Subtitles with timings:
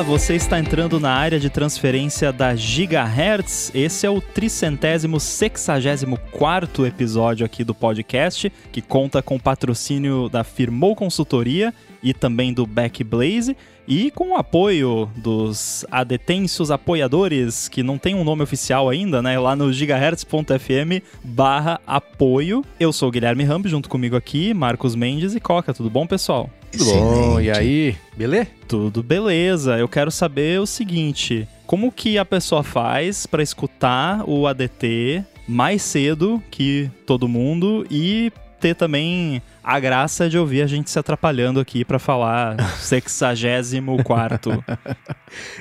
[0.00, 3.70] Olá, você está entrando na área de transferência da Gigahertz.
[3.74, 10.42] Esse é o tricentésimo sexagésimo quarto episódio aqui do podcast, que conta com patrocínio da
[10.42, 13.54] Firmou Consultoria e também do Backblaze
[13.90, 19.36] e com o apoio dos adetensos apoiadores, que não tem um nome oficial ainda, né?
[19.36, 22.64] Lá no gigahertz.fm barra apoio.
[22.78, 25.74] Eu sou o Guilherme Rambo, junto comigo aqui, Marcos Mendes e Coca.
[25.74, 26.48] Tudo bom, pessoal?
[26.70, 27.96] Tudo bom, e aí?
[28.16, 28.46] Beleza?
[28.68, 29.76] Tudo beleza.
[29.76, 35.82] Eu quero saber o seguinte: como que a pessoa faz para escutar o ADT mais
[35.82, 41.58] cedo que todo mundo e ter também a graça de ouvir a gente se atrapalhando
[41.58, 44.64] aqui para falar 64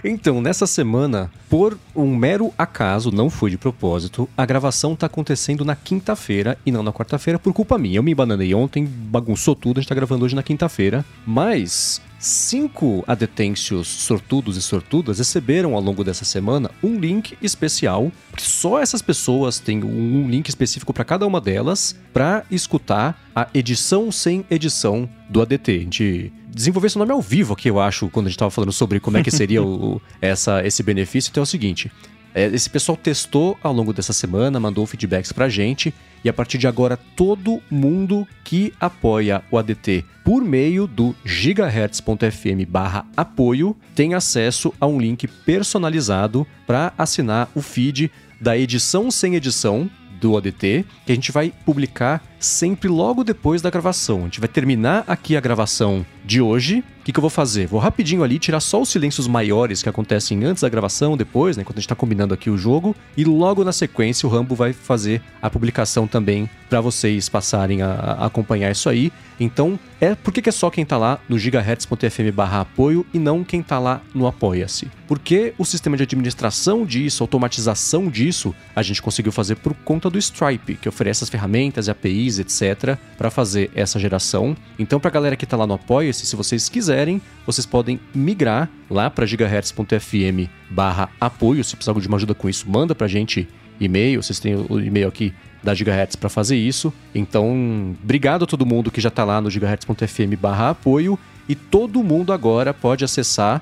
[0.03, 5.63] Então, nessa semana, por um mero acaso, não foi de propósito, a gravação tá acontecendo
[5.63, 7.97] na quinta-feira e não na quarta-feira por culpa minha.
[7.97, 13.01] Eu me embananei ontem, bagunçou tudo, a gente tá gravando hoje na quinta-feira, mas Cinco
[13.07, 19.57] adetêncios sortudos e sortudas receberam ao longo dessa semana um link especial, só essas pessoas
[19.57, 25.41] têm um link específico para cada uma delas, para escutar a edição sem edição do
[25.41, 25.71] ADT.
[25.71, 28.73] A gente desenvolveu esse nome ao vivo aqui, eu acho, quando a gente estava falando
[28.73, 31.29] sobre como é que seria o, essa, esse benefício.
[31.29, 31.89] Então é o seguinte:
[32.35, 36.67] esse pessoal testou ao longo dessa semana, mandou feedbacks pra gente, e a partir de
[36.67, 44.73] agora todo mundo que apoia o ADT por meio do gigahertz.fm barra apoio tem acesso
[44.79, 51.11] a um link personalizado para assinar o feed da edição sem edição do ADT, que
[51.11, 54.19] a gente vai publicar sempre logo depois da gravação.
[54.19, 56.83] A gente vai terminar aqui a gravação de hoje.
[56.99, 57.65] O que, que eu vou fazer?
[57.65, 61.63] Vou rapidinho ali tirar só os silêncios maiores que acontecem antes da gravação, depois, né?
[61.63, 62.95] Quando a gente tá combinando aqui o jogo.
[63.17, 67.91] E logo na sequência o Rambo vai fazer a publicação também para vocês passarem a,
[67.91, 69.11] a, acompanhar isso aí.
[69.39, 73.43] Então, é por que, é só quem tá lá no gigahertz.fm barra apoio e não
[73.43, 74.87] quem tá lá no Apoia-se?
[75.07, 80.19] Porque o sistema de administração disso, automatização disso, a gente conseguiu fazer por conta do
[80.19, 84.55] Stripe, que oferece as ferramentas, APIs, etc, para fazer essa geração.
[84.77, 89.09] Então, pra galera que tá lá no Apoia-se, se vocês quiserem, vocês podem migrar lá
[89.09, 91.63] para gigahertz.fm barra apoio.
[91.63, 93.47] Se precisar de uma ajuda com isso, manda pra gente
[93.79, 94.21] e-mail.
[94.21, 96.93] Vocês têm o e-mail aqui da Gigahertz para fazer isso.
[97.13, 101.17] Então, obrigado a todo mundo que já está lá no gigahertz.fm barra apoio
[101.47, 103.61] e todo mundo agora pode acessar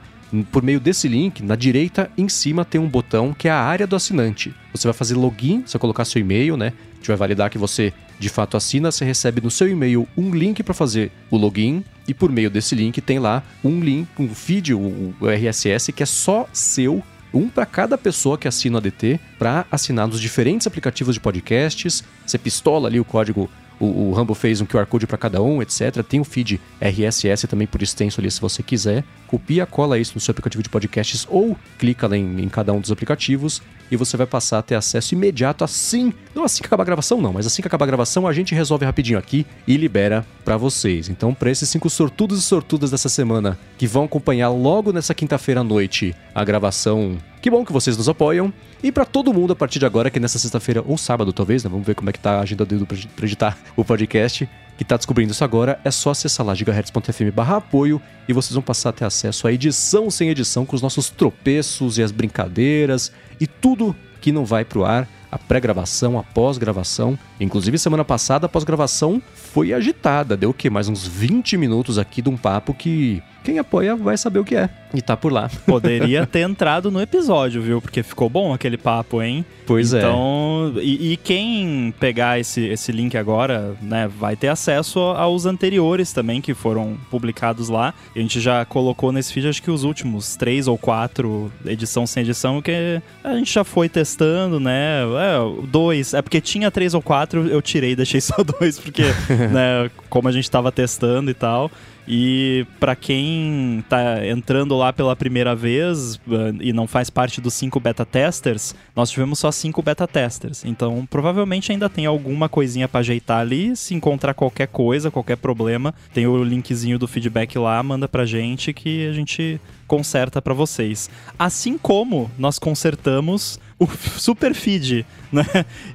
[0.51, 3.87] por meio desse link, na direita em cima tem um botão que é a área
[3.87, 4.53] do assinante.
[4.73, 6.73] Você vai fazer login, você vai colocar seu e-mail, né?
[6.97, 10.33] A gente vai validar que você de fato assina, você recebe no seu e-mail um
[10.33, 14.33] link para fazer o login e por meio desse link tem lá um link, um
[14.33, 17.03] feed, o RSS que é só seu
[17.33, 22.03] um para cada pessoa que assina o ADT para assinar nos diferentes aplicativos de podcasts.
[22.25, 23.49] Você pistola ali o código
[23.79, 26.03] o, o Rumble fez um QR Code para cada um, etc.
[26.07, 29.03] Tem o feed RSS também por extenso ali se você quiser.
[29.27, 32.79] Copia, cola isso no seu aplicativo de podcasts ou clica lá em, em cada um
[32.79, 36.13] dos aplicativos e você vai passar a ter acesso imediato assim.
[36.35, 38.53] Não assim que acabar a gravação, não, mas assim que acabar a gravação a gente
[38.53, 41.09] resolve rapidinho aqui e libera para vocês.
[41.09, 45.61] Então, para esses cinco sortudos e sortudas dessa semana que vão acompanhar logo nessa quinta-feira
[45.61, 48.53] à noite a gravação que bom que vocês nos apoiam.
[48.83, 51.69] E para todo mundo a partir de agora, que nessa sexta-feira ou sábado talvez, né?
[51.69, 54.49] Vamos ver como é que tá a agenda dele pra editar o podcast.
[54.77, 58.61] Que tá descobrindo isso agora, é só acessar lá gigahertz.fm barra apoio e vocês vão
[58.61, 63.13] passar a ter acesso à edição sem edição com os nossos tropeços e as brincadeiras
[63.39, 67.17] e tudo que não vai pro ar, a pré-gravação, a pós-gravação.
[67.39, 70.35] Inclusive, semana passada, a pós-gravação foi agitada.
[70.35, 70.69] Deu o quê?
[70.69, 74.57] Mais uns 20 minutos aqui de um papo que quem apoia vai saber o que
[74.57, 74.69] é.
[74.93, 75.49] E tá por lá.
[75.65, 77.81] Poderia ter entrado no episódio, viu?
[77.81, 79.45] Porque ficou bom aquele papo, hein?
[79.65, 80.81] Pois então, é.
[80.81, 86.41] E, e, quem pegar esse, esse link agora, né, vai ter acesso aos anteriores também,
[86.41, 87.93] que foram publicados lá.
[88.13, 92.23] A gente já colocou nesse feed, acho que os últimos três ou quatro, edição sem
[92.23, 95.03] edição, que a gente já foi testando, né?
[95.03, 96.13] É, dois.
[96.13, 100.33] É porque tinha três ou quatro, eu tirei, deixei só dois, porque, né, como a
[100.33, 101.71] gente tava testando e tal.
[102.07, 107.53] E para quem tá entrando lá pela primeira vez uh, e não faz parte dos
[107.53, 110.63] cinco beta testers, nós tivemos só cinco beta testers.
[110.63, 113.75] Então, provavelmente ainda tem alguma coisinha para ajeitar ali.
[113.75, 118.71] Se encontrar qualquer coisa, qualquer problema, tem o linkzinho do feedback lá, manda pra gente
[118.71, 121.09] que a gente conserta para vocês.
[121.37, 123.87] Assim como nós consertamos o
[124.17, 125.45] super feed, né?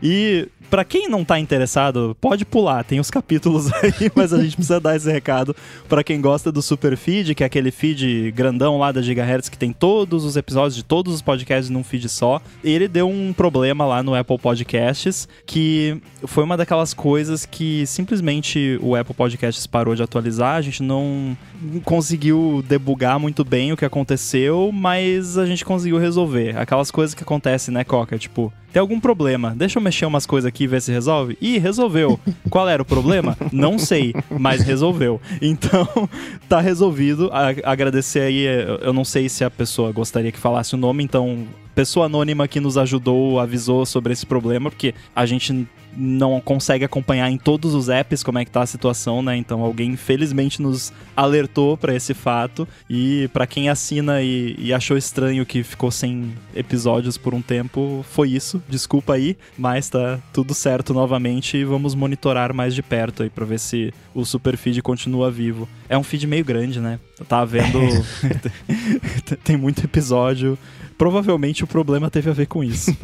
[0.03, 4.57] E Pra quem não tá interessado, pode pular, tem os capítulos aí, mas a gente
[4.57, 5.55] precisa dar esse recado
[5.87, 9.59] para quem gosta do Super Feed, que é aquele feed grandão lá da Gigahertz que
[9.59, 12.41] tem todos os episódios de todos os podcasts num feed só.
[12.65, 18.79] Ele deu um problema lá no Apple Podcasts, que foi uma daquelas coisas que simplesmente
[18.81, 21.37] o Apple Podcasts parou de atualizar, a gente não
[21.85, 26.57] conseguiu debugar muito bem o que aconteceu, mas a gente conseguiu resolver.
[26.57, 28.19] Aquelas coisas que acontecem, né, Coca?
[28.19, 29.55] Tipo, tem algum problema.
[29.57, 31.37] Deixa eu mexer umas coisas aqui e ver se resolve.
[31.41, 32.19] Ih, resolveu.
[32.49, 33.37] Qual era o problema?
[33.53, 35.21] Não sei, mas resolveu.
[35.41, 35.87] Então,
[36.49, 37.31] tá resolvido.
[37.33, 38.45] A agradecer aí,
[38.81, 42.61] eu não sei se a pessoa gostaria que falasse o nome, então pessoa anônima que
[42.61, 45.67] nos ajudou, avisou sobre esse problema, porque a gente
[45.97, 49.37] não consegue acompanhar em todos os apps como é que tá a situação, né?
[49.37, 54.97] Então alguém infelizmente nos alertou para esse fato e para quem assina e, e, achou
[54.97, 58.63] estranho que ficou sem episódios por um tempo, foi isso.
[58.69, 63.45] Desculpa aí, mas tá tudo certo novamente e vamos monitorar mais de perto aí para
[63.45, 65.69] ver se o super feed continua vivo.
[65.89, 66.99] É um feed meio grande, né?
[67.29, 67.79] Tá vendo
[69.45, 70.59] tem muito episódio
[71.03, 72.97] provavelmente o problema teve a ver com isso.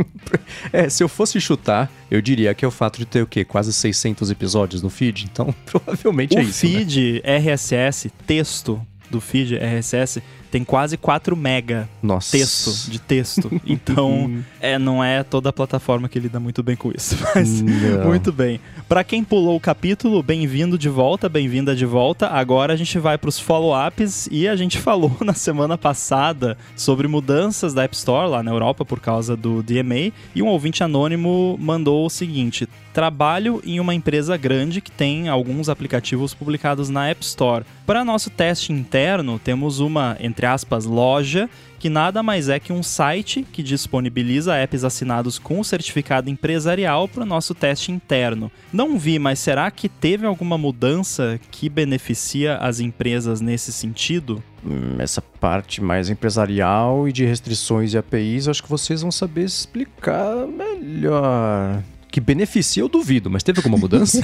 [0.70, 3.46] é, se eu fosse chutar, eu diria que é o fato de ter o quê?
[3.46, 5.24] Quase 600 episódios no feed.
[5.32, 6.66] Então, provavelmente o é isso.
[6.66, 7.38] O feed né?
[7.38, 8.78] RSS, texto
[9.10, 12.36] do feed RSS, tem quase 4 mega Nossa.
[12.36, 13.50] texto de texto.
[13.70, 17.16] Então, é, não é toda a plataforma que lida muito bem com isso.
[17.34, 18.06] Mas não.
[18.06, 18.58] muito bem.
[18.88, 22.26] Para quem pulou o capítulo, bem-vindo de volta, bem-vinda de volta.
[22.26, 27.06] Agora a gente vai para os follow-ups e a gente falou na semana passada sobre
[27.06, 31.56] mudanças da App Store lá na Europa por causa do DMA e um ouvinte anônimo
[31.60, 37.24] mandou o seguinte: trabalho em uma empresa grande que tem alguns aplicativos publicados na App
[37.24, 37.64] Store.
[37.86, 41.48] Para nosso teste interno, temos uma, entre aspas, loja
[41.80, 47.08] que nada mais é que um site que disponibiliza apps assinados com o certificado empresarial
[47.08, 48.52] para o nosso teste interno.
[48.70, 54.42] Não vi, mas será que teve alguma mudança que beneficia as empresas nesse sentido?
[54.62, 59.44] Hum, essa parte mais empresarial e de restrições e APIs, acho que vocês vão saber
[59.44, 64.20] explicar melhor que beneficia, eu duvido, mas teve alguma mudança?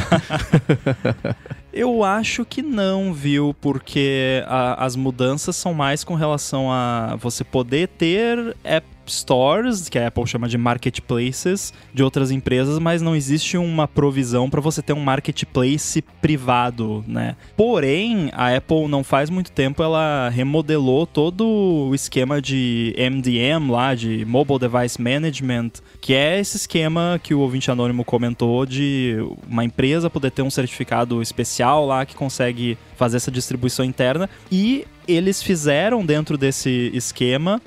[1.73, 3.55] eu acho que não, viu?
[3.61, 9.99] Porque a, as mudanças são mais com relação a você poder ter app stores, que
[9.99, 14.83] a Apple chama de marketplaces, de outras empresas, mas não existe uma provisão para você
[14.83, 17.37] ter um marketplace privado, né?
[17.57, 23.95] Porém, a Apple não faz muito tempo ela remodelou todo o esquema de MDM lá,
[23.95, 29.17] de Mobile Device Management, que é esse esquema que o ouvinte anônimo comentou de
[29.49, 34.87] uma empresa poder ter um certificado especial lá que consegue fazer essa distribuição interna e
[35.07, 37.61] eles fizeram dentro desse esquema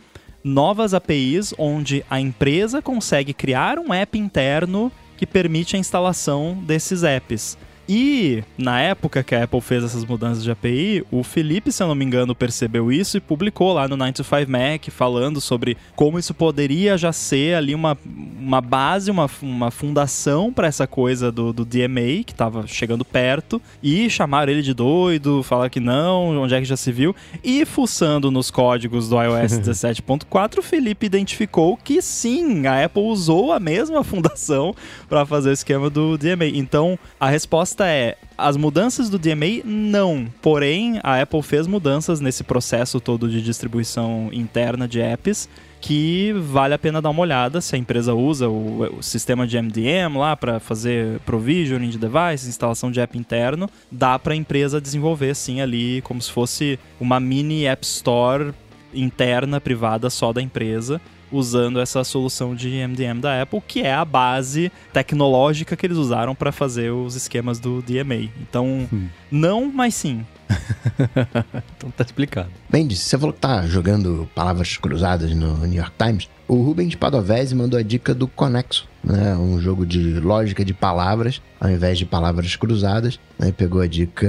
[0.50, 7.04] novas APIs onde a empresa consegue criar um app interno que permite a instalação desses
[7.04, 7.58] apps.
[7.92, 11.88] E na época que a Apple fez essas mudanças de API, o Felipe, se eu
[11.88, 16.32] não me engano, percebeu isso e publicou lá no 925 Mac falando sobre como isso
[16.36, 17.98] poderia já ser ali uma,
[18.40, 23.60] uma base, uma, uma fundação para essa coisa do, do DMA, que estava chegando perto,
[23.82, 27.16] e chamaram ele de doido, falar que não, onde é que já se viu.
[27.44, 33.52] E fuçando nos códigos do iOS 17.4, o Felipe identificou que sim, a Apple usou
[33.52, 34.76] a mesma fundação
[35.10, 36.46] para fazer o esquema do DMA.
[36.54, 40.28] Então, a resposta é: as mudanças do DMA não.
[40.42, 45.50] Porém, a Apple fez mudanças nesse processo todo de distribuição interna de apps
[45.82, 49.60] que vale a pena dar uma olhada se a empresa usa o, o sistema de
[49.60, 54.82] MDM lá para fazer provisioning de devices, instalação de app interno, dá para a empresa
[54.82, 58.54] desenvolver sim ali como se fosse uma mini App Store
[58.94, 61.00] interna privada só da empresa
[61.32, 66.36] usando essa solução de MDM da Apple, que é a base tecnológica que eles usaram
[66.36, 68.30] para fazer os esquemas do DMA.
[68.42, 69.08] Então, hum.
[69.32, 70.26] não, mas sim.
[71.78, 72.50] então tá explicado.
[72.72, 76.30] Mendes, você falou que tá jogando palavras cruzadas no New York Times.
[76.48, 79.36] O Rubens Padovese mandou a dica do Conexo, né?
[79.36, 83.20] Um jogo de lógica de palavras, ao invés de palavras cruzadas.
[83.38, 83.52] Né?
[83.52, 84.28] Pegou a dica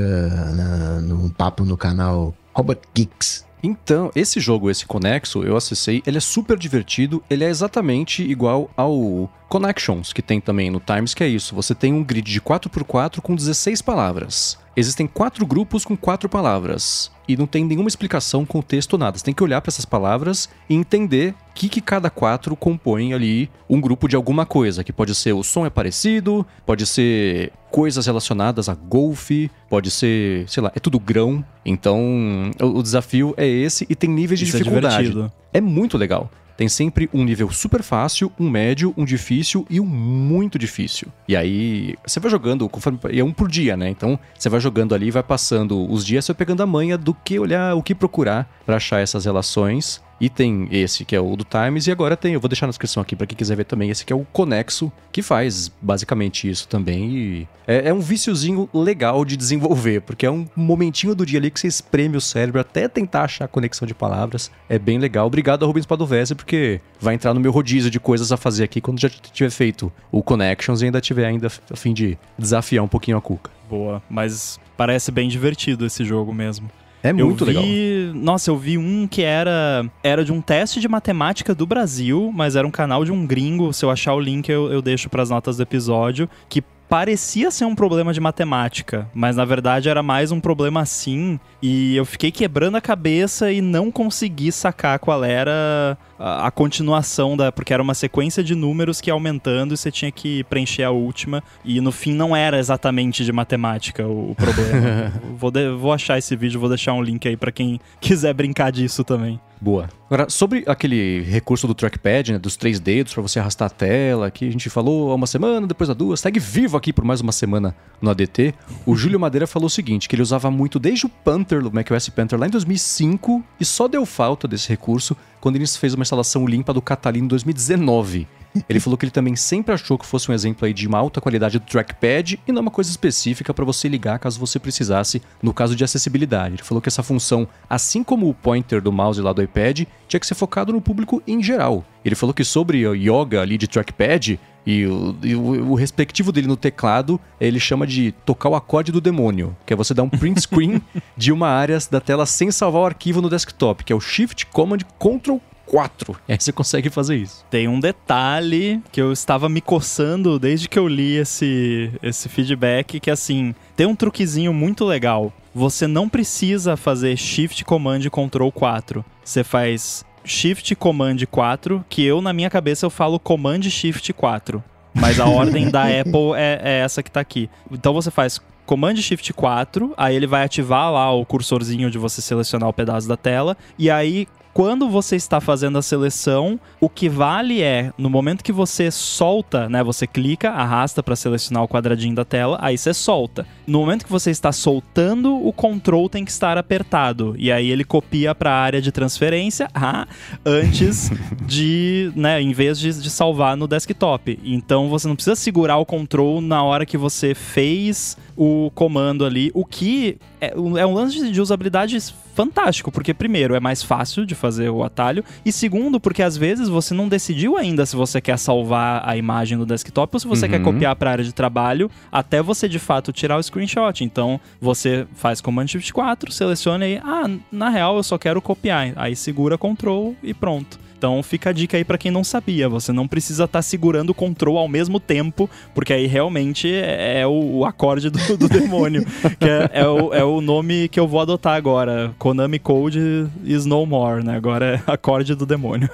[0.55, 3.47] na, num papo no canal Robot Geeks.
[3.63, 8.71] Então, esse jogo, esse Conexo, eu acessei, ele é super divertido, ele é exatamente igual
[8.77, 11.55] ao Connections, que tem também no Times, que é isso.
[11.55, 14.59] Você tem um grid de 4x4 com 16 palavras.
[14.77, 17.11] Existem quatro grupos com quatro palavras.
[17.31, 19.17] E não tem nenhuma explicação, contexto, nada.
[19.17, 23.15] Você tem que olhar para essas palavras e entender o que, que cada quatro compõe
[23.15, 24.83] ali um grupo de alguma coisa.
[24.83, 30.49] Que pode ser o som é parecido, pode ser coisas relacionadas a golfe, pode ser,
[30.49, 31.45] sei lá, é tudo grão.
[31.65, 35.31] Então, o, o desafio é esse e tem níveis de Isso é dificuldade.
[35.53, 36.29] É, é muito legal.
[36.61, 41.09] Tem sempre um nível super fácil, um médio, um difícil e um muito difícil.
[41.27, 43.89] E aí você vai jogando conforme é um por dia, né?
[43.89, 47.15] Então você vai jogando ali, vai passando os dias, você vai pegando a manha do
[47.15, 50.03] que olhar, o que procurar para achar essas relações.
[50.21, 52.71] E tem esse que é o do Times, e agora tem, eu vou deixar na
[52.71, 56.49] descrição aqui para quem quiser ver também, esse que é o Conexo, que faz basicamente
[56.49, 57.11] isso também.
[57.11, 61.51] E é, é, um viciozinho legal de desenvolver, porque é um momentinho do dia ali
[61.51, 64.51] que você espreme o cérebro até tentar achar a conexão de palavras.
[64.69, 65.27] É bem legal.
[65.27, 68.81] Obrigado a Rubens Padovese, porque vai entrar no meu rodízio de coisas a fazer aqui
[68.81, 72.89] quando já tiver feito o Connections e ainda tiver ainda a fim de desafiar um
[72.89, 73.51] pouquinho a cuca.
[73.69, 76.69] Boa, mas parece bem divertido esse jogo mesmo.
[77.03, 78.15] É muito eu vi, legal.
[78.15, 82.57] Nossa, eu vi um que era era de um teste de matemática do Brasil, mas
[82.57, 83.73] era um canal de um gringo.
[83.73, 86.29] Se eu achar o link, eu, eu deixo para as notas do episódio.
[86.49, 91.39] Que parecia ser um problema de matemática, mas na verdade era mais um problema assim.
[91.63, 97.37] E eu fiquei quebrando a cabeça e não consegui sacar qual era a, a, continuação
[97.37, 97.51] da.
[97.51, 100.91] Porque era uma sequência de números que ia aumentando e você tinha que preencher a
[100.91, 101.43] última.
[101.65, 105.13] E no fim não era exatamente de matemática o, o problema.
[105.37, 108.71] vou, de, vou achar esse vídeo, vou deixar um link aí para quem quiser brincar
[108.71, 109.41] disso também.
[109.61, 109.91] Boa.
[110.07, 114.31] Agora, sobre aquele recurso do trackpad, né, dos três dedos para você arrastar a tela,
[114.31, 117.21] que a gente falou há uma semana, depois há duas, segue vivo aqui por mais
[117.21, 118.55] uma semana no ADT.
[118.87, 122.09] O Júlio Madeira falou o seguinte, que ele usava muito desde o Panther, o macOS
[122.09, 126.47] Panther, lá em 2005, e só deu falta desse recurso quando ele fez uma instalação
[126.47, 128.27] limpa do Catalina em 2019.
[128.69, 131.21] Ele falou que ele também sempre achou que fosse um exemplo aí de uma alta
[131.21, 135.55] qualidade do trackpad e não uma coisa específica para você ligar caso você precisasse no
[135.55, 136.57] caso de acessibilidade.
[136.57, 140.21] Ele falou que essa função, assim como o pointer do mouse lá do iPad, tinha
[140.21, 141.85] que ser focado no público em geral.
[142.05, 146.47] Ele falou que sobre yoga ali de trackpad, e o, e o, o, respectivo dele
[146.47, 150.09] no teclado, ele chama de tocar o acorde do demônio, que é você dar um
[150.09, 150.81] print screen
[151.17, 154.47] de uma área da tela sem salvar o arquivo no desktop, que é o Shift
[154.47, 155.39] Command Ctrl
[155.71, 156.17] 4.
[156.29, 157.45] E aí você consegue fazer isso.
[157.49, 162.99] Tem um detalhe que eu estava me coçando desde que eu li esse, esse feedback,
[162.99, 165.33] que assim, tem um truquezinho muito legal.
[165.55, 169.05] Você não precisa fazer Shift Command Ctrl 4.
[169.25, 174.63] Você faz Shift Command 4, que eu na minha cabeça eu falo Command Shift 4.
[174.95, 177.49] Mas a ordem da Apple é, é essa que tá aqui.
[177.71, 182.23] Então você faz Command Shift 4, aí ele vai ativar lá o cursorzinho de você
[182.23, 187.09] selecionar o pedaço da tela, e aí quando você está fazendo a seleção, o que
[187.09, 189.83] vale é no momento que você solta, né?
[189.83, 193.47] Você clica, arrasta para selecionar o quadradinho da tela, aí você solta.
[193.67, 197.85] No momento que você está soltando, o control tem que estar apertado e aí ele
[197.85, 200.07] copia para a área de transferência ah,
[200.45, 201.11] antes
[201.47, 202.43] de, né?
[202.43, 204.39] Em vez de, de salvar no desktop.
[204.43, 209.51] Então você não precisa segurar o control na hora que você fez o comando ali,
[209.55, 211.99] o que é, é um lance de usabilidade
[212.35, 216.69] fantástico, porque primeiro é mais fácil de fazer o atalho e segundo porque às vezes
[216.69, 220.47] você não decidiu ainda se você quer salvar a imagem no desktop ou se você
[220.47, 220.53] uhum.
[220.53, 224.03] quer copiar para a área de trabalho até você de fato tirar o screenshot.
[224.03, 228.93] Então você faz Command Shift 4, seleciona aí, ah, na real eu só quero copiar,
[228.97, 230.79] aí segura Ctrl e pronto.
[231.01, 232.69] Então fica a dica aí para quem não sabia.
[232.69, 237.23] Você não precisa estar tá segurando o control ao mesmo tempo, porque aí realmente é,
[237.23, 239.03] é o, o, acorde do, do demônio.
[239.39, 242.13] que é, é, o, é o nome que eu vou adotar agora.
[242.19, 243.01] Konami Code
[243.43, 244.37] is no more, né?
[244.37, 245.89] Agora é acorde do demônio.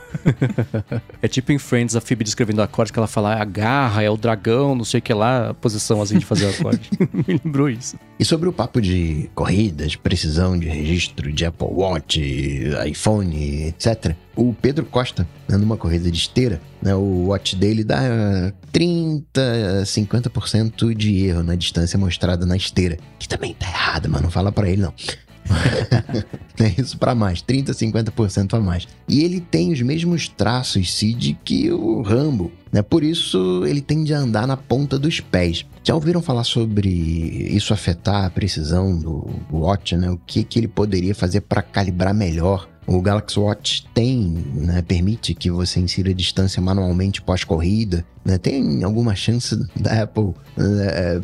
[1.23, 4.11] é tipo em Friends a Phoebe descrevendo acorde que ela fala é a garra, é
[4.11, 6.91] o dragão, não sei o que lá, a posição assim de fazer o acorde.
[7.15, 7.97] Me lembrou isso.
[8.19, 12.21] E sobre o papo de corridas, precisão de registro de Apple Watch,
[12.85, 14.17] iPhone, etc.
[14.37, 20.95] O Pedro Costa, né, numa corrida de esteira, né, o watch dele dá 30, 50%
[20.95, 22.99] de erro na distância mostrada na esteira.
[23.19, 24.93] Que também tá errado, mas não fala para ele não.
[26.61, 28.87] é isso para mais, 30, 50% a mais.
[29.09, 32.83] E ele tem os mesmos traços Cid que o Rambo, né?
[32.83, 35.65] Por isso ele tende a andar na ponta dos pés.
[35.83, 40.11] Já ouviram falar sobre isso afetar a precisão do Watch, né?
[40.11, 45.35] O que, que ele poderia fazer para calibrar melhor o Galaxy Watch tem, né, permite
[45.35, 48.05] que você insira a distância manualmente pós-corrida.
[48.25, 48.39] Né?
[48.39, 50.35] Tem alguma chance da Apple uh,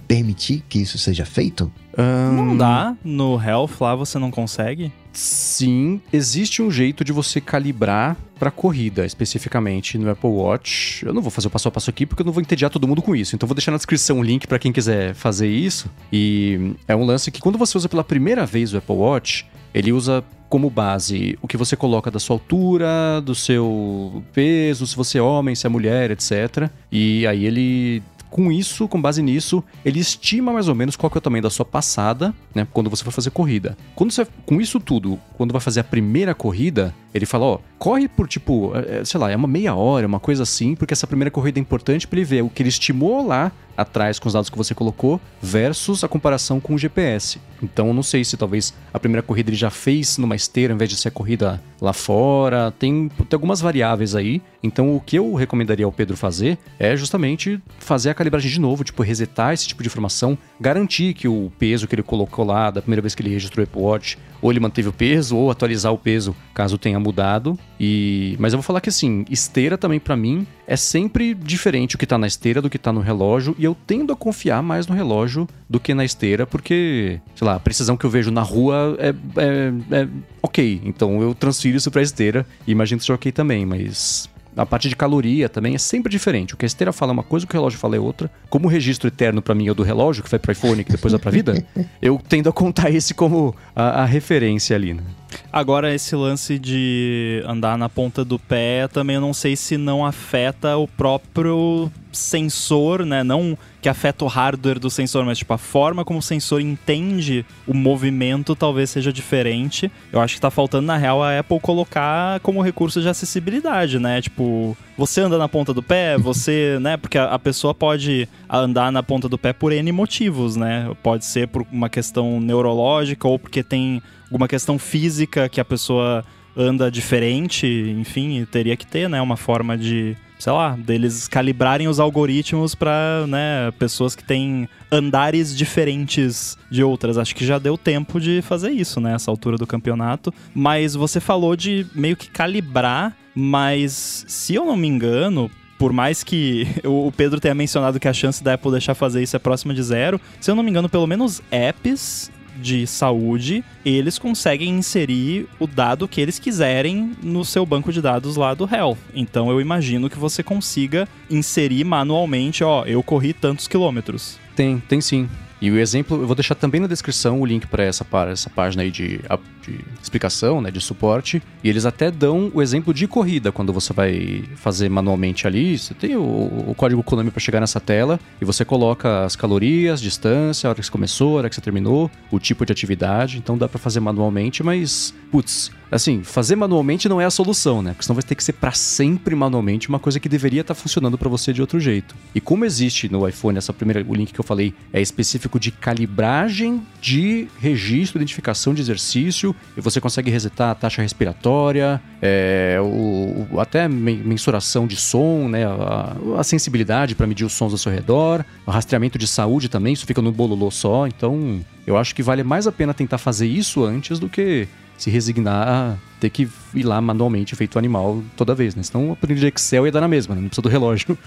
[0.09, 1.73] permitir que isso seja feito?
[1.97, 2.33] Um...
[2.33, 2.97] Não dá.
[3.05, 4.93] No Health lá você não consegue?
[5.13, 11.05] Sim, existe um jeito de você calibrar para corrida, especificamente no Apple Watch.
[11.05, 12.89] Eu não vou fazer o passo a passo aqui porque eu não vou entediar todo
[12.89, 13.37] mundo com isso.
[13.37, 15.91] Então vou deixar na descrição o link para quem quiser fazer isso.
[16.13, 19.93] E é um lance que quando você usa pela primeira vez o Apple Watch, ele
[19.93, 25.17] usa como base o que você coloca da sua altura, do seu peso, se você
[25.17, 26.69] é homem, se é mulher, etc.
[26.91, 31.19] E aí ele com isso, com base nisso, ele estima mais ou menos qual que
[31.19, 32.67] é o tamanho da sua passada, né?
[32.73, 33.77] Quando você for fazer corrida.
[33.95, 38.09] Quando você, com isso tudo, quando vai fazer a primeira corrida, ele fala, ó, corre
[38.09, 41.07] por tipo, é, é, sei lá, é uma meia hora, uma coisa assim, porque essa
[41.07, 44.33] primeira corrida é importante para ele ver o que ele estimou lá atrás com os
[44.33, 47.39] dados que você colocou versus a comparação com o GPS.
[47.63, 50.89] Então, não sei se talvez a primeira corrida ele já fez numa esteira ao invés
[50.89, 52.71] de ser a corrida lá fora.
[52.79, 54.41] Tem, tem algumas variáveis aí.
[54.63, 58.85] Então, o que eu recomendaria ao Pedro fazer é justamente fazer a calibragem de novo,
[58.85, 62.81] tipo, resetar esse tipo de informação, garantir que o peso que ele colocou lá da
[62.81, 65.93] primeira vez que ele registrou o Apple Watch ou ele manteve o peso, ou atualizar
[65.93, 67.57] o peso caso tenha mudado.
[67.81, 71.99] E Mas eu vou falar que assim, esteira também para mim é sempre diferente o
[71.99, 74.87] que tá na esteira do que tá no relógio, e eu tendo a confiar mais
[74.87, 78.43] no relógio do que na esteira, porque, sei lá, a precisão que eu vejo na
[78.43, 80.09] rua é, é, é
[80.43, 80.81] ok.
[80.85, 84.89] Então eu transfiro isso pra esteira e imagino que seja ok também, mas a parte
[84.89, 86.55] de caloria também é sempre diferente.
[86.55, 88.31] O que a esteira fala é uma coisa, o que o relógio fala é outra.
[88.51, 90.85] Como o registro eterno para mim é o do relógio, que vai pro iPhone e
[90.85, 91.65] que depois vai pra vida,
[92.01, 95.03] eu tendo a contar esse como a, a referência ali, né?
[95.51, 100.05] Agora, esse lance de andar na ponta do pé, também eu não sei se não
[100.05, 103.23] afeta o próprio sensor, né?
[103.23, 107.45] Não que afeta o hardware do sensor, mas tipo a forma como o sensor entende
[107.67, 109.91] o movimento talvez seja diferente.
[110.13, 114.21] Eu acho que tá faltando na real a Apple colocar como recurso de acessibilidade, né?
[114.21, 116.97] Tipo, você anda na ponta do pé, você, né?
[116.97, 120.91] Porque a, a pessoa pode andar na ponta do pé por N motivos, né?
[121.03, 126.25] Pode ser por uma questão neurológica ou porque tem alguma questão física que a pessoa
[126.57, 132.01] anda diferente, enfim, teria que ter, né, uma forma de, sei lá, deles calibrarem os
[132.01, 137.17] algoritmos para, né, pessoas que têm andares diferentes de outras.
[137.17, 140.35] Acho que já deu tempo de fazer isso, né, altura do campeonato.
[140.53, 146.25] Mas você falou de meio que calibrar, mas se eu não me engano, por mais
[146.25, 149.73] que o Pedro tenha mencionado que a chance da Apple deixar fazer isso é próxima
[149.73, 152.33] de zero, se eu não me engano, pelo menos apps
[152.63, 158.37] de saúde, eles conseguem inserir o dado que eles quiserem no seu banco de dados
[158.37, 158.97] lá do Health.
[159.15, 164.39] Então eu imagino que você consiga inserir manualmente, ó, eu corri tantos quilômetros.
[164.55, 165.29] Tem, tem sim.
[165.63, 168.83] E o exemplo, eu vou deixar também na descrição o link para essa, essa página
[168.83, 169.21] aí de,
[169.65, 171.41] de, explicação, né, de suporte.
[171.63, 175.79] E eles até dão o exemplo de corrida, quando você vai fazer manualmente ali.
[175.79, 176.21] Você tem o,
[176.67, 180.81] o código Konami para chegar nessa tela e você coloca as calorias, distância, a hora
[180.81, 183.39] que você começou, a hora que você terminou, o tipo de atividade.
[183.39, 187.93] Então dá para fazer manualmente, mas, putz, assim, fazer manualmente não é a solução, né?
[187.93, 190.81] Porque senão vai ter que ser para sempre manualmente uma coisa que deveria estar tá
[190.81, 192.15] funcionando para você de outro jeito.
[192.35, 195.71] E como existe no iPhone, essa primeira, o link que eu falei é específico de
[195.71, 203.47] calibragem de registro, identificação de exercício, e você consegue resetar a taxa respiratória, é, o,
[203.53, 205.67] o, até mensuração de som, né?
[205.67, 209.93] A, a sensibilidade para medir os sons ao seu redor, o rastreamento de saúde também,
[209.93, 213.47] isso fica no bololô só, então eu acho que vale mais a pena tentar fazer
[213.47, 214.67] isso antes do que
[215.03, 218.83] se resignar a ter que ir lá manualmente feito animal toda vez, né?
[218.85, 220.41] Senão aprender de Excel ia dar na mesma, né?
[220.41, 221.19] Não precisa do relógio.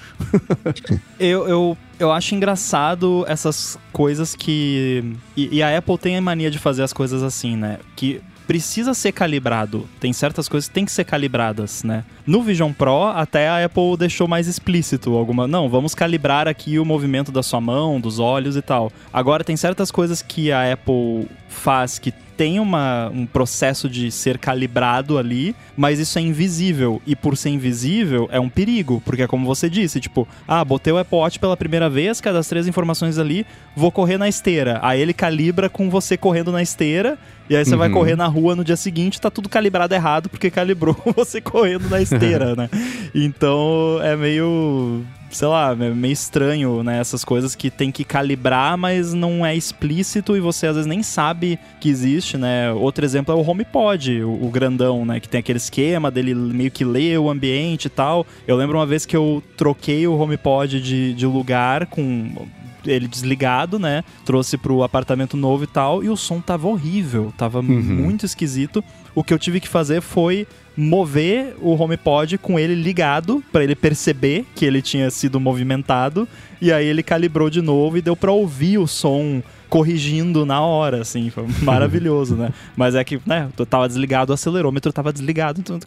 [1.19, 5.03] eu, eu, eu acho engraçado essas coisas que.
[5.35, 7.79] E, e a Apple tem a mania de fazer as coisas assim, né?
[7.97, 9.87] Que precisa ser calibrado.
[9.99, 12.03] Tem certas coisas que tem que ser calibradas, né?
[12.25, 15.47] No Vision Pro, até a Apple deixou mais explícito alguma.
[15.47, 18.91] Não, vamos calibrar aqui o movimento da sua mão, dos olhos e tal.
[19.11, 24.37] Agora, tem certas coisas que a Apple faz que tem uma, um processo de ser
[24.37, 27.01] calibrado ali, mas isso é invisível.
[27.05, 29.01] E por ser invisível, é um perigo.
[29.05, 32.61] Porque é como você disse, tipo, ah, botei o Apple Watch pela primeira vez, cadastrei
[32.61, 34.79] as informações ali, vou correr na esteira.
[34.81, 37.17] Aí ele calibra com você correndo na esteira,
[37.49, 37.77] e aí você uhum.
[37.77, 41.89] vai correr na rua no dia seguinte, tá tudo calibrado errado, porque calibrou você correndo
[41.89, 42.69] na esteira, né?
[43.13, 45.03] Então é meio
[45.35, 46.99] sei lá, é meio estranho, né?
[46.99, 51.03] Essas coisas que tem que calibrar, mas não é explícito e você às vezes nem
[51.03, 52.71] sabe que existe, né?
[52.71, 55.19] Outro exemplo é o HomePod, o, o grandão, né?
[55.19, 58.25] Que tem aquele esquema dele meio que ler o ambiente e tal.
[58.47, 62.47] Eu lembro uma vez que eu troquei o HomePod de, de lugar com
[62.85, 64.03] ele desligado, né?
[64.23, 67.65] Trouxe pro apartamento novo e tal, e o som tava horrível, tava uhum.
[67.65, 68.83] muito esquisito.
[69.13, 73.75] O que eu tive que fazer foi mover o HomePod com ele ligado para ele
[73.75, 76.27] perceber que ele tinha sido movimentado
[76.61, 81.01] e aí ele calibrou de novo e deu para ouvir o som corrigindo na hora,
[81.01, 82.51] assim, foi maravilhoso, né?
[82.75, 85.79] Mas é que, né, tava desligado, o acelerômetro tava desligado, então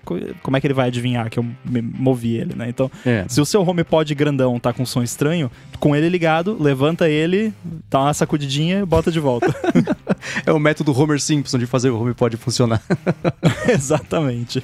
[0.43, 2.69] como é que ele vai adivinhar que eu movi ele, né?
[2.69, 3.25] Então, é.
[3.29, 7.53] se o seu HomePod grandão tá com som estranho, com ele ligado, levanta ele,
[7.91, 9.55] dá uma sacudidinha e bota de volta.
[10.45, 12.83] é o método Homer Simpson de fazer o HomePod funcionar.
[13.69, 14.63] Exatamente.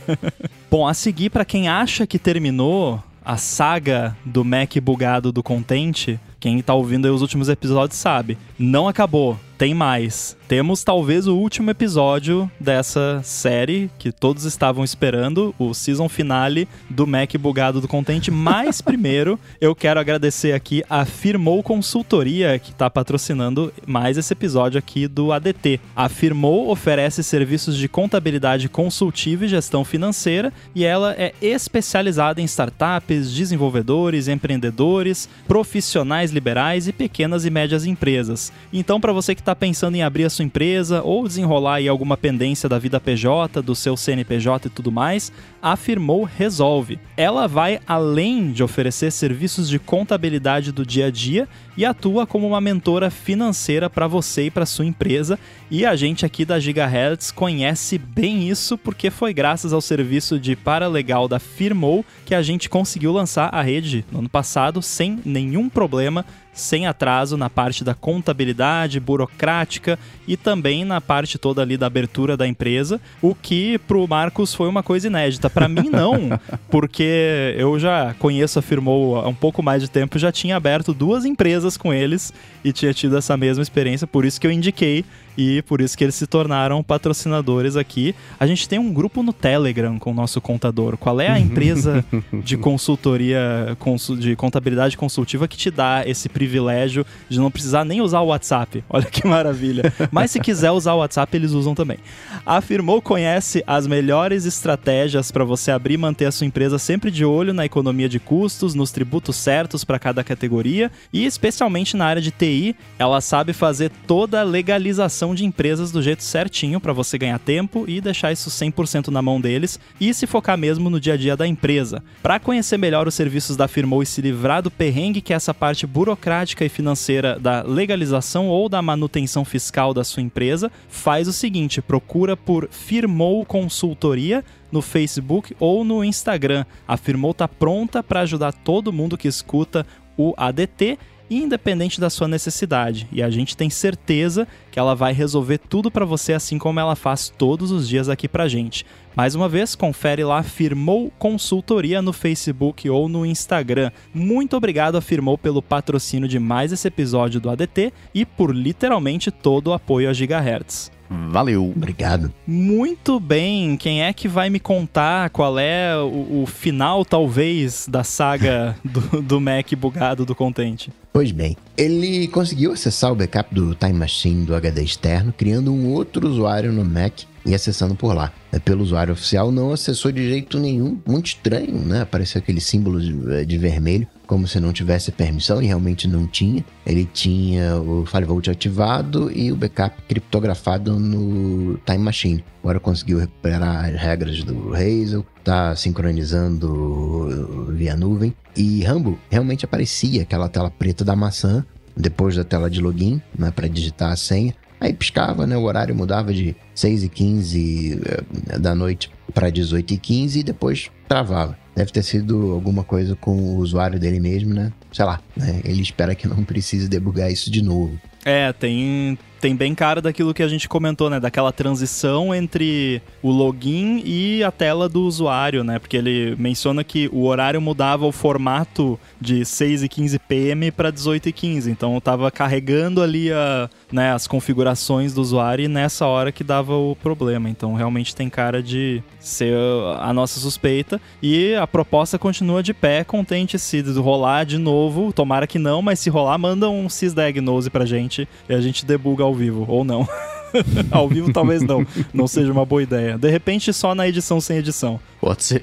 [0.70, 6.20] Bom, a seguir, para quem acha que terminou, a saga do Mac bugado do Contente,
[6.44, 11.34] quem tá ouvindo aí os últimos episódios sabe, não acabou, tem mais temos talvez o
[11.34, 17.88] último episódio dessa série que todos estavam esperando, o season finale do Mac bugado do
[17.88, 18.28] Content.
[18.28, 24.78] Mas primeiro, eu quero agradecer aqui a Firmou Consultoria que está patrocinando mais esse episódio
[24.78, 25.80] aqui do ADT.
[25.96, 32.44] A Firmou oferece serviços de contabilidade consultiva e gestão financeira e ela é especializada em
[32.44, 38.52] startups, desenvolvedores, empreendedores, profissionais liberais e pequenas e médias empresas.
[38.72, 42.16] Então, para você que está pensando em abrir a sua empresa ou desenrolar aí alguma
[42.16, 46.98] pendência da vida PJ, do seu CNPJ e tudo mais, a Firmou resolve.
[47.16, 52.46] Ela vai além de oferecer serviços de contabilidade do dia a dia e atua como
[52.46, 55.38] uma mentora financeira para você e para sua empresa.
[55.70, 60.54] E a gente aqui da Gigahertz conhece bem isso porque foi graças ao serviço de
[60.54, 65.68] paralegal da Firmou que a gente conseguiu lançar a rede no ano passado sem nenhum
[65.68, 71.86] problema sem atraso na parte da contabilidade burocrática e também na parte toda ali da
[71.86, 75.50] abertura da empresa, o que pro Marcos foi uma coisa inédita.
[75.50, 76.38] Para mim não,
[76.70, 80.94] porque eu já conheço a Firmou há um pouco mais de tempo, já tinha aberto
[80.94, 82.32] duas empresas com eles
[82.64, 85.04] e tinha tido essa mesma experiência, por isso que eu indiquei
[85.36, 88.14] e por isso que eles se tornaram patrocinadores aqui.
[88.38, 90.96] A gente tem um grupo no Telegram com o nosso contador.
[90.96, 93.76] Qual é a empresa de consultoria,
[94.18, 98.84] de contabilidade consultiva que te dá esse privilégio de não precisar nem usar o WhatsApp?
[98.90, 99.92] Olha que maravilha.
[100.10, 101.98] Mas se quiser usar o WhatsApp, eles usam também.
[102.44, 107.24] Afirmou conhece as melhores estratégias para você abrir e manter a sua empresa sempre de
[107.24, 112.20] olho na economia de custos, nos tributos certos para cada categoria e especialmente na área
[112.20, 117.16] de TI, ela sabe fazer toda a legalização de empresas do jeito certinho para você
[117.16, 121.14] ganhar tempo e deixar isso 100% na mão deles e se focar mesmo no dia
[121.14, 122.02] a dia da empresa.
[122.20, 125.54] Para conhecer melhor os serviços da Firmou e se livrar do perrengue que é essa
[125.54, 131.32] parte burocrática e financeira da legalização ou da manutenção fiscal da sua empresa, faz o
[131.32, 136.64] seguinte, procura por Firmou Consultoria no Facebook ou no Instagram.
[136.88, 140.98] A Firmou está pronta para ajudar todo mundo que escuta o ADT
[141.30, 143.08] independente da sua necessidade.
[143.12, 146.96] E a gente tem certeza que ela vai resolver tudo para você assim como ela
[146.96, 148.84] faz todos os dias aqui pra gente.
[149.16, 153.90] Mais uma vez, confere lá Firmou Consultoria no Facebook ou no Instagram.
[154.12, 159.30] Muito obrigado a Firmou pelo patrocínio de mais esse episódio do ADT e por literalmente
[159.30, 160.93] todo o apoio a Gigahertz.
[161.30, 161.72] Valeu.
[161.74, 162.32] Obrigado.
[162.46, 163.76] Muito bem.
[163.76, 169.22] Quem é que vai me contar qual é o, o final, talvez, da saga do,
[169.22, 170.92] do Mac bugado do Contente?
[171.12, 175.92] Pois bem, ele conseguiu acessar o backup do Time Machine do HD externo, criando um
[175.92, 178.32] outro usuário no Mac e acessando por lá.
[178.50, 182.02] É, pelo usuário oficial não acessou de jeito nenhum, muito estranho, né?
[182.02, 186.64] Apareceu aquele símbolo de, de vermelho como se não tivesse permissão e realmente não tinha.
[186.86, 192.44] Ele tinha o FireVault ativado e o backup criptografado no Time Machine.
[192.62, 198.34] Agora conseguiu recuperar as regras do Hazel, tá sincronizando via nuvem.
[198.56, 201.64] E Rambo realmente aparecia aquela tela preta da maçã
[201.96, 204.54] depois da tela de login, né, para digitar a senha.
[204.80, 205.56] Aí piscava, né?
[205.56, 210.42] O horário mudava de 6 e 15 eh, da noite para 18 e 15 e
[210.42, 211.56] depois travava.
[211.74, 214.72] Deve ter sido alguma coisa com o usuário dele mesmo, né?
[214.92, 215.60] Sei lá, né?
[215.64, 217.98] Ele espera que não precise debugar isso de novo.
[218.24, 221.20] É, tem, tem bem cara daquilo que a gente comentou, né?
[221.20, 225.78] Daquela transição entre o login e a tela do usuário, né?
[225.78, 230.90] Porque ele menciona que o horário mudava o formato de 6 e 15 PM para
[230.90, 231.70] 18 e 15.
[231.70, 236.42] Então eu tava carregando ali a, né, as configurações do usuário e nessa hora que
[236.42, 237.50] dava o problema.
[237.50, 239.54] Então realmente tem cara de ser
[240.00, 240.98] a nossa suspeita.
[241.22, 245.12] E a proposta continua de pé, contente se rolar de novo.
[245.12, 248.13] Tomara que não, mas se rolar, manda um sysdiagnose pra gente
[248.48, 250.08] e a gente debuga ao vivo, ou não.
[250.90, 253.18] ao vivo talvez não, não seja uma boa ideia.
[253.18, 255.00] De repente só na edição sem edição.
[255.24, 255.62] Pode ser.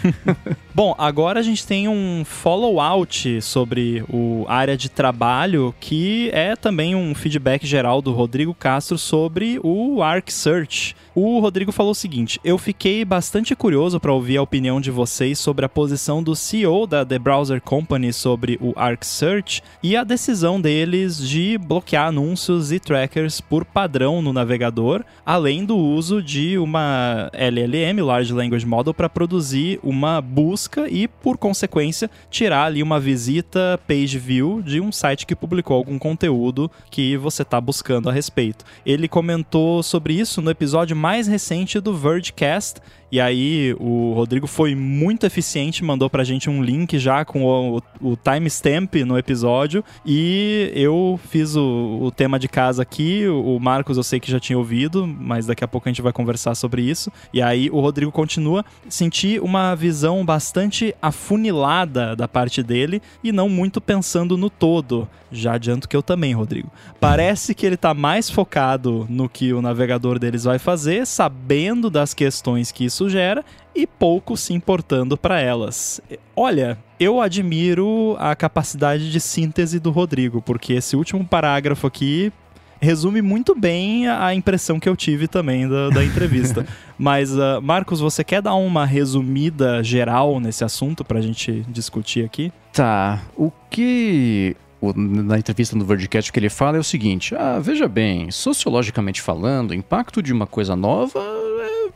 [0.74, 6.94] Bom, agora a gente tem um follow-out sobre o área de trabalho, que é também
[6.94, 10.96] um feedback geral do Rodrigo Castro sobre o Arc Search.
[11.14, 15.38] O Rodrigo falou o seguinte: Eu fiquei bastante curioso para ouvir a opinião de vocês
[15.38, 20.04] sobre a posição do CEO da The Browser Company sobre o Arc Search e a
[20.04, 26.56] decisão deles de bloquear anúncios e trackers por padrão no navegador, além do uso de
[26.56, 33.00] uma LLM, Large Language Model para produzir uma busca e, por consequência, tirar ali uma
[33.00, 38.12] visita page view de um site que publicou algum conteúdo que você está buscando a
[38.12, 38.64] respeito.
[38.86, 42.80] Ele comentou sobre isso no episódio mais recente do Vergecast
[43.12, 47.82] e aí o Rodrigo foi muito eficiente, mandou pra gente um link já com o,
[48.00, 49.84] o timestamp no episódio.
[50.06, 53.26] E eu fiz o, o, tema de casa aqui.
[53.26, 56.12] O Marcos eu sei que já tinha ouvido, mas daqui a pouco a gente vai
[56.12, 57.10] conversar sobre isso.
[57.32, 58.64] E aí o Rodrigo continua.
[58.88, 65.08] Senti uma visão bastante afunilada da parte dele e não muito pensando no todo.
[65.32, 66.70] Já adianto que eu também, Rodrigo.
[66.98, 72.12] Parece que ele tá mais focado no que o navegador deles vai fazer, sabendo das
[72.12, 73.42] questões que isso isso gera
[73.74, 76.00] e pouco se importando para elas.
[76.36, 82.30] Olha, eu admiro a capacidade de síntese do Rodrigo, porque esse último parágrafo aqui
[82.78, 86.66] resume muito bem a impressão que eu tive também da, da entrevista.
[86.98, 92.24] Mas, uh, Marcos, você quer dar uma resumida geral nesse assunto para a gente discutir
[92.24, 92.52] aqui?
[92.72, 93.22] Tá.
[93.36, 94.56] O que
[94.96, 99.72] na entrevista no Verdicast que ele fala é o seguinte: ah, veja bem, sociologicamente falando,
[99.72, 101.20] o impacto de uma coisa nova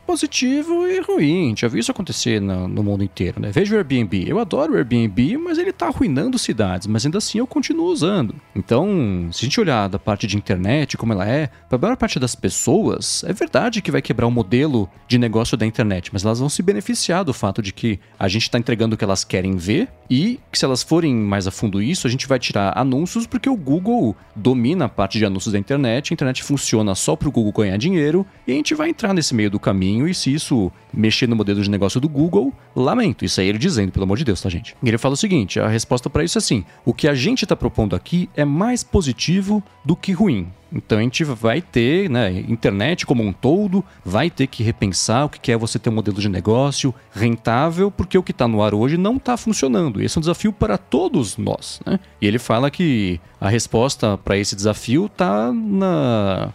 [0.06, 1.54] positivo e ruim.
[1.56, 3.50] Já vi isso acontecer no, no, mundo inteiro, né?
[3.52, 4.24] Veja o Airbnb.
[4.26, 8.34] Eu adoro o Airbnb, mas ele está arruinando cidades, mas ainda assim eu continuo usando.
[8.54, 11.96] Então, se a gente olhar da parte de internet, como ela é, para a maior
[11.96, 16.24] parte das pessoas, é verdade que vai quebrar o modelo de negócio da internet, mas
[16.24, 19.24] elas vão se beneficiar do fato de que a gente está entregando o que elas
[19.24, 22.76] querem ver e que se elas forem mais a fundo isso, a gente vai tirar
[22.76, 27.16] anúncios porque o Google domina a parte de anúncios da internet, a internet funciona só
[27.16, 30.14] para o Google ganhar dinheiro e a gente vai entrar nesse meio do caminho e
[30.14, 33.24] se isso mexer no modelo de negócio do Google, lamento.
[33.24, 34.76] Isso aí ele dizendo, pelo amor de Deus, tá, gente?
[34.82, 37.44] E ele fala o seguinte: a resposta para isso é assim: o que a gente
[37.44, 40.48] está propondo aqui é mais positivo do que ruim.
[40.74, 45.28] Então a gente vai ter, né, internet como um todo, vai ter que repensar o
[45.28, 48.74] que é você ter um modelo de negócio rentável, porque o que está no ar
[48.74, 50.02] hoje não está funcionando.
[50.02, 51.80] Esse é um desafio para todos nós.
[51.86, 52.00] Né?
[52.20, 56.52] E ele fala que a resposta para esse desafio está na,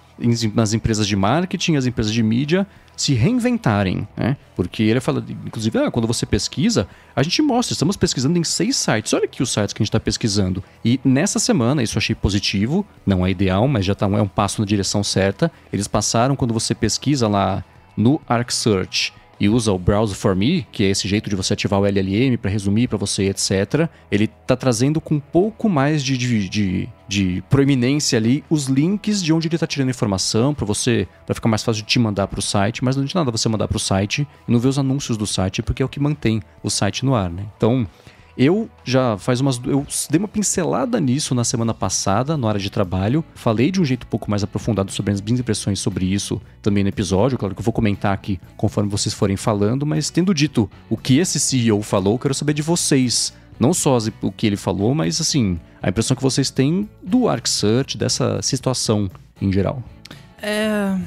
[0.54, 2.68] nas empresas de marketing, as empresas de mídia
[3.00, 4.36] se reinventarem, né?
[4.58, 6.86] Porque ele fala, inclusive, ah, quando você pesquisa,
[7.16, 9.14] a gente mostra, estamos pesquisando em seis sites.
[9.14, 10.62] Olha aqui os sites que a gente está pesquisando.
[10.84, 14.60] E nessa semana, isso achei positivo, não é ideal, mas já tá, é um passo
[14.60, 15.50] na direção certa.
[15.72, 17.64] Eles passaram, quando você pesquisa lá
[17.96, 21.54] no Arc Search e usa o Browse for Me, que é esse jeito de você
[21.54, 23.89] ativar o LLM para resumir para você, etc.
[24.12, 29.23] Ele está trazendo com um pouco mais de, de, de, de, proeminência ali os links
[29.23, 32.28] de onde ele está tirando informação para você, para ficar mais fácil de te mandar
[32.28, 34.67] para o site, mas não de nada você mandar para o site e não ver
[34.67, 37.45] os anúncios do site, porque é o que mantém o site no ar, né?
[37.56, 37.88] Então,
[38.38, 39.60] eu já faz umas.
[39.65, 43.24] Eu dei uma pincelada nisso na semana passada, na hora de trabalho.
[43.36, 46.84] Falei de um jeito um pouco mais aprofundado sobre as minhas impressões sobre isso também
[46.84, 47.38] no episódio.
[47.38, 51.18] Claro que eu vou comentar aqui conforme vocês forem falando, mas tendo dito o que
[51.18, 53.34] esse CEO falou, quero saber de vocês.
[53.60, 57.46] Não só o que ele falou, mas assim, a impressão que vocês têm do Arc
[57.46, 59.12] Search, dessa situação
[59.42, 59.84] em geral.
[60.42, 60.98] É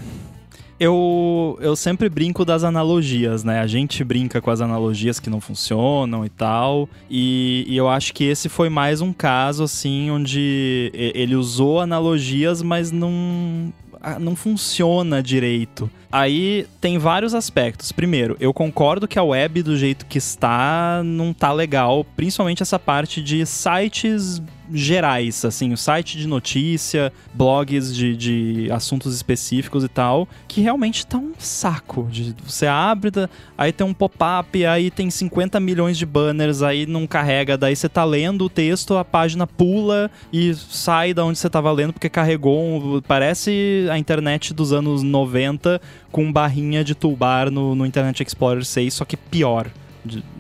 [0.82, 3.60] eu, eu sempre brinco das analogias, né?
[3.60, 6.88] A gente brinca com as analogias que não funcionam e tal.
[7.08, 12.62] E, e, eu acho que esse foi mais um caso, assim, onde ele usou analogias,
[12.62, 13.72] mas não,
[14.18, 15.88] não funciona direito.
[16.12, 17.90] Aí tem vários aspectos.
[17.90, 22.79] Primeiro, eu concordo que a web do jeito que está não tá legal, principalmente essa
[22.79, 29.88] parte de sites gerais, assim, o site de notícia, blogs de, de assuntos específicos e
[29.88, 32.07] tal, que realmente tá um saco.
[32.11, 33.11] De, você abre,
[33.57, 37.88] aí tem um pop-up, aí tem 50 milhões de banners, aí não carrega, daí você
[37.88, 42.09] tá lendo o texto, a página pula e sai da onde você tava lendo porque
[42.09, 42.62] carregou.
[42.62, 45.81] Um, parece a internet dos anos 90
[46.12, 49.68] com barrinha de toolbar no, no Internet Explorer 6, só que pior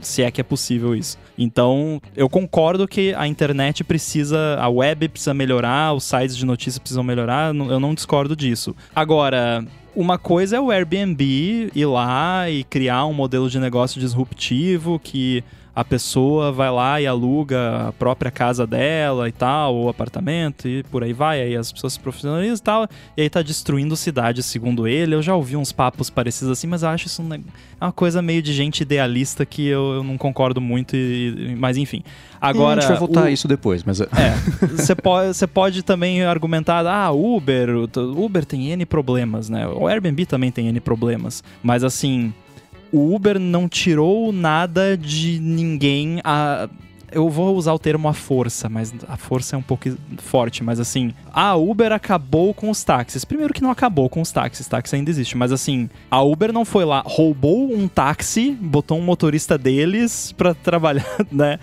[0.00, 1.16] se é que é possível isso.
[1.38, 6.78] Então, eu concordo que a internet precisa, a web precisa melhorar, os sites de notícias
[6.78, 8.74] precisam melhorar, eu não discordo disso.
[8.94, 14.98] Agora, uma coisa é o Airbnb ir lá e criar um modelo de negócio disruptivo
[14.98, 20.68] que a pessoa vai lá e aluga a própria casa dela e tal, ou apartamento,
[20.68, 21.40] e por aí vai.
[21.40, 25.14] Aí as pessoas se profissionalizam e tal, e aí tá destruindo cidades, segundo ele.
[25.14, 27.22] Eu já ouvi uns papos parecidos assim, mas eu acho isso
[27.80, 31.76] é uma coisa meio de gente idealista que eu, eu não concordo muito, e, mas
[31.76, 32.02] enfim.
[32.40, 33.24] Agora, a gente vai voltar o...
[33.24, 34.00] a isso depois, mas...
[34.00, 34.06] É,
[34.76, 37.70] você pode, pode também argumentar, ah, Uber,
[38.16, 39.66] Uber tem N problemas, né?
[39.66, 42.34] O Airbnb também tem N problemas, mas assim
[42.92, 46.20] o Uber não tirou nada de ninguém.
[46.22, 46.68] A,
[47.10, 50.80] eu vou usar o termo a força, mas a força é um pouco forte, mas
[50.80, 53.24] assim, a Uber acabou com os táxis.
[53.24, 56.64] Primeiro que não acabou com os táxis, táxi ainda existe, mas assim, a Uber não
[56.64, 61.58] foi lá, roubou um táxi, botou um motorista deles pra trabalhar, né?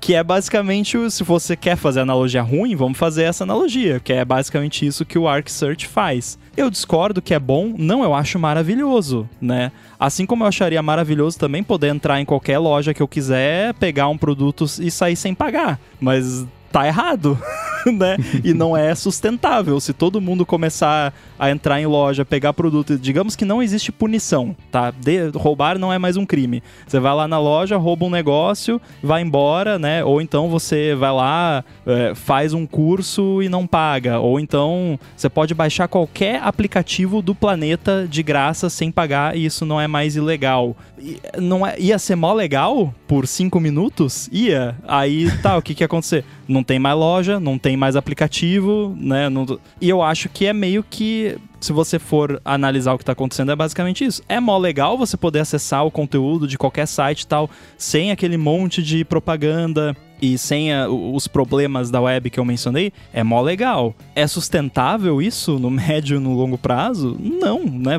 [0.00, 4.24] Que é basicamente, se você quer fazer analogia ruim, vamos fazer essa analogia, que é
[4.24, 6.38] basicamente isso que o Arc Search faz.
[6.56, 9.70] Eu discordo que é bom, não, eu acho maravilhoso, né?
[9.98, 14.08] Assim como eu acharia maravilhoso também poder entrar em qualquer loja que eu quiser, pegar
[14.08, 15.78] um produto e sair sem pagar.
[16.00, 17.38] Mas tá errado,
[17.86, 18.16] né?
[18.44, 19.78] E não é sustentável.
[19.80, 24.54] Se todo mundo começar a entrar em loja, pegar produto, digamos que não existe punição,
[24.70, 24.90] tá?
[24.90, 26.62] De, roubar não é mais um crime.
[26.86, 30.04] Você vai lá na loja, rouba um negócio, vai embora, né?
[30.04, 34.20] Ou então você vai lá, é, faz um curso e não paga.
[34.20, 39.64] Ou então você pode baixar qualquer aplicativo do planeta de graça sem pagar e isso
[39.64, 40.76] não é mais ilegal.
[41.38, 44.28] não é, ia ser mó legal por cinco minutos?
[44.30, 44.76] Ia.
[44.86, 46.22] Aí tá, o que que ia acontecer?
[46.46, 49.30] Não tem mais loja, não tem mais aplicativo, né?
[49.30, 51.29] Não, e eu acho que é meio que
[51.60, 54.22] se você for analisar o que está acontecendo, é basicamente isso.
[54.28, 58.36] É mó legal você poder acessar o conteúdo de qualquer site e tal, sem aquele
[58.36, 63.40] monte de propaganda e sem a, os problemas da web que eu mencionei, é mó
[63.40, 63.94] legal.
[64.14, 67.16] É sustentável isso no médio e no longo prazo?
[67.20, 67.98] Não, né?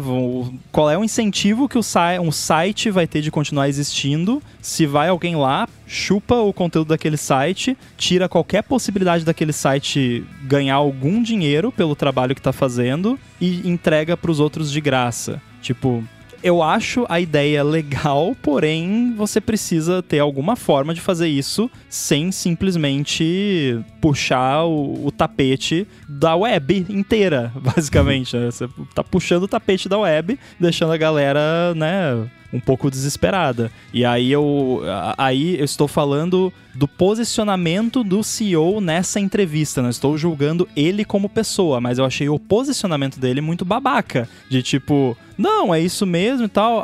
[0.72, 1.82] Qual é o incentivo que o
[2.22, 7.18] um site vai ter de continuar existindo se vai alguém lá, chupa o conteúdo daquele
[7.18, 13.68] site, tira qualquer possibilidade daquele site ganhar algum dinheiro pelo trabalho que está fazendo e
[13.68, 15.42] entrega para os outros de graça?
[15.62, 16.04] Tipo,
[16.44, 22.32] eu acho a ideia legal, porém você precisa ter alguma forma de fazer isso sem
[22.32, 28.36] simplesmente puxar o, o tapete da web inteira, basicamente.
[28.36, 28.52] Né?
[28.52, 33.72] Você tá puxando o tapete da web, deixando a galera, né, um pouco desesperada.
[33.94, 34.82] E aí eu,
[35.18, 39.82] aí eu estou falando do posicionamento do CEO nessa entrevista.
[39.82, 44.28] Não estou julgando ele como pessoa, mas eu achei o posicionamento dele muito babaca.
[44.50, 46.84] De tipo, não, é isso mesmo e tal.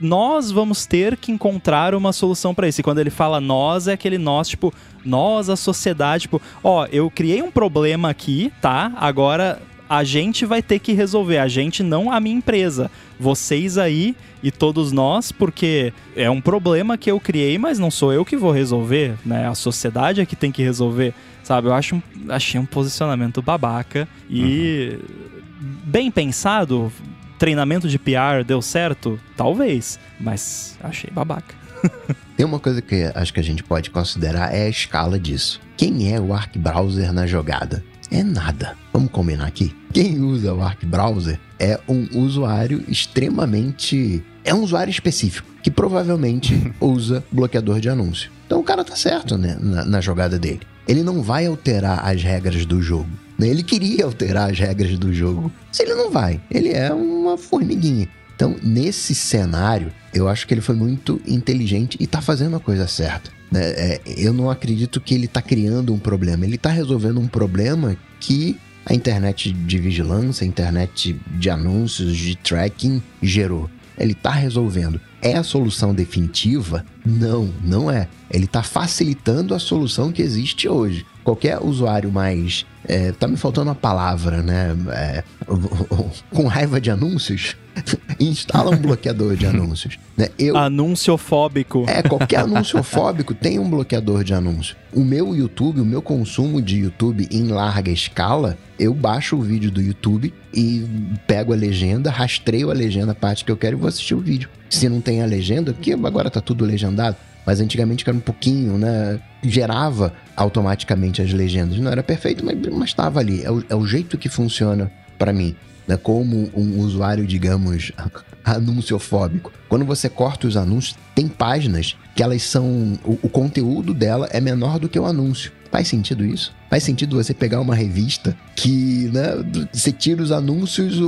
[0.00, 2.80] Nós vamos ter que encontrar uma solução para isso.
[2.80, 4.72] E quando ele fala nós, é aquele nós, tipo,
[5.04, 8.92] nós, a sociedade, tipo, ó, eu criei um problema aqui, tá?
[8.96, 12.90] Agora a gente vai ter que resolver, a gente não a minha empresa.
[13.18, 18.12] Vocês aí e todos nós, porque é um problema que eu criei, mas não sou
[18.12, 19.48] eu que vou resolver, né?
[19.48, 21.68] A sociedade é que tem que resolver, sabe?
[21.68, 25.76] Eu acho, achei um posicionamento babaca e uhum.
[25.84, 26.92] bem pensado,
[27.38, 29.18] treinamento de PR deu certo?
[29.36, 31.54] Talvez, mas achei babaca.
[32.36, 35.60] Tem uma coisa que acho que a gente pode considerar é a escala disso.
[35.76, 37.82] Quem é o Arc Browser na jogada?
[38.10, 38.76] É nada.
[38.92, 39.74] Vamos combinar aqui?
[39.92, 44.22] Quem usa o Arc Browser é um usuário extremamente.
[44.44, 48.30] É um usuário específico, que provavelmente usa bloqueador de anúncio.
[48.46, 50.60] Então o cara tá certo né, na, na jogada dele.
[50.86, 53.10] Ele não vai alterar as regras do jogo.
[53.38, 53.48] Né?
[53.48, 55.50] Ele queria alterar as regras do jogo.
[55.72, 58.08] Se ele não vai, ele é uma formiguinha.
[58.36, 62.86] Então, nesse cenário, eu acho que ele foi muito inteligente e tá fazendo a coisa
[62.86, 63.30] certa.
[63.50, 63.60] Né?
[63.62, 66.44] É, eu não acredito que ele está criando um problema.
[66.44, 72.36] Ele está resolvendo um problema que a internet de vigilância, a internet de anúncios, de
[72.36, 73.68] tracking gerou.
[73.98, 75.00] Ele está resolvendo.
[75.22, 76.84] É a solução definitiva?
[77.04, 78.08] Não, não é.
[78.30, 81.04] Ele está facilitando a solução que existe hoje.
[81.26, 82.64] Qualquer usuário mais.
[82.86, 84.76] É, tá me faltando uma palavra, né?
[84.92, 85.24] É,
[86.30, 87.56] com raiva de anúncios,
[88.20, 89.98] instala um bloqueador de anúncios.
[90.16, 90.28] Né?
[90.38, 91.84] Eu, Anunciofóbico.
[91.88, 94.76] É, qualquer anunciofóbico tem um bloqueador de anúncio.
[94.92, 99.72] O meu YouTube, o meu consumo de YouTube em larga escala, eu baixo o vídeo
[99.72, 100.86] do YouTube e
[101.26, 104.20] pego a legenda, rastreio a legenda, a parte que eu quero e vou assistir o
[104.20, 104.48] vídeo.
[104.70, 108.76] Se não tem a legenda, porque agora tá tudo legendado, mas antigamente era um pouquinho,
[108.76, 109.20] né?
[109.42, 111.78] Gerava automaticamente as legendas.
[111.78, 113.44] Não era perfeito, mas estava ali.
[113.44, 115.54] É o, é o jeito que funciona para mim
[115.86, 117.92] né, como um usuário, digamos,
[118.44, 119.52] anunciofóbico.
[119.68, 122.98] Quando você corta os anúncios, tem páginas que elas são.
[123.04, 125.52] O, o, conteúdo dela é menor do que o anúncio.
[125.70, 126.54] Faz sentido isso?
[126.70, 129.34] Faz sentido você pegar uma revista que né,
[129.72, 130.98] você tira os anúncios,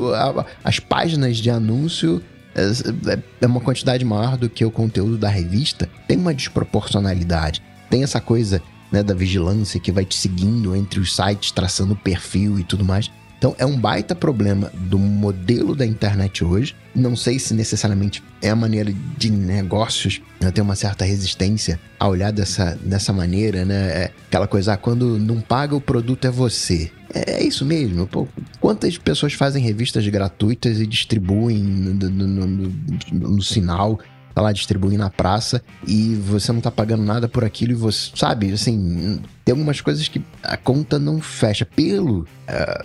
[0.62, 2.22] as páginas de anúncio
[2.59, 5.88] é, é, é uma quantidade maior do que o conteúdo da revista?
[6.07, 7.62] Tem uma desproporcionalidade.
[7.88, 12.59] Tem essa coisa né, da vigilância que vai te seguindo entre os sites, traçando perfil
[12.59, 13.11] e tudo mais.
[13.38, 16.75] Então é um baita problema do modelo da internet hoje.
[16.94, 22.09] Não sei se necessariamente é a maneira de negócios né, ter uma certa resistência a
[22.09, 23.75] olhar dessa, dessa maneira, né?
[23.75, 26.90] É aquela coisa, ah, quando não paga o produto é você.
[27.12, 28.07] É, é isso mesmo.
[28.07, 28.27] Pô,
[28.61, 32.73] quantas pessoas fazem revistas gratuitas e distribuem no, no, no,
[33.12, 33.99] no sinal
[34.38, 38.12] tá lá distribuindo na praça e você não tá pagando nada por aquilo e você,
[38.14, 41.66] sabe, assim, tem algumas coisas que a conta não fecha.
[41.66, 42.27] Pelo uh,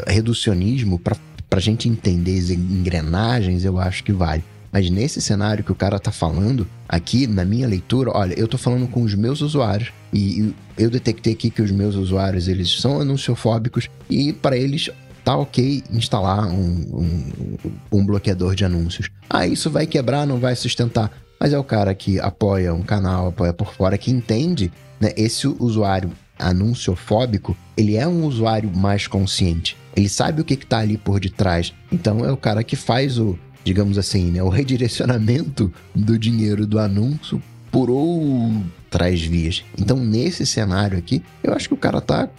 [0.07, 1.15] reducionismo, pra,
[1.47, 4.43] pra gente entender as engrenagens, eu acho que vale.
[4.73, 8.57] Mas nesse cenário que o cara tá falando, aqui na minha leitura, olha, eu tô
[8.57, 12.99] falando com os meus usuários e eu detectei aqui que os meus usuários eles são
[12.99, 14.89] anunciofóbicos e para eles
[15.23, 16.55] tá ok instalar um,
[16.91, 17.57] um,
[17.91, 19.09] um, bloqueador de anúncios.
[19.29, 21.11] Ah, isso vai quebrar, não vai sustentar.
[21.39, 25.11] Mas é o cara que apoia um canal, apoia por fora, que entende, né?
[25.15, 29.77] Esse usuário anunciofóbico, ele é um usuário mais consciente.
[29.95, 31.73] Ele sabe o que está ali por detrás.
[31.91, 36.79] Então é o cara que faz o, digamos assim, né, o redirecionamento do dinheiro do
[36.79, 37.41] anúncio
[37.71, 39.63] por outras vias.
[39.79, 42.29] Então, nesse cenário aqui, eu acho que o cara tá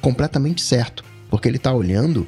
[0.00, 2.26] completamente certo, porque ele tá olhando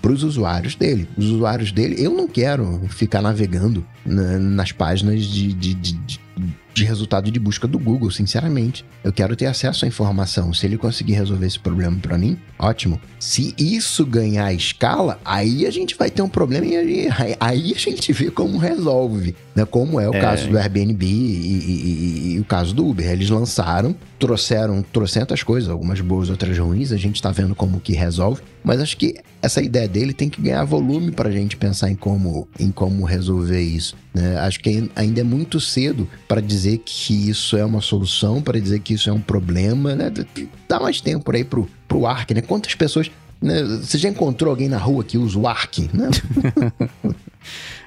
[0.00, 1.06] para os usuários dele.
[1.16, 6.20] Os usuários dele, eu não quero ficar navegando na, nas páginas de, de, de, de
[6.84, 8.84] resultado de busca do Google, sinceramente.
[9.02, 10.52] Eu quero ter acesso à informação.
[10.52, 13.00] Se ele conseguir resolver esse problema para mim, ótimo.
[13.18, 17.08] Se isso ganhar escala, aí a gente vai ter um problema e
[17.38, 19.64] aí a gente vê como resolve, né?
[19.64, 20.20] Como é o é.
[20.20, 23.08] caso do Airbnb e, e, e, e, o caso do Uber.
[23.08, 26.92] Eles lançaram, trouxeram trocentas coisas, algumas boas, outras ruins.
[26.92, 28.42] A gente tá vendo como que resolve.
[28.62, 31.94] Mas acho que essa ideia dele tem que ganhar volume para a gente pensar em
[31.94, 33.96] como, em como resolver isso.
[34.14, 34.38] Né?
[34.38, 38.80] Acho que ainda é muito cedo para dizer que isso é uma solução, para dizer
[38.80, 39.94] que isso é um problema.
[39.94, 40.12] Né?
[40.68, 42.42] Dá mais tempo aí pro, pro Ark, né?
[42.42, 43.10] Quantas pessoas.
[43.40, 43.62] Né?
[43.62, 46.10] Você já encontrou alguém na rua que usa o Ark, né?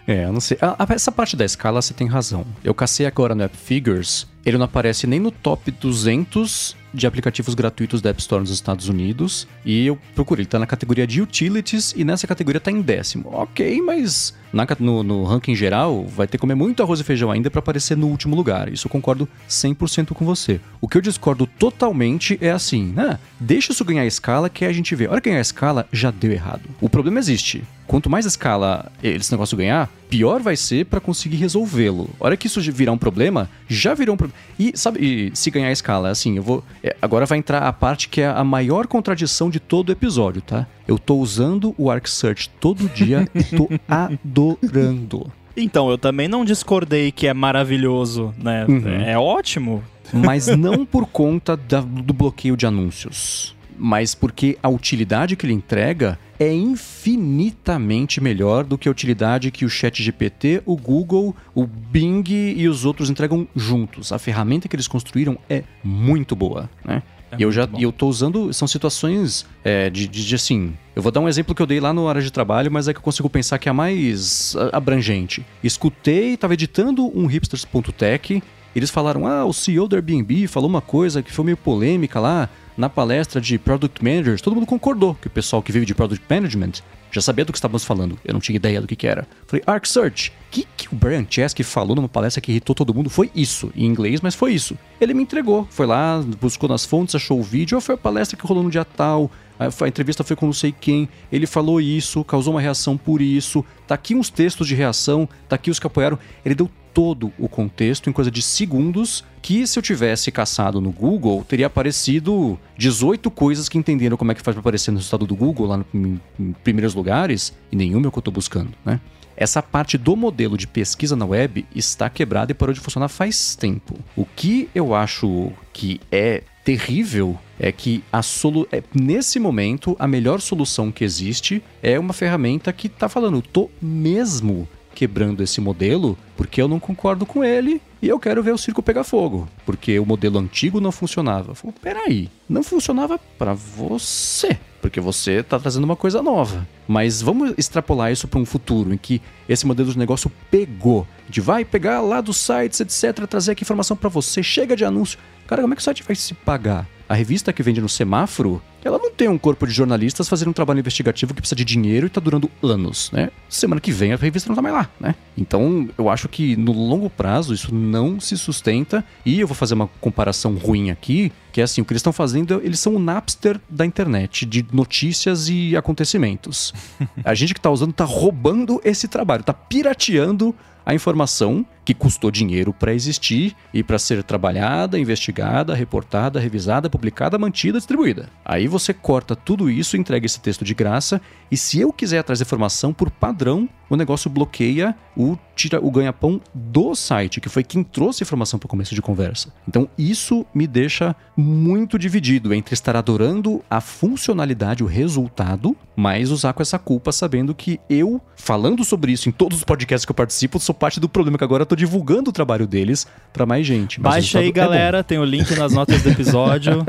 [0.07, 0.57] é, eu não sei.
[0.89, 2.45] essa parte da escala você tem razão.
[2.63, 7.55] Eu cacei agora no App Figures, ele não aparece nem no top 200 de aplicativos
[7.55, 9.47] gratuitos da App Store nos Estados Unidos.
[9.65, 13.29] E eu procurei, ele tá na categoria de Utilities e nessa categoria tá em décimo.
[13.33, 17.31] Ok, mas na, no, no, ranking geral vai ter que comer muito arroz e feijão
[17.31, 18.71] ainda para aparecer no último lugar.
[18.71, 20.59] Isso eu concordo 100% com você.
[20.79, 23.17] O que eu discordo totalmente é assim, né?
[23.39, 25.07] Deixa isso ganhar escala que a gente vê.
[25.07, 26.69] A hora que ganhar escala, já deu errado.
[26.79, 27.63] O problema existe.
[27.87, 32.09] Quanto mais escala esse negócio ganhar, pior vai ser para conseguir resolvê-lo.
[32.19, 34.39] A hora que isso virar um problema, já virou um problema.
[34.57, 36.63] E sabe, e, se ganhar escala, assim, eu vou.
[36.83, 40.41] É, agora vai entrar a parte que é a maior contradição de todo o episódio,
[40.41, 40.67] tá?
[40.87, 45.31] Eu tô usando o Arc Search todo dia e tô adorando.
[45.55, 48.65] Então, eu também não discordei que é maravilhoso, né?
[48.67, 49.01] Uhum.
[49.01, 49.83] É ótimo.
[50.11, 55.53] Mas não por conta da, do bloqueio de anúncios mas porque a utilidade que ele
[55.53, 62.23] entrega é infinitamente melhor do que a utilidade que o ChatGPT, o Google, o Bing
[62.29, 64.11] e os outros entregam juntos.
[64.11, 67.01] A ferramenta que eles construíram é muito boa, né?
[67.31, 68.53] É e eu já e eu tô usando.
[68.53, 70.73] São situações é, de, de, de, assim.
[70.95, 72.93] Eu vou dar um exemplo que eu dei lá no área de trabalho, mas é
[72.93, 75.43] que eu consigo pensar que é mais abrangente.
[75.63, 78.43] Escutei, estava editando um hipsters.tech.
[78.75, 82.49] Eles falaram: ah, o CEO do Airbnb falou uma coisa que foi meio polêmica lá
[82.77, 86.25] na palestra de Product Managers, todo mundo concordou que o pessoal que vive de Product
[86.29, 86.73] Management
[87.11, 88.17] já sabia do que estávamos falando.
[88.25, 89.27] Eu não tinha ideia do que, que era.
[89.45, 92.93] Falei, Arc Search, o que, que o Brian Chesky falou numa palestra que irritou todo
[92.93, 93.09] mundo?
[93.09, 94.75] Foi isso, em inglês, mas foi isso.
[94.99, 98.45] Ele me entregou, foi lá, buscou nas fontes, achou o vídeo, foi a palestra que
[98.47, 102.55] rolou no dia tal, a entrevista foi com não sei quem, ele falou isso, causou
[102.55, 106.17] uma reação por isso, tá aqui uns textos de reação, tá aqui os que apoiaram.
[106.43, 110.91] Ele deu todo o contexto em coisa de segundos, que se eu tivesse caçado no
[110.91, 115.25] Google, teria aparecido 18 coisas que entenderam como é que faz para aparecer no resultado
[115.25, 118.33] do Google, lá no, em, em primeiros lugares, e nenhuma é o que eu estou
[118.33, 118.99] buscando, né?
[119.35, 123.55] Essa parte do modelo de pesquisa na web está quebrada e parou de funcionar faz
[123.55, 123.97] tempo.
[124.15, 130.07] O que eu acho que é terrível é que a solu é, nesse momento a
[130.07, 136.17] melhor solução que existe é uma ferramenta que está falando, tô mesmo quebrando esse modelo
[136.37, 139.97] porque eu não concordo com ele e eu quero ver o circo pegar fogo, porque
[139.97, 141.53] o modelo antigo não funcionava.
[141.63, 146.67] Eu peraí, não funcionava para você, porque você está trazendo uma coisa nova.
[146.87, 151.39] Mas vamos extrapolar isso para um futuro em que esse modelo de negócio pegou, de
[151.39, 155.17] vai pegar lá dos sites, etc, trazer aqui informação para você, chega de anúncio.
[155.47, 156.87] Cara, como é que o site vai se pagar?
[157.13, 160.53] A revista que vende no semáforo, ela não tem um corpo de jornalistas fazendo um
[160.53, 163.29] trabalho investigativo que precisa de dinheiro e tá durando anos, né?
[163.47, 165.13] Semana que vem a revista não tá mais lá, né?
[165.37, 169.75] Então, eu acho que no longo prazo isso não se sustenta e eu vou fazer
[169.75, 172.99] uma comparação ruim aqui, que é assim, o que eles estão fazendo, eles são o
[172.99, 176.73] Napster da internet, de notícias e acontecimentos.
[177.23, 182.31] A gente que tá usando tá roubando esse trabalho, tá pirateando a informação que custou
[182.31, 188.29] dinheiro para existir e para ser trabalhada, investigada, reportada, revisada, publicada, mantida, distribuída.
[188.45, 191.21] Aí você corta tudo isso, entrega esse texto de graça
[191.51, 196.41] e se eu quiser da informação por padrão, o negócio bloqueia o tira o ganha-pão
[196.51, 199.53] do site, que foi quem trouxe a informação para o começo de conversa.
[199.67, 206.53] Então isso me deixa muito dividido entre estar adorando a funcionalidade, o resultado, mas usar
[206.53, 210.15] com essa culpa sabendo que eu, falando sobre isso em todos os podcasts que eu
[210.15, 213.65] participo, sou parte do problema que agora eu tô divulgando o trabalho deles para mais
[213.65, 213.99] gente.
[213.99, 215.03] Mas Baixa aí, é galera, bom.
[215.03, 216.85] tem o link nas notas do episódio.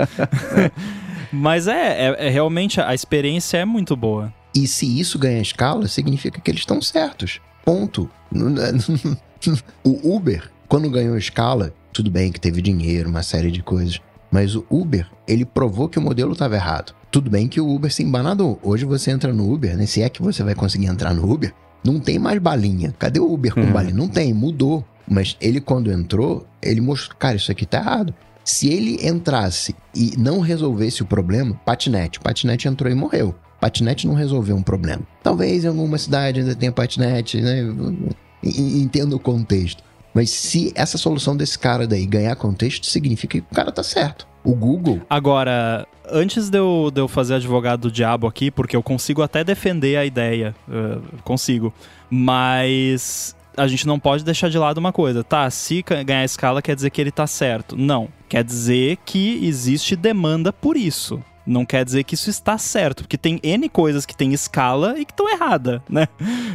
[1.33, 4.33] Mas é, é, é, realmente a experiência é muito boa.
[4.55, 7.41] E se isso ganha escala, significa que eles estão certos.
[7.65, 8.09] Ponto.
[9.83, 14.01] o Uber, quando ganhou escala, tudo bem que teve dinheiro, uma série de coisas.
[14.31, 16.95] Mas o Uber, ele provou que o modelo estava errado.
[17.11, 18.61] Tudo bem que o Uber se embanadou.
[18.63, 19.87] Hoje você entra no Uber, né?
[19.87, 21.53] Se é que você vai conseguir entrar no Uber,
[21.85, 22.95] não tem mais balinha.
[22.99, 23.73] Cadê o Uber com uhum.
[23.73, 23.95] balinha?
[23.95, 24.85] Não tem, mudou.
[25.07, 28.15] Mas ele, quando entrou, ele mostrou, cara, isso aqui tá errado.
[28.43, 32.21] Se ele entrasse e não resolvesse o problema, patinete.
[32.21, 33.35] Patinete entrou e morreu.
[33.61, 35.03] Patinete não resolveu um problema.
[35.23, 37.61] Talvez em alguma cidade ainda tenha patinete, né?
[38.43, 39.83] Entendo o contexto.
[40.15, 44.27] Mas se essa solução desse cara daí ganhar contexto, significa que o cara tá certo.
[44.45, 45.01] O Google.
[45.11, 49.43] Agora, antes de eu, de eu fazer advogado do diabo aqui, porque eu consigo até
[49.43, 51.73] defender a ideia, uh, consigo,
[52.09, 55.49] mas a gente não pode deixar de lado uma coisa, tá?
[55.51, 57.77] Se ganhar escala quer dizer que ele tá certo.
[57.77, 58.09] Não.
[58.29, 63.19] Quer dizer que existe demanda por isso não quer dizer que isso está certo, porque
[63.19, 66.09] tem N coisas que tem escala e que estão erradas, né?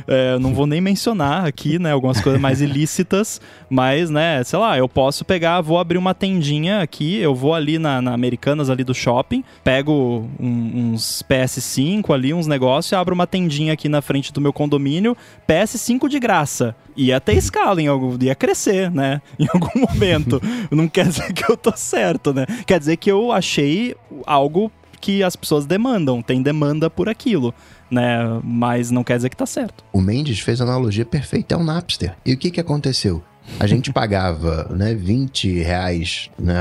[0.07, 4.77] É, não vou nem mencionar aqui, né, algumas coisas mais ilícitas, mas, né, sei lá,
[4.77, 8.83] eu posso pegar, vou abrir uma tendinha aqui, eu vou ali na, na Americanas ali
[8.83, 14.33] do shopping, pego um, uns PS5 ali, uns negócios, abro uma tendinha aqui na frente
[14.33, 15.15] do meu condomínio,
[15.47, 16.75] PS5 de graça.
[16.95, 19.21] Ia ter escala, em algum, ia crescer, né?
[19.39, 20.41] Em algum momento.
[20.69, 22.45] não quer dizer que eu tô certo, né?
[22.65, 24.69] Quer dizer que eu achei algo
[24.99, 27.53] que as pessoas demandam, tem demanda por aquilo.
[27.89, 29.83] Né, mas não quer dizer que tá certo.
[29.91, 32.15] O Mendes fez a analogia perfeita, é o Napster.
[32.23, 33.23] E o que que aconteceu?
[33.59, 36.55] A gente pagava né, 20 reais, né,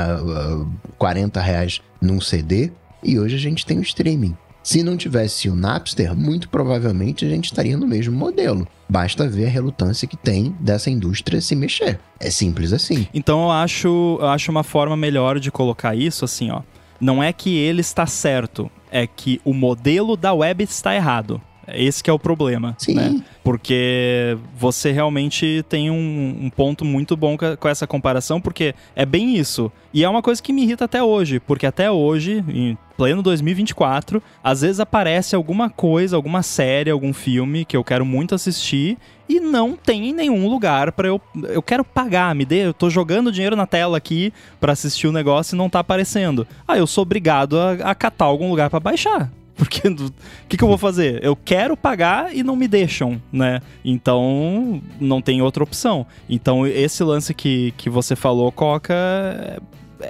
[0.97, 2.73] 40 reais num CD
[3.03, 4.35] e hoje a gente tem o streaming.
[4.63, 8.67] Se não tivesse o Napster, muito provavelmente a gente estaria no mesmo modelo.
[8.89, 11.99] Basta ver a relutância que tem dessa indústria se mexer.
[12.21, 13.07] É simples assim.
[13.15, 16.63] Então eu acho, eu acho uma forma melhor de colocar isso assim, ó
[17.01, 21.41] não é que ele está certo, é que o modelo da web está errado.
[21.75, 22.95] Esse é o problema, Sim.
[22.95, 23.23] né?
[23.45, 29.37] Porque você realmente tem um, um ponto muito bom com essa comparação, porque é bem
[29.37, 29.71] isso.
[29.93, 34.23] E é uma coisa que me irrita até hoje, porque até hoje, em pleno 2024,
[34.43, 38.97] às vezes aparece alguma coisa, alguma série, algum filme que eu quero muito assistir
[39.29, 42.89] e não tem em nenhum lugar para eu eu quero pagar, me dê, eu tô
[42.89, 46.47] jogando dinheiro na tela aqui para assistir o negócio e não tá aparecendo.
[46.67, 49.31] Ah, eu sou obrigado a, a catar algum lugar para baixar.
[49.59, 50.13] Porque o
[50.49, 51.23] que, que eu vou fazer?
[51.23, 53.61] Eu quero pagar e não me deixam, né?
[53.85, 56.07] Então não tem outra opção.
[56.29, 58.95] Então esse lance que, que você falou, Coca,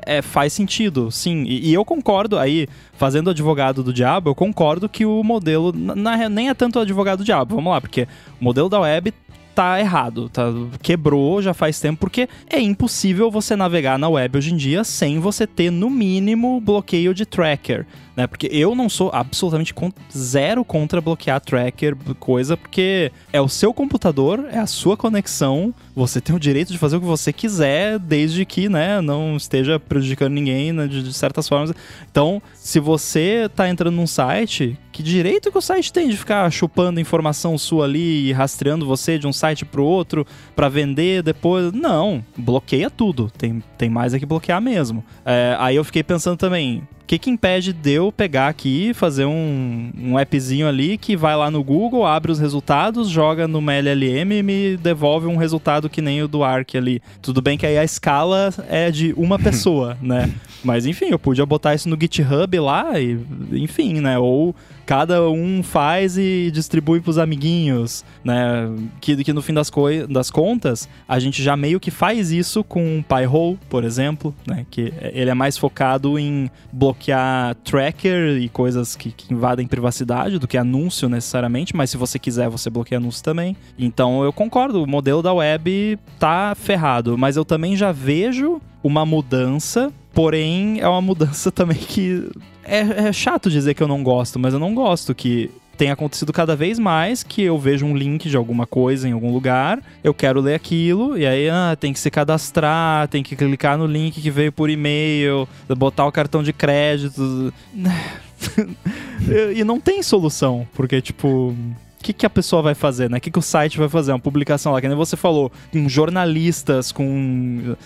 [0.05, 1.45] é, faz sentido, sim.
[1.45, 5.73] E, e, eu concordo aí, fazendo advogado do diabo, eu concordo que o modelo.
[5.73, 8.07] Na, nem é tanto advogado do diabo, vamos lá, porque
[8.41, 9.13] o modelo da web
[9.55, 10.45] tá errado, tá,
[10.81, 15.19] quebrou já faz tempo, porque é impossível você navegar na web hoje em dia sem
[15.19, 17.85] você ter, no mínimo, bloqueio de tracker
[18.19, 18.27] né?
[18.27, 19.73] Porque eu não sou absolutamente
[20.13, 26.21] zero contra bloquear tracker, coisa, porque é o seu computador, é a sua conexão, você
[26.21, 30.33] tem o direito de fazer o que você quiser, desde que, né, não esteja prejudicando
[30.33, 31.73] ninguém né, de, de, certas formas.
[32.11, 36.51] Então, se você tá entrando num site, que direito que o site tem de ficar
[36.51, 41.73] chupando informação sua ali e rastreando você de um site pro outro para vender depois?
[41.73, 43.31] Não, bloqueia tudo.
[43.31, 45.05] Tem, tem mais é que bloquear mesmo.
[45.25, 49.91] É, aí eu fiquei pensando também, que que impede de eu pegar aqui, fazer um,
[49.99, 54.43] um appzinho ali que vai lá no Google, abre os resultados, joga no MLLM e
[54.43, 57.01] me devolve um resultado que nem o do Arc ali.
[57.23, 60.31] Tudo bem que aí a escala é de uma pessoa, né?
[60.63, 63.19] Mas enfim, eu podia botar isso no GitHub lá e,
[63.53, 64.19] enfim, né?
[64.19, 64.55] Ou
[64.89, 68.75] cada um faz e distribui pros amiguinhos, né?
[69.03, 69.71] Que, que no fim das,
[70.09, 74.65] das contas, a gente já meio que faz isso com o Pi-hole, por exemplo, né?
[74.71, 80.49] Que ele é mais focado em bloquear tracker e coisas que, que invadem privacidade do
[80.49, 83.55] que anúncio necessariamente, mas se você quiser, você bloqueia anúncio também.
[83.79, 89.05] Então eu concordo, o modelo da web tá ferrado, mas eu também já vejo uma
[89.05, 92.27] mudança, porém é uma mudança também que
[92.69, 96.33] é, é chato dizer que eu não gosto, mas eu não gosto que tem acontecido
[96.33, 100.13] cada vez mais que eu vejo um link de alguma coisa em algum lugar, eu
[100.13, 104.21] quero ler aquilo, e aí ah, tem que se cadastrar, tem que clicar no link
[104.21, 107.55] que veio por e-mail, botar o cartão de crédito.
[109.55, 111.55] e não tem solução, porque, tipo,
[111.99, 113.19] que, que a pessoa vai fazer, né?
[113.19, 114.13] O que, que o site vai fazer?
[114.13, 117.77] Uma publicação lá, que nem você falou, com jornalistas, com.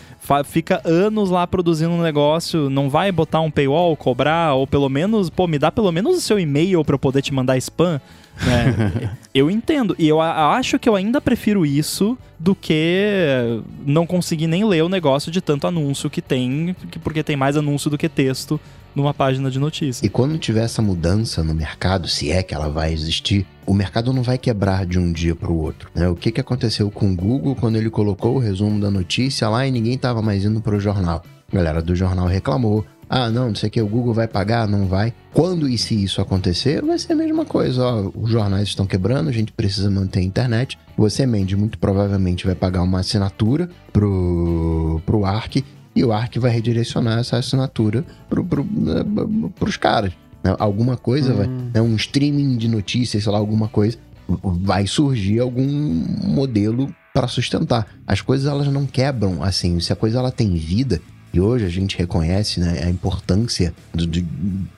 [0.45, 5.31] Fica anos lá produzindo um negócio, não vai botar um paywall, cobrar, ou pelo menos,
[5.31, 8.01] pô, me dá pelo menos o seu e-mail para eu poder te mandar spam.
[8.41, 9.11] Né?
[9.35, 9.95] eu entendo.
[9.99, 14.89] E eu acho que eu ainda prefiro isso do que não conseguir nem ler o
[14.89, 18.61] negócio de tanto anúncio que tem, porque tem mais anúncio do que texto
[18.95, 20.03] numa página de notícias.
[20.03, 24.13] E quando tiver essa mudança no mercado, se é que ela vai existir, o mercado
[24.13, 25.89] não vai quebrar de um dia para o outro.
[25.95, 26.09] Né?
[26.09, 29.67] O que, que aconteceu com o Google quando ele colocou o resumo da notícia lá
[29.67, 31.23] e ninguém estava mais indo para o jornal?
[31.51, 32.85] A galera do jornal reclamou.
[33.15, 35.13] Ah, não, não sei o que, o Google vai pagar, não vai.
[35.35, 37.85] Quando e se isso acontecer, vai ser a mesma coisa.
[37.85, 40.79] Ó, os jornais estão quebrando, a gente precisa manter a internet.
[40.97, 45.57] Você, Mendes, muito provavelmente vai pagar uma assinatura pro, pro ARC
[45.95, 50.15] e o ARC vai redirecionar essa assinatura para pro, pro, os caras.
[50.43, 50.57] Né?
[50.59, 51.37] Alguma coisa, hum.
[51.37, 51.83] vai, né?
[51.83, 53.99] um streaming de notícias, sei lá, alguma coisa,
[54.43, 57.87] vai surgir algum modelo para sustentar.
[58.07, 59.79] As coisas elas não quebram assim.
[59.81, 60.99] Se a coisa ela tem vida,
[61.33, 64.23] e hoje a gente reconhece né, a importância do, do,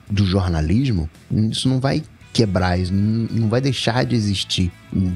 [0.09, 4.71] do jornalismo, isso não vai quebrar, isso não vai deixar de existir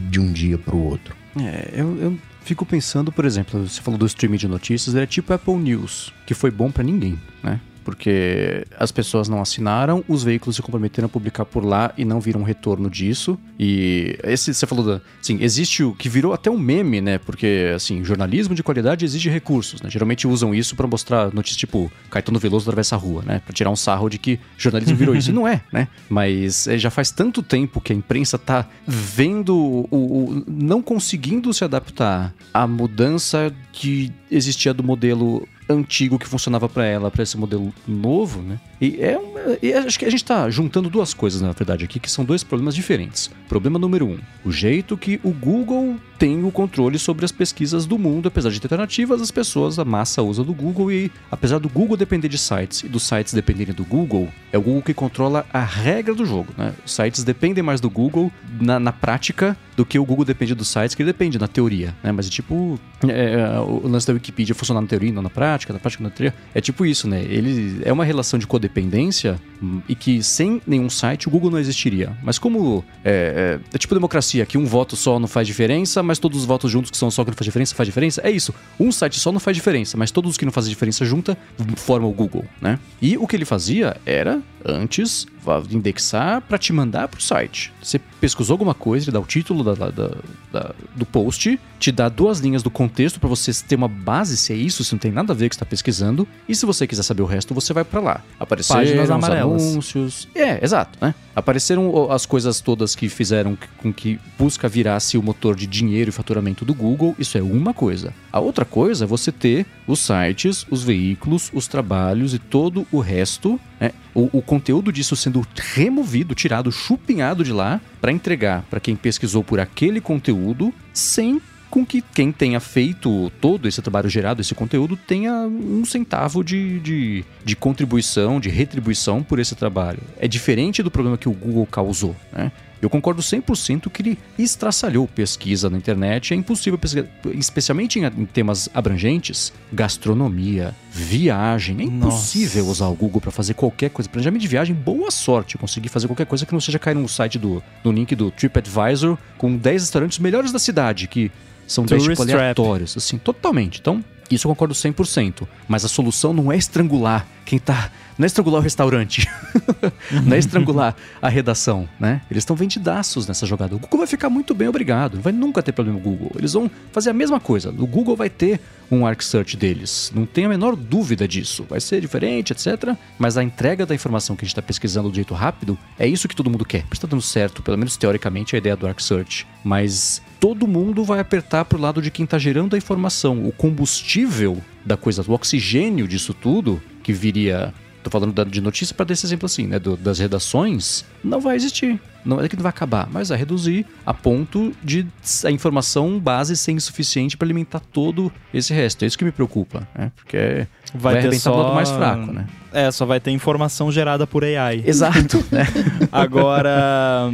[0.10, 1.16] de um dia para o outro.
[1.40, 5.08] É, eu, eu fico pensando, por exemplo, você falou do streaming de notícias, ele é
[5.08, 7.60] tipo Apple News, que foi bom para ninguém, né?
[7.84, 12.20] Porque as pessoas não assinaram, os veículos se comprometeram a publicar por lá e não
[12.20, 13.38] viram retorno disso.
[13.60, 17.18] E esse você falou da, assim, existe o que virou até um meme, né?
[17.18, 19.90] Porque assim, jornalismo de qualidade exige recursos, né?
[19.90, 23.42] Geralmente usam isso para mostrar notícias tipo Caetano Veloso atravessa a rua, né?
[23.46, 25.30] Para tirar um sarro de que jornalismo virou isso.
[25.30, 25.88] E não é, né?
[26.10, 31.54] Mas é, já faz tanto tempo que a imprensa tá vendo o, o não conseguindo
[31.54, 37.38] se adaptar à mudança que existia do modelo antigo que funcionava para ela, para esse
[37.38, 38.60] modelo novo, né?
[38.82, 39.20] E, é
[39.62, 42.44] e acho que a gente está juntando duas coisas, na verdade, aqui, que são dois
[42.44, 43.30] problemas diferentes.
[43.48, 47.98] Problema número um, o jeito que o Google tem o controle sobre as pesquisas do
[47.98, 51.70] mundo, apesar de ter alternativas, as pessoas, a massa usa do Google e, apesar do
[51.70, 55.46] Google depender de sites e dos sites dependerem do Google, é o Google que controla
[55.52, 56.74] a regra do jogo, né?
[56.86, 60.68] Os sites dependem mais do Google na, na prática do que o Google depende dos
[60.68, 62.12] sites, que ele depende na teoria, né?
[62.12, 65.30] Mas é tipo é, é, o lance da Wikipedia funcionar na teoria e não na
[65.30, 67.22] prática, na prática na teoria, é tipo isso, né?
[67.22, 69.40] Ele é uma relação de codependência independência
[69.88, 72.16] e que sem nenhum site o Google não existiria.
[72.24, 76.20] Mas como é, é, é, tipo democracia, que um voto só não faz diferença, mas
[76.20, 78.54] todos os votos juntos que são só que não faz diferença, faz diferença, é isso.
[78.80, 81.38] Um site só não faz diferença, mas todos os que não fazem diferença junta
[81.76, 82.80] formam o Google, né?
[83.02, 85.28] E o que ele fazia era, antes,
[85.72, 87.74] indexar para te mandar para o site.
[87.82, 90.12] Você pesquisou alguma coisa, ele dá o título da, da,
[90.52, 94.52] da, do post, te dá duas linhas do contexto para você ter uma base se
[94.52, 96.28] é isso, se não tem nada a ver com o que está pesquisando.
[96.48, 98.22] E se você quiser saber o resto, você vai para lá.
[98.40, 99.62] Apareceram Páginas amarelas.
[99.64, 100.28] anúncios.
[100.36, 101.16] É, exato, né?
[101.36, 106.12] Apareceram as coisas todas que fizeram com que busca virasse o motor de dinheiro e
[106.12, 107.16] faturamento do Google.
[107.18, 108.14] Isso é uma coisa.
[108.32, 113.00] A outra coisa é você ter os sites, os veículos, os trabalhos e todo o
[113.00, 113.92] resto, né?
[114.14, 119.44] o, o conteúdo disso sendo removido, tirado, chupinhado de lá para entregar para quem pesquisou
[119.44, 124.98] por aquele conteúdo sem com que quem tenha feito todo esse trabalho gerado, esse conteúdo,
[124.98, 130.00] tenha um centavo de, de, de, contribuição, de retribuição por esse trabalho.
[130.18, 132.52] É diferente do problema que o Google causou, né?
[132.82, 136.34] Eu concordo 100% que ele estraçalhou pesquisa na internet.
[136.34, 141.80] É impossível pesquisar, especialmente em, em temas abrangentes, gastronomia, viagem.
[141.80, 142.72] É impossível Nossa.
[142.72, 144.10] usar o Google para fazer qualquer coisa.
[144.10, 147.38] Planejamento de viagem, boa sorte conseguir fazer qualquer coisa que não seja cair no site
[147.38, 151.32] do no link do TripAdvisor com 10 restaurantes melhores da cidade, que
[151.68, 152.98] são 10 tipo, aleatórios.
[152.98, 153.80] Assim, totalmente.
[153.80, 155.48] Então, isso eu concordo 100%.
[155.68, 159.26] Mas a solução não é estrangular quem tá não é estrangular o restaurante.
[160.26, 162.22] não é estrangular a redação, né?
[162.30, 163.74] Eles estão vendidaços nessa jogada.
[163.78, 165.16] O Google vai ficar muito bem, obrigado.
[165.16, 166.32] Não vai nunca ter problema com o Google.
[166.38, 167.70] Eles vão fazer a mesma coisa.
[167.70, 168.60] O Google vai ter
[168.92, 170.12] um Arc Search deles.
[170.14, 171.66] Não tem a menor dúvida disso.
[171.70, 172.94] Vai ser diferente, etc.
[173.18, 176.28] Mas a entrega da informação que a gente está pesquisando do jeito rápido é isso
[176.28, 176.84] que todo mundo quer.
[176.92, 179.48] Está dando certo, pelo menos teoricamente, a ideia do Arc Search.
[179.64, 183.48] Mas todo mundo vai apertar pro lado de quem está gerando a informação.
[183.48, 189.06] O combustível da coisa, o oxigênio disso tudo, que viria tô falando de notícia para
[189.06, 192.00] desse exemplo assim, né, do, das redações, não vai existir.
[192.26, 195.08] Não é que não vai acabar, mas vai reduzir a ponto de
[195.46, 199.04] a informação base ser insuficiente para alimentar todo esse resto.
[199.04, 200.12] É isso que me preocupa, né?
[200.16, 201.54] Porque vai, vai arrebentar só...
[201.54, 202.46] o lado mais fraco, né?
[202.74, 204.84] É, só vai ter informação gerada por AI.
[204.86, 205.66] Exato, né?
[206.12, 207.32] Agora,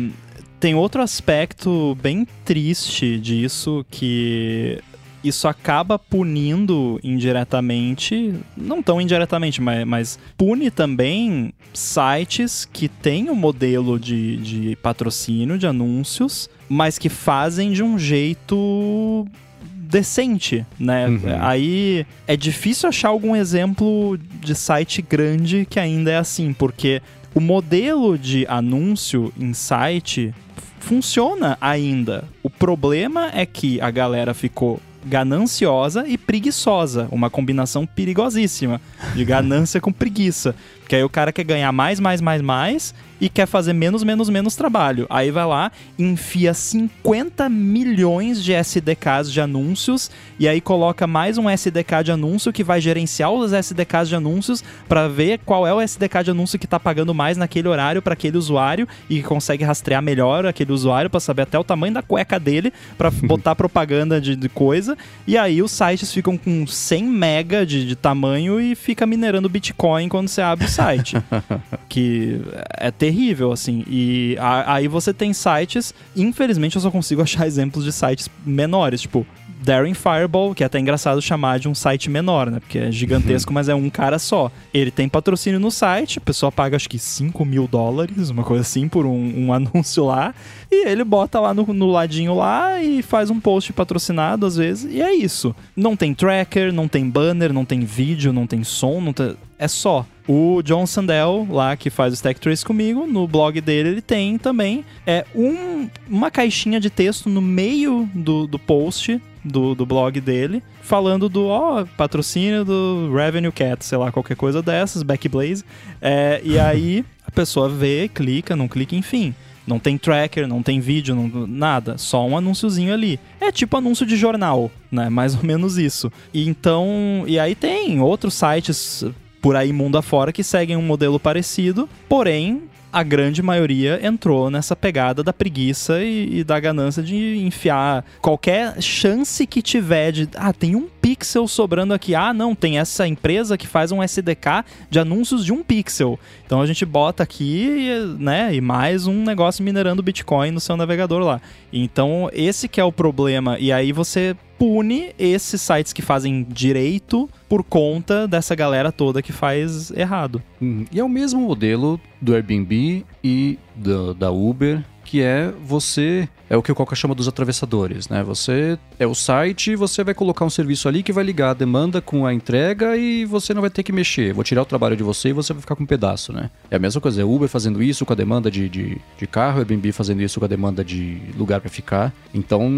[0.60, 4.80] tem outro aspecto bem triste disso que
[5.28, 13.34] isso acaba punindo indiretamente, não tão indiretamente, mas, mas pune também sites que têm o
[13.34, 19.26] um modelo de, de patrocínio, de anúncios, mas que fazem de um jeito
[19.66, 21.08] decente, né?
[21.08, 21.20] Uhum.
[21.40, 27.02] Aí é difícil achar algum exemplo de site grande que ainda é assim, porque
[27.34, 30.34] o modelo de anúncio em site
[30.80, 32.24] funciona ainda.
[32.44, 38.82] O problema é que a galera ficou gananciosa e preguiçosa, uma combinação perigosíssima
[39.16, 40.56] de ganância com preguiça.
[40.86, 44.30] Porque aí o cara quer ganhar mais, mais, mais, mais e quer fazer menos, menos,
[44.30, 45.08] menos trabalho.
[45.10, 51.50] Aí vai lá, enfia 50 milhões de SDKs de anúncios e aí coloca mais um
[51.50, 55.82] SDK de anúncio que vai gerenciar os SDKs de anúncios para ver qual é o
[55.82, 60.04] SDK de anúncio que tá pagando mais naquele horário para aquele usuário e consegue rastrear
[60.04, 64.36] melhor aquele usuário para saber até o tamanho da cueca dele para botar propaganda de,
[64.36, 64.98] de, coisa.
[65.26, 70.10] E aí os sites ficam com 100 mega de, de tamanho e fica minerando Bitcoin
[70.10, 71.18] quando você abre o site.
[71.90, 72.42] que
[72.78, 73.84] é terrível, assim.
[73.88, 79.02] E a, aí você tem sites, infelizmente eu só consigo achar exemplos de sites menores,
[79.02, 79.26] tipo
[79.66, 82.60] Daring Fireball, que é até engraçado chamar de um site menor, né?
[82.60, 83.56] Porque é gigantesco, uhum.
[83.56, 84.52] mas é um cara só.
[84.74, 88.62] Ele tem patrocínio no site, a pessoa paga acho que 5 mil dólares, uma coisa
[88.62, 90.34] assim, por um, um anúncio lá.
[90.72, 94.92] E ele bota lá no, no, ladinho lá e faz um post patrocinado às vezes.
[94.94, 95.56] E é isso.
[95.76, 99.36] Não tem tracker, não tem banner, não tem vídeo, não tem som, não tem...
[99.58, 100.06] é só.
[100.28, 104.40] O John Sandel, lá que faz o Stack Trace comigo, no blog dele ele tem
[104.40, 110.20] também é um, uma caixinha de texto no meio do, do post do, do blog
[110.20, 115.64] dele, falando do ó, patrocínio do Revenue Cat, sei lá, qualquer coisa dessas, Backblaze.
[116.02, 119.34] É, e aí a pessoa vê, clica, não clica, enfim.
[119.68, 121.98] Não tem tracker, não tem vídeo, não, nada.
[121.98, 123.20] Só um anúnciozinho ali.
[123.42, 125.10] É tipo anúncio de jornal, né?
[125.10, 126.12] Mais ou menos isso.
[126.34, 127.24] E então.
[127.28, 129.04] E aí tem outros sites
[129.42, 132.64] por aí mundo afora que seguem um modelo parecido, porém
[132.96, 138.82] a grande maioria entrou nessa pegada da preguiça e, e, da ganância de enfiar qualquer
[138.82, 140.30] chance que tiver de.
[140.34, 142.16] Ah, tem um pixel sobrando aqui.
[142.16, 146.18] Ah, não, tem essa empresa que faz um SDK de anúncios de um pixel.
[146.46, 151.22] Então a gente bota aqui, né, e mais um negócio minerando Bitcoin no seu navegador
[151.22, 151.42] lá.
[151.74, 153.60] Então esse que é o problema.
[153.60, 159.32] E aí você pune esses sites que fazem direito por conta dessa galera toda que
[159.32, 160.42] faz errado.
[160.62, 166.28] Hum, e é o mesmo modelo do Airbnb e do, da Uber que é você
[166.50, 168.24] é o que o Coca chama dos atravessadores, né?
[168.24, 172.02] Você é o site, você vai colocar um serviço ali que vai ligar a demanda
[172.02, 174.34] com a entrega e você não vai ter que mexer.
[174.34, 176.50] Vou tirar o trabalho de você e você vai ficar com um pedaço, né?
[176.70, 179.60] É a mesma coisa, é Uber fazendo isso com a demanda de, de, de carro,
[179.60, 182.14] Airbnb fazendo isso com a demanda de lugar para ficar.
[182.34, 182.70] Então,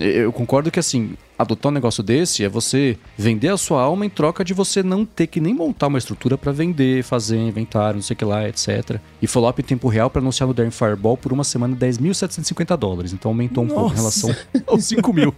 [0.00, 4.10] eu concordo que assim, adotar um negócio desse é você vender a sua alma em
[4.10, 8.02] troca de você não ter que nem montar uma estrutura para vender, fazer inventário, não
[8.02, 8.98] sei o que lá, etc.
[9.22, 12.98] E follow-up em tempo real para anunciar no Daring Fireball por uma semana 10.750 dólares
[12.98, 13.80] dólares, então aumentou um Nossa.
[13.80, 14.36] pouco em relação
[14.66, 15.34] aos 5 mil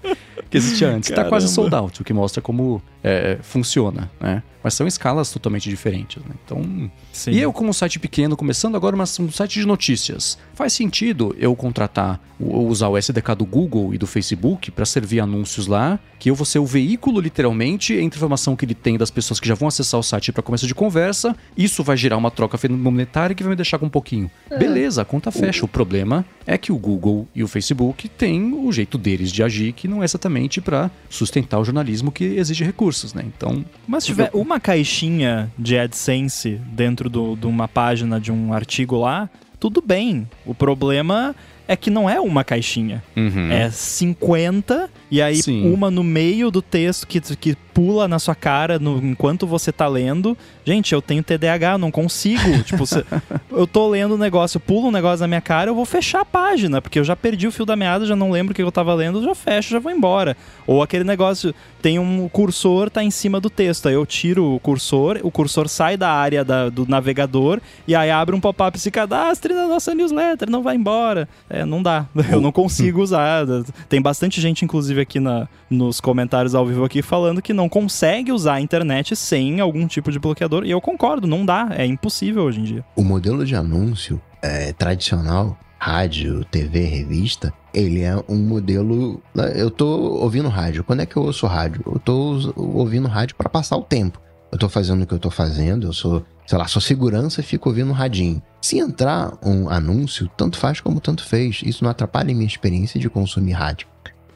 [0.50, 1.10] que existia antes.
[1.10, 4.42] Está quase sold out, o que mostra como é, funciona, né?
[4.62, 6.34] Mas são escalas totalmente diferentes, né?
[6.44, 6.90] Então.
[7.12, 7.32] Sim.
[7.32, 11.34] E eu, como um site pequeno, começando agora mas um site de notícias, faz sentido
[11.38, 16.30] eu contratar, usar o SDK do Google e do Facebook para servir anúncios lá, que
[16.30, 19.48] eu vou ser o veículo, literalmente, entre a informação que ele tem das pessoas que
[19.48, 21.34] já vão acessar o site para começo de conversa.
[21.56, 24.30] Isso vai gerar uma troca monetária que vai me deixar com um pouquinho.
[24.50, 24.58] É.
[24.58, 25.64] Beleza, a conta fecha.
[25.64, 29.72] O problema é que o Google e o Facebook têm o jeito deles de agir,
[29.72, 33.24] que não é exatamente para sustentar o jornalismo que exige recursos, né?
[33.26, 33.64] Então.
[33.86, 39.28] Mas se tiver uma caixinha de AdSense dentro de uma página de um artigo lá,
[39.60, 40.26] tudo bem.
[40.44, 41.36] O problema
[41.68, 43.02] é que não é uma caixinha.
[43.14, 43.52] Uhum.
[43.52, 45.72] É 50 e aí Sim.
[45.72, 49.88] uma no meio do texto que, que pula na sua cara no, enquanto você tá
[49.88, 50.36] lendo.
[50.64, 52.62] Gente, eu tenho TDAH, não consigo.
[52.62, 53.04] tipo, se,
[53.50, 56.24] eu tô lendo um negócio, pula um negócio na minha cara, eu vou fechar a
[56.24, 58.70] página, porque eu já perdi o fio da meada, já não lembro o que eu
[58.70, 60.36] tava lendo, eu já fecho, já vou embora.
[60.66, 64.60] Ou aquele negócio, tem um cursor, tá em cima do texto, aí eu tiro o
[64.60, 68.90] cursor, o cursor sai da área da, do navegador e aí abre um pop-up se
[68.90, 71.28] cadastre na nossa newsletter, não vai embora.
[71.48, 72.06] É, não dá.
[72.30, 73.46] Eu não consigo usar.
[73.88, 78.32] Tem bastante gente, inclusive, aqui na, nos comentários ao vivo aqui falando que não consegue
[78.32, 80.64] usar a internet sem algum tipo de bloqueador.
[80.64, 82.84] E eu concordo, não dá, é impossível hoje em dia.
[82.96, 89.22] O modelo de anúncio é, tradicional, rádio, TV, revista, ele é um modelo.
[89.34, 90.84] Né, eu tô ouvindo rádio.
[90.84, 91.82] Quando é que eu ouço rádio?
[91.86, 94.20] Eu tô ouvindo rádio para passar o tempo.
[94.52, 97.68] Eu tô fazendo o que eu tô fazendo, eu sou sei lá, sua segurança fica
[97.68, 98.42] ouvindo um radinho.
[98.60, 101.60] Se entrar um anúncio, tanto faz como tanto fez.
[101.64, 103.86] Isso não atrapalha a minha experiência de consumir rádio.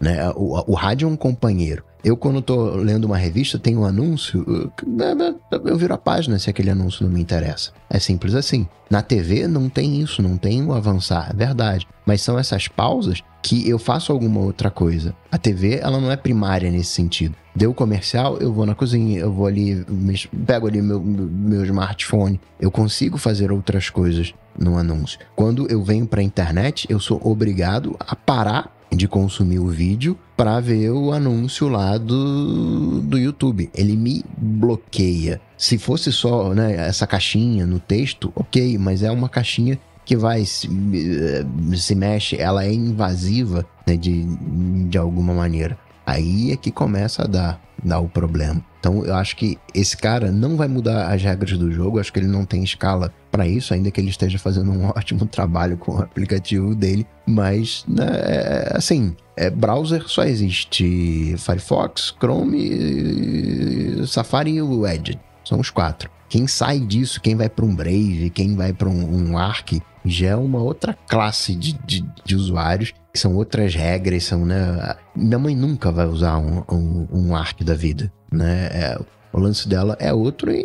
[0.00, 0.30] Né?
[0.36, 1.82] O, o rádio é um companheiro.
[2.04, 4.70] Eu, quando tô lendo uma revista, tem um anúncio,
[5.64, 7.72] eu viro a página se aquele anúncio não me interessa.
[7.88, 8.68] É simples assim.
[8.90, 11.88] Na TV não tem isso, não tem o avançar, é verdade.
[12.04, 15.14] Mas são essas pausas que eu faço alguma outra coisa.
[15.32, 17.34] A TV, ela não é primária nesse sentido.
[17.56, 19.84] Deu comercial, eu vou na cozinha, eu vou ali,
[20.46, 22.38] pego ali meu, meu smartphone.
[22.60, 25.18] Eu consigo fazer outras coisas no anúncio.
[25.34, 30.18] Quando eu venho para a internet, eu sou obrigado a parar de consumir o vídeo
[30.36, 33.70] para ver o anúncio lá do, do YouTube.
[33.74, 35.40] Ele me bloqueia.
[35.56, 40.44] Se fosse só né, essa caixinha no texto, ok, mas é uma caixinha que vai
[40.44, 44.24] se, eh, se mexe, ela é invasiva né, de,
[44.88, 45.78] de alguma maneira.
[46.06, 48.64] Aí é que começa a dar, dar o problema.
[48.80, 52.18] Então eu acho que esse cara não vai mudar as regras do jogo, acho que
[52.18, 55.92] ele não tem escala para isso, ainda que ele esteja fazendo um ótimo trabalho com
[55.92, 64.62] o aplicativo dele, mas né, é, assim, é, browser só existe Firefox, Chrome, Safari e
[64.62, 65.18] o Edge.
[65.44, 66.10] São os quatro.
[66.28, 70.30] Quem sai disso, quem vai para um Brave, quem vai para um, um Arc, já
[70.30, 74.96] é uma outra classe de, de, de, usuários, são outras regras, são, né?
[75.14, 78.68] Minha mãe nunca vai usar um, um, um Arc da vida, né?
[78.72, 78.98] É,
[79.32, 80.64] o lance dela é outro e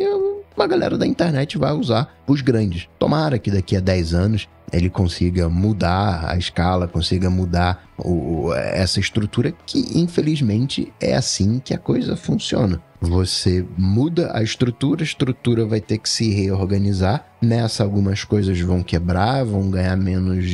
[0.56, 2.88] uma galera da internet vai usar os grandes.
[2.98, 9.00] Tomara que daqui a 10 anos ele consiga mudar a escala, consiga mudar o, essa
[9.00, 12.80] estrutura que, infelizmente, é assim que a coisa funciona.
[13.00, 17.24] Você muda a estrutura, a estrutura vai ter que se reorganizar.
[17.40, 20.44] Nessa, algumas coisas vão quebrar, vão ganhar menos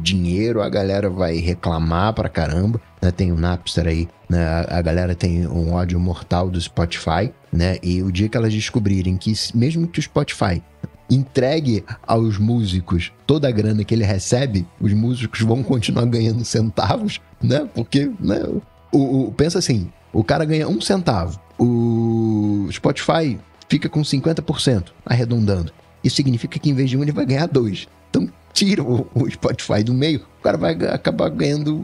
[0.00, 2.80] dinheiro, a galera vai reclamar pra caramba.
[3.02, 3.10] Né?
[3.10, 4.64] Tem o Napster aí, né?
[4.68, 7.76] a, galera tem um ódio mortal do Spotify, né?
[7.82, 10.62] E o dia que elas descobrirem que, mesmo que o Spotify
[11.10, 17.20] entregue aos músicos toda a grana que ele recebe, os músicos vão continuar ganhando centavos,
[17.42, 17.68] né?
[17.74, 18.42] Porque, né?
[18.90, 23.38] O, o, pensa assim, o cara ganha um centavo, o Spotify
[23.68, 25.72] fica com 50%, arredondando.
[26.02, 27.88] Isso significa que em vez de um ele vai ganhar dois.
[28.10, 31.82] Então tira o, Spotify do meio, o cara vai acabar ganhando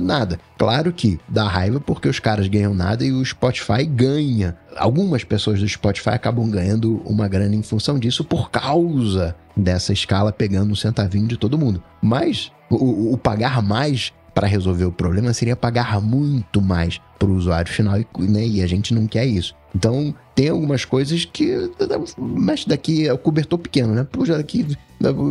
[0.00, 0.38] nada.
[0.56, 4.56] Claro que dá raiva porque os caras ganham nada e o Spotify ganha.
[4.76, 10.32] Algumas pessoas do Spotify acabam ganhando uma grana em função disso por causa dessa escala
[10.32, 11.82] pegando um centavinho de todo mundo.
[12.00, 17.34] Mas o, o pagar mais para resolver o problema seria pagar muito mais para o
[17.34, 19.54] usuário final né, e a gente não quer isso.
[19.74, 21.70] Então, tem algumas coisas que
[22.16, 24.04] mexe daqui, é o cobertor pequeno, né?
[24.04, 24.66] Puxa daqui,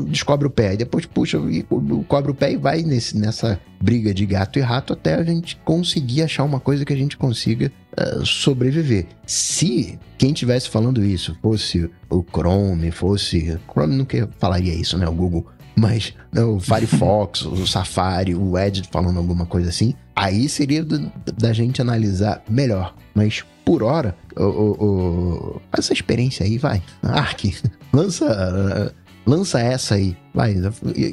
[0.08, 1.64] descobre o pé, depois puxa e
[2.08, 5.56] cobre o pé e vai nesse, nessa briga de gato e rato até a gente
[5.64, 9.08] conseguir achar uma coisa que a gente consiga uh, sobreviver.
[9.26, 13.58] Se quem tivesse falando isso fosse o Chrome, fosse.
[13.72, 15.08] Chrome nunca falaria isso, né?
[15.08, 20.84] O Google mas o Firefox, o Safari, o Edge falando alguma coisa assim, aí seria
[20.84, 22.96] do, da gente analisar melhor.
[23.14, 26.82] Mas por hora, o, o, o, essa experiência aí vai.
[27.02, 27.56] Ark,
[27.94, 28.94] lança,
[29.26, 30.16] lança essa aí.
[30.34, 30.56] Vai,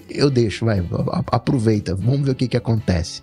[0.08, 0.82] eu deixo, vai,
[1.28, 3.22] aproveita, vamos ver o que, que acontece.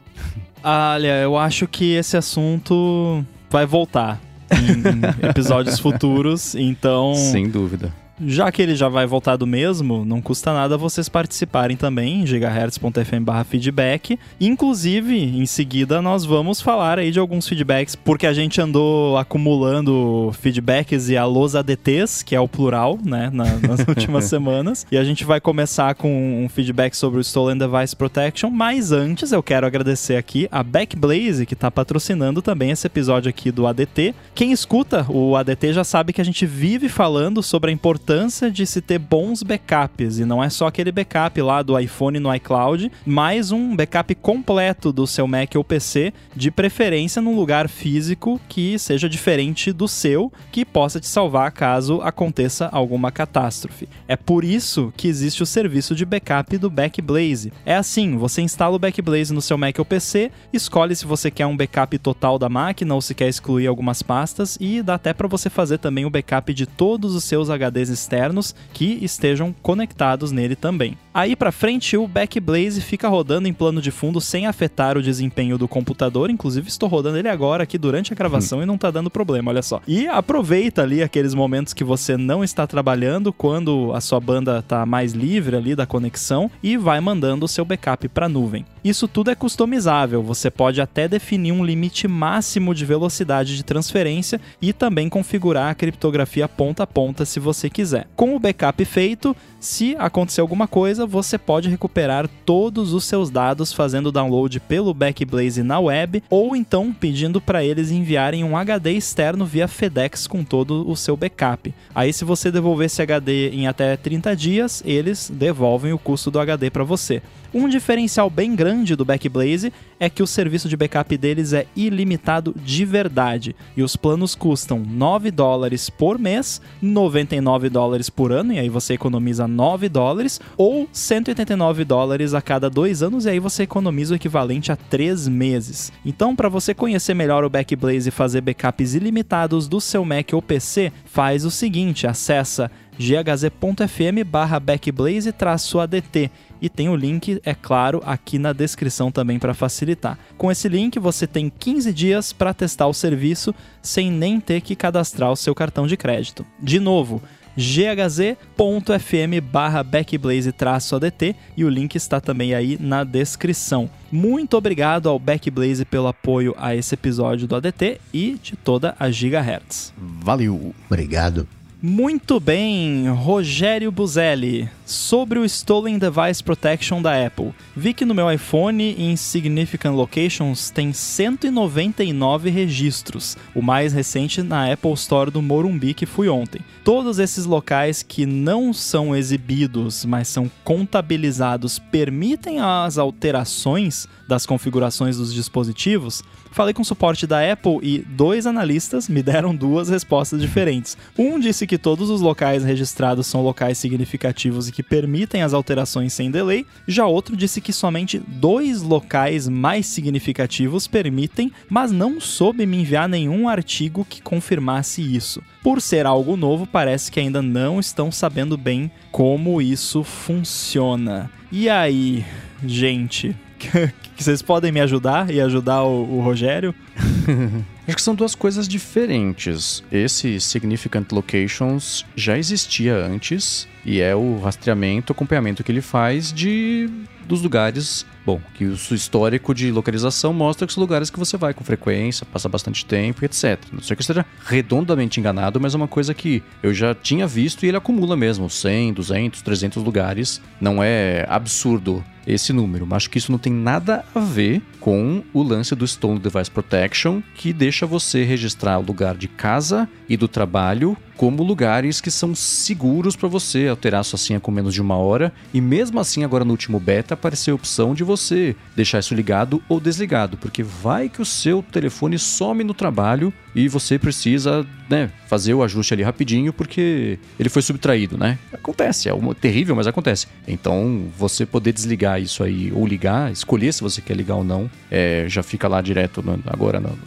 [0.63, 4.19] Olha, eu acho que esse assunto vai voltar
[4.51, 7.13] em episódios futuros, então.
[7.15, 7.93] Sem dúvida.
[8.19, 12.25] Já que ele já vai voltar do mesmo, não custa nada vocês participarem também em
[12.25, 14.17] gigahertz.fm feedback.
[14.41, 20.31] Inclusive, em seguida, nós vamos falar aí de alguns feedbacks, porque a gente andou acumulando
[20.39, 24.87] feedbacks e alôs ADTs, que é o plural, né, nas últimas semanas.
[24.91, 29.31] E a gente vai começar com um feedback sobre o Stolen Device Protection, mas antes
[29.31, 34.15] eu quero agradecer aqui a Backblaze, que está patrocinando também esse episódio aqui do ADT.
[34.33, 38.49] Quem escuta o ADT já sabe que a gente vive falando sobre a importância importância
[38.49, 42.33] de se ter bons backups, e não é só aquele backup lá do iPhone no
[42.33, 48.39] iCloud, mas um backup completo do seu Mac ou PC, de preferência num lugar físico
[48.47, 53.89] que seja diferente do seu, que possa te salvar caso aconteça alguma catástrofe.
[54.07, 57.51] É por isso que existe o serviço de backup do Backblaze.
[57.65, 61.45] É assim, você instala o Backblaze no seu Mac ou PC, escolhe se você quer
[61.45, 65.27] um backup total da máquina ou se quer excluir algumas pastas e dá até para
[65.27, 70.55] você fazer também o backup de todos os seus HDs externos que estejam conectados nele
[70.55, 70.97] também.
[71.17, 75.57] Aí para frente, o Backblaze fica rodando em plano de fundo sem afetar o desempenho
[75.57, 76.29] do computador.
[76.29, 78.61] Inclusive, estou rodando ele agora aqui durante a gravação hum.
[78.61, 79.81] e não tá dando problema, olha só.
[79.87, 84.85] E aproveita ali aqueles momentos que você não está trabalhando, quando a sua banda tá
[84.85, 88.63] mais livre ali da conexão e vai mandando o seu backup para nuvem.
[88.83, 94.39] Isso tudo é customizável, você pode até definir um limite máximo de velocidade de transferência
[94.61, 98.07] e também configurar a criptografia ponta a ponta se você quiser quiser.
[98.15, 103.71] Com o backup feito, se acontecer alguma coisa, você pode recuperar todos os seus dados
[103.71, 109.45] fazendo download pelo Backblaze na web ou então pedindo para eles enviarem um HD externo
[109.45, 111.73] via FedEx com todo o seu backup.
[111.95, 116.39] Aí se você devolver esse HD em até 30 dias, eles devolvem o custo do
[116.39, 117.21] HD para você.
[117.53, 122.53] Um diferencial bem grande do Backblaze é que o serviço de backup deles é ilimitado
[122.63, 128.59] de verdade e os planos custam 9 dólares por mês, 99 dólares por ano e
[128.59, 133.63] aí você economiza 9 dólares ou 189 dólares a cada dois anos e aí você
[133.63, 135.91] economiza o equivalente a 3 meses.
[136.05, 140.41] Então, para você conhecer melhor o Backblaze e fazer backups ilimitados do seu Mac ou
[140.41, 146.31] PC, faz o seguinte, acessa ghz.fm barra backblaze-adt
[146.61, 150.17] e tem o link, é claro, aqui na descrição também para facilitar.
[150.37, 154.75] Com esse link você tem 15 dias para testar o serviço sem nem ter que
[154.75, 156.45] cadastrar o seu cartão de crédito.
[156.59, 157.21] De novo,
[157.57, 163.89] ghz.fm barra backblaze-adt e o link está também aí na descrição.
[164.11, 169.09] Muito obrigado ao Backblaze pelo apoio a esse episódio do ADT e de toda a
[169.09, 169.91] Gigahertz.
[169.97, 170.73] Valeu!
[170.85, 171.47] Obrigado.
[171.81, 177.53] Muito bem, Rogério Buzelli, sobre o Stolen Device Protection da Apple.
[177.75, 184.71] Vi que no meu iPhone em Significant Locations tem 199 registros, o mais recente na
[184.71, 186.61] Apple Store do Morumbi que fui ontem.
[186.85, 195.17] Todos esses locais que não são exibidos, mas são contabilizados, permitem as alterações das configurações
[195.17, 196.23] dos dispositivos?
[196.51, 200.97] Falei com o suporte da Apple e dois analistas me deram duas respostas diferentes.
[201.17, 206.13] Um disse que todos os locais registrados são locais significativos e que permitem as alterações
[206.13, 212.63] sem delay, já outro disse que somente dois locais mais significativos permitem, mas não soube
[212.63, 215.41] me enviar nenhum artigo que confirmasse isso.
[215.63, 221.31] Por ser algo novo, parece que ainda não estão sabendo bem como isso funciona.
[221.51, 222.23] E aí,
[222.63, 223.35] gente,
[224.15, 226.75] vocês podem me ajudar e ajudar o, o Rogério?
[227.87, 229.81] Acho que são duas coisas diferentes.
[229.89, 236.89] Esse Significant Locations já existia antes e é o rastreamento, acompanhamento que ele faz de
[237.25, 241.35] dos lugares, bom, que o seu histórico de localização mostra que são lugares que você
[241.35, 243.59] vai com frequência, passa bastante tempo, etc.
[243.71, 247.27] Não sei que eu esteja redondamente enganado, mas é uma coisa que eu já tinha
[247.27, 250.41] visto e ele acumula mesmo 100, 200, 300 lugares.
[250.59, 255.23] Não é absurdo esse número, mas acho que isso não tem nada a ver com
[255.33, 260.17] o lance do Stone Device Protection, que deixa você registrar o lugar de casa e
[260.17, 264.81] do trabalho como lugares que são seguros para você alterar sua senha com menos de
[264.81, 265.33] uma hora.
[265.53, 269.61] E mesmo assim, agora no último beta, apareceu a opção de você deixar isso ligado
[269.67, 275.09] ou desligado, porque vai que o seu telefone some no trabalho e você precisa né,
[275.27, 278.37] fazer o ajuste ali rapidinho porque ele foi subtraído, né?
[278.53, 280.27] Acontece, é uma, terrível, mas acontece.
[280.47, 284.69] Então, você poder desligar isso aí ou ligar, escolher se você quer ligar ou não,
[284.91, 286.97] é, já fica lá direto no, agora no,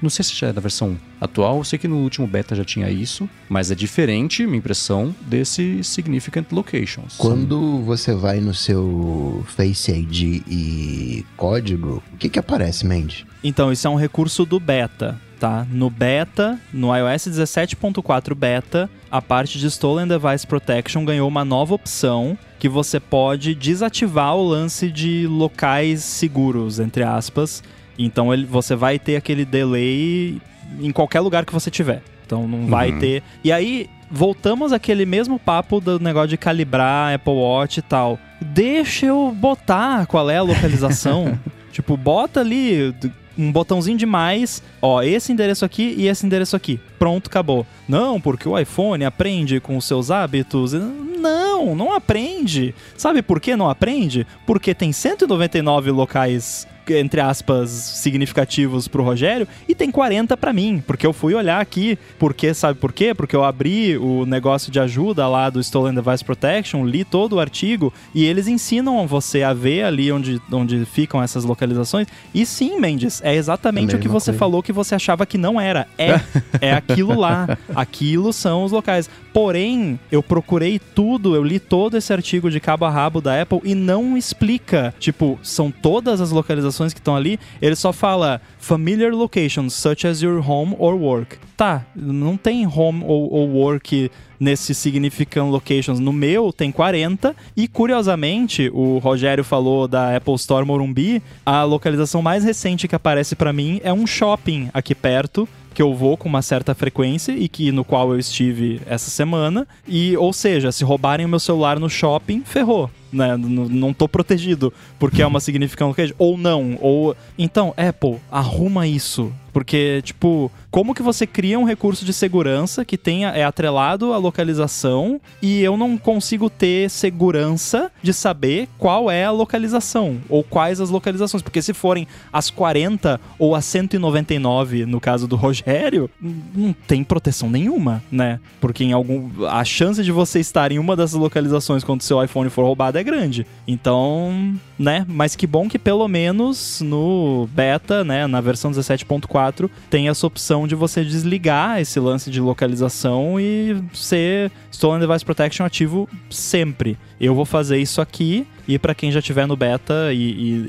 [0.00, 2.64] não sei se já é da versão atual, eu sei que no último beta já
[2.64, 7.16] tinha isso, mas é diferente, minha impressão, desse Significant Locations.
[7.16, 13.26] Quando você vai no seu Face ID e código, o que que aparece, Mandy?
[13.42, 15.66] Então, isso é um recurso do beta, tá?
[15.70, 21.74] No beta, no iOS 17.4 beta, a parte de Stolen Device Protection ganhou uma nova
[21.74, 27.62] opção que você pode desativar o lance de locais seguros, entre aspas,
[27.98, 30.40] então ele, você vai ter aquele delay
[30.80, 32.02] em qualquer lugar que você tiver.
[32.26, 32.98] Então não vai Uhum.
[32.98, 33.22] ter.
[33.42, 38.18] E aí, voltamos àquele mesmo papo do negócio de calibrar Apple Watch e tal.
[38.40, 41.38] Deixa eu botar qual é a localização.
[41.72, 42.94] tipo, bota ali
[43.36, 46.78] um botãozinho de mais, ó, esse endereço aqui e esse endereço aqui.
[46.98, 47.64] Pronto, acabou.
[47.88, 50.72] Não, porque o iPhone aprende com os seus hábitos.
[50.72, 52.74] Não, não aprende.
[52.96, 54.26] Sabe por que não aprende?
[54.46, 61.06] Porque tem 199 locais entre aspas, significativos pro Rogério e tem 40 pra mim, porque
[61.06, 63.14] eu fui olhar aqui, porque sabe por quê?
[63.14, 67.40] Porque eu abri o negócio de ajuda lá do Stolen Device Protection, li todo o
[67.40, 72.06] artigo e eles ensinam você a ver ali onde, onde ficam essas localizações.
[72.34, 74.38] E sim, Mendes, é exatamente É o que você coisa.
[74.38, 75.86] falou que você achava que não era.
[75.98, 76.20] É,
[76.60, 77.58] é aquilo lá.
[77.74, 79.08] Aquilo são os locais.
[79.32, 83.60] Porém, eu procurei tudo, eu li todo esse artigo de cabo a rabo da Apple
[83.62, 87.38] e não explica, tipo, são todas as localizações que estão ali.
[87.60, 91.38] Ele só fala familiar locations such as your home or work.
[91.56, 95.98] Tá, não tem home ou, ou work nesse significant locations.
[95.98, 102.22] No meu tem 40 e curiosamente, o Rogério falou da Apple Store Morumbi, a localização
[102.22, 106.28] mais recente que aparece pra mim é um shopping aqui perto que eu vou com
[106.28, 109.66] uma certa frequência e que no qual eu estive essa semana.
[109.86, 112.90] E, ou seja, se roubarem o meu celular no shopping, ferrou.
[113.12, 113.36] Né?
[113.36, 116.14] Não tô protegido porque é uma significant location.
[116.18, 116.76] Ou não.
[116.80, 117.16] Ou.
[117.38, 119.32] Então, Apple, arruma isso.
[119.58, 124.16] Porque, tipo, como que você cria um recurso de segurança que tenha é atrelado à
[124.16, 130.80] localização e eu não consigo ter segurança de saber qual é a localização ou quais
[130.80, 131.42] as localizações?
[131.42, 136.08] Porque se forem as 40 ou as 199, no caso do Rogério,
[136.54, 138.38] não tem proteção nenhuma, né?
[138.60, 142.48] Porque em algum a chance de você estar em uma dessas localizações quando seu iPhone
[142.48, 143.44] for roubado é grande.
[143.66, 145.04] Então, né?
[145.08, 149.47] Mas que bom que pelo menos no beta, né, na versão 17.4,
[149.90, 155.64] tem essa opção de você desligar esse lance de localização e ser Stolen Device Protection
[155.64, 156.98] ativo sempre.
[157.20, 160.16] Eu vou fazer isso aqui e para quem já tiver no beta e,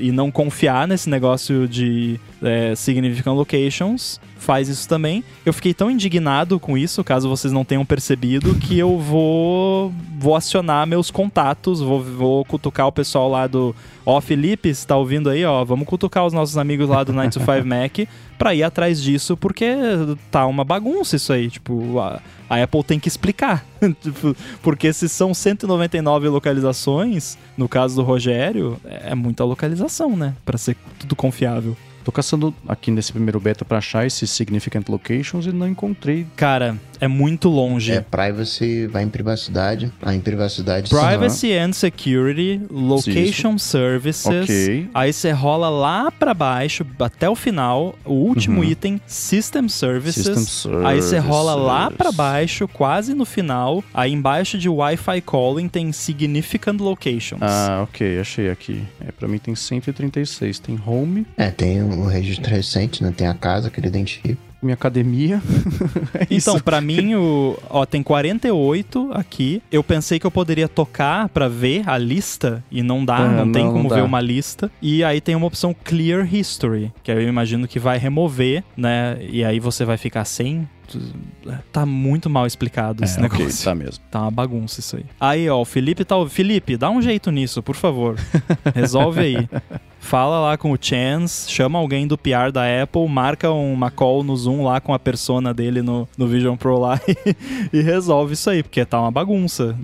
[0.00, 5.22] e- e não confiar nesse negócio de é, significant locations, faz isso também.
[5.44, 10.34] Eu fiquei tão indignado com isso, caso vocês não tenham percebido, que eu vou vou
[10.36, 13.74] acionar meus contatos, vou, vou cutucar o pessoal lá do
[14.04, 17.28] Ó, Felipe, você tá ouvindo aí, ó, vamos cutucar os nossos amigos lá do 9
[17.30, 19.66] to 5 Mac pra ir atrás disso, porque
[20.30, 22.20] tá uma bagunça isso aí, tipo, a,
[22.50, 23.64] a Apple tem que explicar.
[24.02, 30.34] Tipo, porque se são 199 localizações, no caso do Rogério, é muita localização, né?
[30.44, 31.76] Pra ser tudo confiável.
[32.04, 36.26] Tô caçando aqui nesse primeiro beta pra achar esses significant locations e não encontrei.
[36.34, 37.92] Cara, é muito longe.
[37.92, 39.92] É, privacy vai em privacidade.
[40.02, 40.90] Ah, em privacidade.
[40.90, 44.26] Privacy and Security, Location Services.
[44.26, 44.88] Ok.
[44.94, 48.64] Aí você rola lá pra baixo, até o final, o último Uhum.
[48.64, 50.24] item, System Services.
[50.24, 51.96] System Aí você rola lá Services.
[51.98, 53.82] pra baixo, quase no final.
[53.94, 57.40] Aí embaixo de Wi-Fi Calling tem Significant Locations.
[57.42, 58.82] Ah, ok, achei aqui.
[59.06, 60.58] É, pra mim tem 136.
[60.58, 63.12] Tem home, É, tem um registro recente, né?
[63.16, 64.49] Tem a casa que ele identifica.
[64.62, 65.42] Minha academia.
[66.14, 69.62] é Então, pra mim, o, ó, tem 48 aqui.
[69.70, 73.52] Eu pensei que eu poderia tocar pra ver a lista e não dá, Ah, não,
[73.52, 74.04] tem não, como não ver dá.
[74.04, 74.70] uma lista.
[74.82, 79.18] E aí tem uma opção Clear History, que aí eu imagino que vai remover, né?
[79.30, 80.68] E aí você vai ficar sem.
[81.72, 83.64] Tá muito mal explicado esse É, negócio.
[83.64, 84.02] tá mesmo.
[84.10, 85.04] Tá uma bagunça isso aí.
[85.20, 86.16] Aí, ó, o Felipe tá.
[86.28, 88.16] Felipe, dá um jeito nisso, por favor.
[88.74, 89.48] Resolve aí.
[90.00, 94.34] Fala lá com o Chance, chama alguém do PR da Apple, marca uma call no
[94.36, 98.48] Zoom lá com a persona dele no, no Vision Pro lá e, e resolve isso
[98.50, 99.76] aí, porque tá uma bagunça.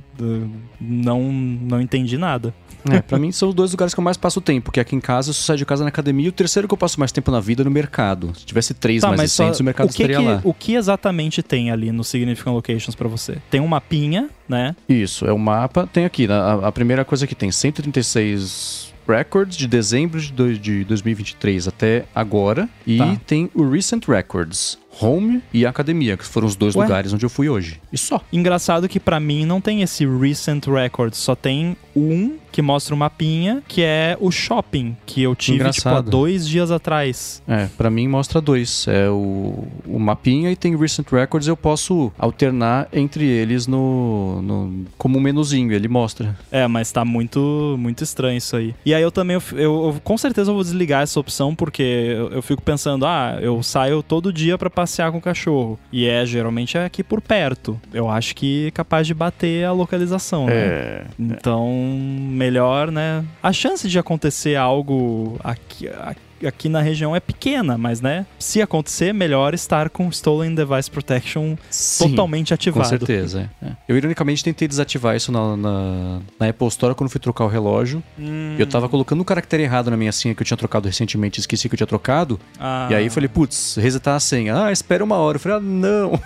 [0.81, 2.53] Não, não entendi nada.
[2.89, 5.01] É, pra mim são os dois lugares que eu mais passo tempo, porque aqui em
[5.01, 7.31] casa eu saio de casa na academia e o terceiro que eu passo mais tempo
[7.33, 8.33] na vida é no mercado.
[8.37, 10.41] Se tivesse três mais Tá, só- recentes, o mercado o que estaria que, lá.
[10.45, 13.39] O que exatamente tem ali no Significant Locations pra você?
[13.51, 14.75] Tem um mapinha, né?
[14.89, 15.89] Isso, é o mapa.
[15.93, 20.59] Tem aqui, na- a, a primeira coisa que tem 136 records de dezembro de, dois-
[20.61, 22.69] de 2023 até agora.
[22.87, 23.17] E Tá.
[23.27, 26.85] tem o Recent Records, Home e Academia, que foram os dois Ué?
[26.85, 27.81] lugares onde eu fui hoje.
[27.93, 28.21] E só.
[28.33, 32.99] Engraçado que pra mim não tem esse recent record, só tem um que mostra o
[32.99, 37.43] mapinha, que é o shopping, que eu tive tipo, há dois dias atrás.
[37.47, 38.87] É, pra mim mostra dois.
[38.89, 41.47] É o, o mapinha e tem Recent Records.
[41.49, 46.35] Eu posso alternar entre eles no, no como um menuzinho, ele mostra.
[46.51, 48.75] É, mas tá muito muito estranho isso aí.
[48.87, 51.83] E aí eu também, eu, eu- eu- com certeza eu vou desligar essa opção, porque
[51.83, 55.79] eu, eu fico pensando, ah, eu saio todo dia pra passear com o cachorro.
[55.93, 57.79] E é, geralmente é aqui por perto.
[57.93, 60.55] Eu acho que é capaz de bater a localização, né?
[60.55, 61.05] É.
[61.19, 61.69] Então,
[62.31, 63.25] melhor, né?
[63.43, 68.27] A chance de acontecer algo aqui, aqui- aqui na região é pequena, mas, né?
[68.39, 72.11] Se acontecer, melhor estar com Stolen Device Protection Sim.
[72.11, 72.89] totalmente Com ativado.
[72.89, 73.67] certeza, é.
[73.67, 73.73] É.
[73.89, 78.03] Eu ironicamente tentei desativar isso na, na, na Apple Store quando fui trocar o relógio.
[78.19, 81.39] Hum, Eu tava colocando um caractere errado na minha senha que eu tinha trocado recentemente,
[81.41, 82.39] esqueci que eu tinha trocado.
[82.59, 84.65] ah, E aí eu falei, putz, resetar a senha.
[84.67, 85.37] Ah, espera uma hora.
[85.37, 86.21] Eu falei, ah, não.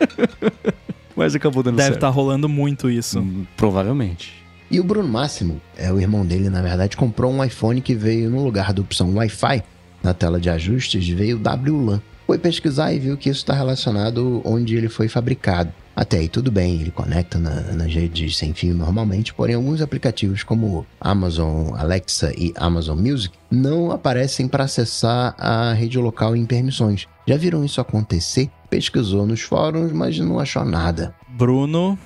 [1.14, 1.96] Mas acabou dando Deve certo.
[1.98, 3.20] estar rolando muito isso.
[3.20, 4.41] Hum, Provavelmente.
[4.72, 8.30] E o Bruno Máximo, é o irmão dele, na verdade, comprou um iPhone que veio
[8.30, 9.62] no lugar da opção Wi-Fi.
[10.02, 12.00] Na tela de ajustes veio WLAN.
[12.26, 15.70] Foi pesquisar e viu que isso está relacionado onde ele foi fabricado.
[15.94, 20.42] Até aí tudo bem, ele conecta na, nas redes sem fio normalmente, porém alguns aplicativos
[20.42, 27.06] como Amazon Alexa e Amazon Music não aparecem para acessar a rede local em permissões.
[27.28, 28.48] Já viram isso acontecer?
[28.70, 31.14] Pesquisou nos fóruns, mas não achou nada.
[31.28, 31.98] Bruno,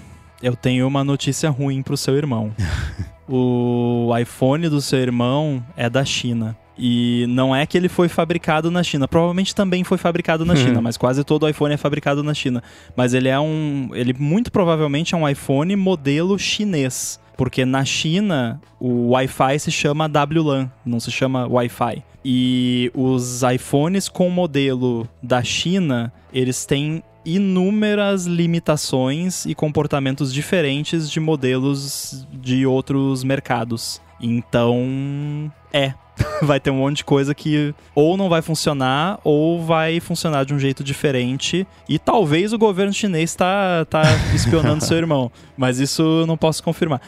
[0.42, 2.52] eu tenho uma notícia ruim pro seu irmão.
[3.28, 6.56] o iPhone do seu irmão é da China.
[6.78, 9.08] E não é que ele foi fabricado na China.
[9.08, 12.62] Provavelmente também foi fabricado na China, mas quase todo iPhone é fabricado na China.
[12.94, 13.90] Mas ele é um.
[13.94, 17.18] Ele muito provavelmente é um iPhone modelo chinês.
[17.36, 22.02] porque na China o Wi-Fi se chama WLAN, não se chama Wi-Fi.
[22.24, 31.18] E os iPhones com modelo da China, eles têm inúmeras limitações e comportamentos diferentes de
[31.18, 34.00] modelos de outros mercados.
[34.20, 35.92] Então, é,
[36.40, 40.54] vai ter um monte de coisa que ou não vai funcionar ou vai funcionar de
[40.54, 41.66] um jeito diferente.
[41.88, 45.30] E talvez o governo chinês está tá espionando seu irmão.
[45.56, 47.00] Mas isso eu não posso confirmar.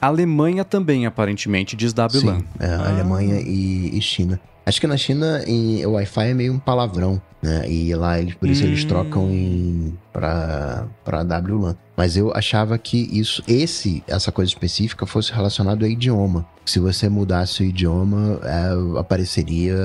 [0.00, 1.94] a Alemanha também, aparentemente, diz.
[2.10, 2.90] Sim, é, ah.
[2.90, 4.38] Alemanha e, e China.
[4.66, 7.68] Acho que na China em, o Wi-Fi é meio um palavrão, né?
[7.68, 8.68] E lá eles, por isso hum.
[8.68, 10.88] eles trocam em para
[11.22, 11.76] WLAN.
[11.96, 16.46] Mas eu achava que isso, esse, essa coisa específica fosse relacionado a idioma.
[16.64, 19.76] Se você mudasse o idioma, é, apareceria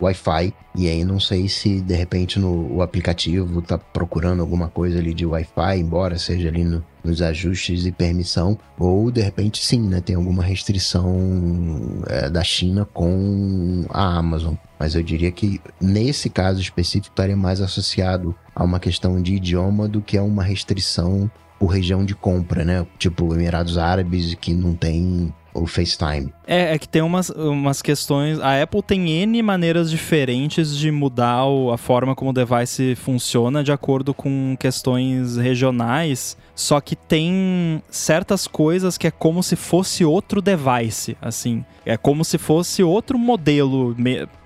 [0.00, 0.54] Wi-Fi.
[0.76, 5.12] E aí não sei se de repente no o aplicativo tá procurando alguma coisa ali
[5.12, 10.00] de Wi-Fi, embora seja ali no, nos ajustes e permissão, ou de repente sim, né?
[10.00, 14.54] Tem alguma restrição é, da China com a Amazon.
[14.80, 19.86] Mas eu diria que nesse caso específico estaria mais associado a uma questão de idioma
[19.86, 22.86] do que a uma restrição por região de compra, né?
[22.98, 26.32] Tipo Emirados Árabes que não tem o FaceTime.
[26.46, 28.40] É, é que tem umas, umas questões.
[28.40, 33.62] A Apple tem N maneiras diferentes de mudar o, a forma como o device funciona
[33.62, 36.36] de acordo com questões regionais.
[36.54, 41.64] Só que tem certas coisas que é como se fosse outro device, assim.
[41.84, 43.94] É como se fosse outro modelo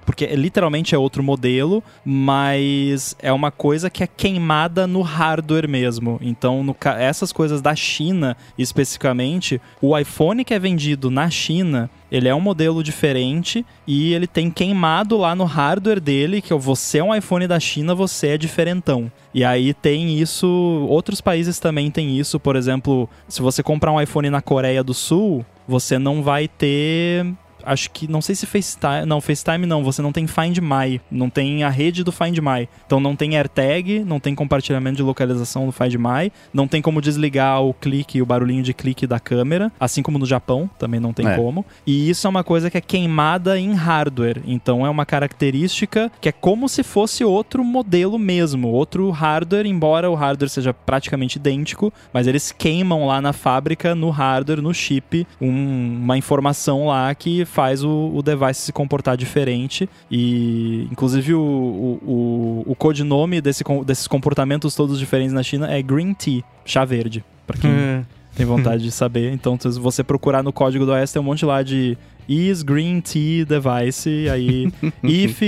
[0.05, 6.18] porque literalmente é outro modelo, mas é uma coisa que é queimada no hardware mesmo.
[6.20, 12.28] Então, no, essas coisas da China, especificamente, o iPhone que é vendido na China, ele
[12.28, 16.98] é um modelo diferente e ele tem queimado lá no hardware dele, que é você
[16.98, 19.10] é um iPhone da China, você é diferentão.
[19.32, 20.47] E aí tem isso,
[20.89, 24.94] outros países também tem isso, por exemplo, se você comprar um iPhone na Coreia do
[24.94, 27.26] Sul, você não vai ter
[27.66, 31.31] acho que não sei se FaceTime, não, FaceTime não, você não tem Find My, não
[31.31, 32.69] tem a rede do Find My.
[32.86, 37.01] Então não tem AirTag, não tem compartilhamento de localização do Find My, não tem como
[37.01, 41.12] desligar o clique, o barulhinho de clique da câmera, assim como no Japão, também não
[41.12, 41.36] tem é.
[41.36, 41.65] como.
[41.86, 46.28] E isso é uma coisa que é queimada em hardware, então é uma característica que
[46.28, 51.93] é como se fosse outro modelo mesmo, outro hardware, embora o hardware seja praticamente idêntico,
[52.12, 57.45] mas eles queimam lá na fábrica, no hardware, no chip, um, uma informação lá que
[57.55, 59.89] faz o, o device se comportar diferente.
[60.10, 66.12] E, inclusive, o, o, o codinome desse, desses comportamentos todos diferentes na China é Green
[66.12, 67.24] Tea, chá verde.
[67.47, 68.05] Pra quem hum.
[68.35, 69.32] tem vontade de saber.
[69.32, 71.97] Então, se você procurar no código do OS, tem um monte lá de
[72.28, 74.72] is green tea device, aí
[75.05, 75.43] if,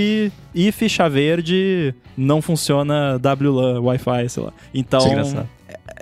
[0.53, 4.53] if chá verde não funciona WLAN, Wi-Fi, sei lá.
[4.73, 5.47] Então,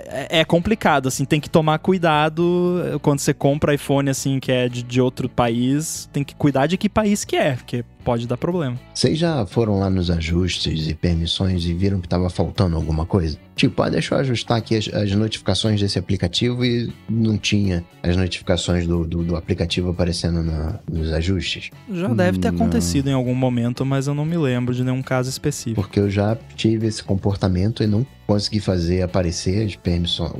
[0.08, 4.68] é, é, complicado, assim, tem que tomar cuidado quando você compra iPhone, assim, que é
[4.68, 8.36] de, de outro país, tem que cuidar de que país que é, porque pode dar
[8.36, 8.78] problema.
[8.94, 13.36] Vocês já foram lá nos ajustes e permissões e viram que estava faltando alguma coisa?
[13.56, 18.16] Tipo, ah, deixa eu ajustar aqui as, as, notificações desse aplicativo e não tinha as
[18.16, 21.70] notificações do, do, do aplicativo aparecendo na, nos ajustes?
[21.92, 22.56] Já deve ter não.
[22.60, 25.80] acontecido em algum momento, mas eu não me lembro de nenhum caso específico.
[25.80, 30.32] Porque eu já tive esse comportamento e não consegui fazer aparecer as, permissões,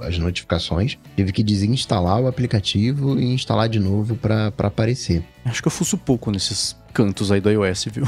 [0.00, 0.98] as notificações.
[1.16, 5.22] Tive que desinstalar o aplicativo e instalar de novo para aparecer.
[5.44, 8.04] Acho que eu fuço pouco nesses cantos aí do iOS, viu?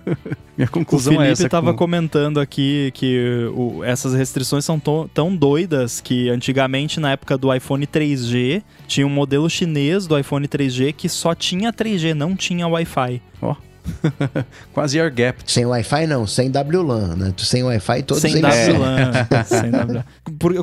[0.56, 1.46] Minha conclusão o Felipe é essa.
[1.46, 1.78] estava com...
[1.78, 7.86] comentando aqui que o, essas restrições são tão doidas que antigamente, na época do iPhone
[7.86, 13.22] 3G, tinha um modelo chinês do iPhone 3G que só tinha 3G, não tinha Wi-Fi.
[13.42, 13.52] Ó.
[13.52, 13.67] Oh.
[14.72, 15.38] Quase air gap.
[15.46, 17.34] Sem Wi-Fi não, sem WLAN, né?
[17.36, 18.40] Sem Wi-Fi todos sem.
[18.40, 19.12] WLAN.
[19.44, 20.04] sem WLAN.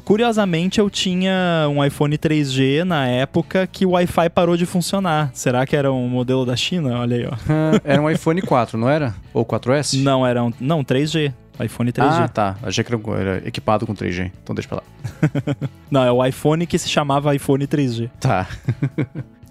[0.04, 5.32] Curiosamente eu tinha um iPhone 3G na época que o Wi-Fi parou de funcionar.
[5.34, 7.00] Será que era um modelo da China?
[7.00, 7.34] Olha aí, ó.
[7.84, 9.14] era um iPhone 4, não era?
[9.34, 10.02] Ou 4S?
[10.02, 11.34] Não, era um, não, 3G
[11.64, 12.24] iPhone 3G.
[12.24, 12.58] Ah, tá.
[12.62, 14.32] Achei que era equipado com 3G.
[14.44, 15.56] Então deixa pra lá.
[15.90, 18.10] Não, é o iPhone que se chamava iPhone 3G.
[18.20, 18.48] Tá.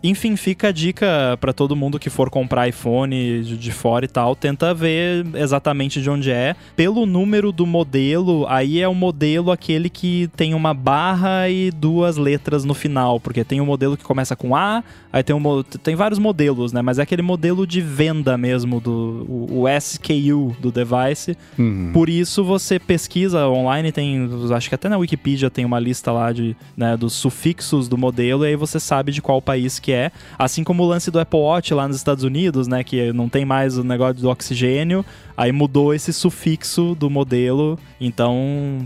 [0.04, 4.36] Enfim, fica a dica para todo mundo que for comprar iPhone de fora e tal,
[4.36, 6.54] tenta ver exatamente de onde é.
[6.76, 12.18] Pelo número do modelo, aí é o modelo aquele que tem uma barra e duas
[12.18, 15.94] letras no final, porque tem um modelo que começa com A, aí tem um tem
[15.94, 16.82] vários modelos, né?
[16.82, 21.34] Mas é aquele modelo de venda mesmo do o, o SKU do device.
[21.58, 21.92] Uhum.
[21.94, 26.30] Por isso você pesquisa online, tem, acho que até na Wikipedia tem uma lista lá
[26.30, 29.93] de, né, dos sufixos do modelo e aí você sabe de qual país que é.
[30.38, 32.82] Assim como o lance do Apple Watch lá nos Estados Unidos, né?
[32.84, 35.04] Que não tem mais o negócio do oxigênio.
[35.36, 37.78] Aí mudou esse sufixo do modelo.
[38.00, 38.36] Então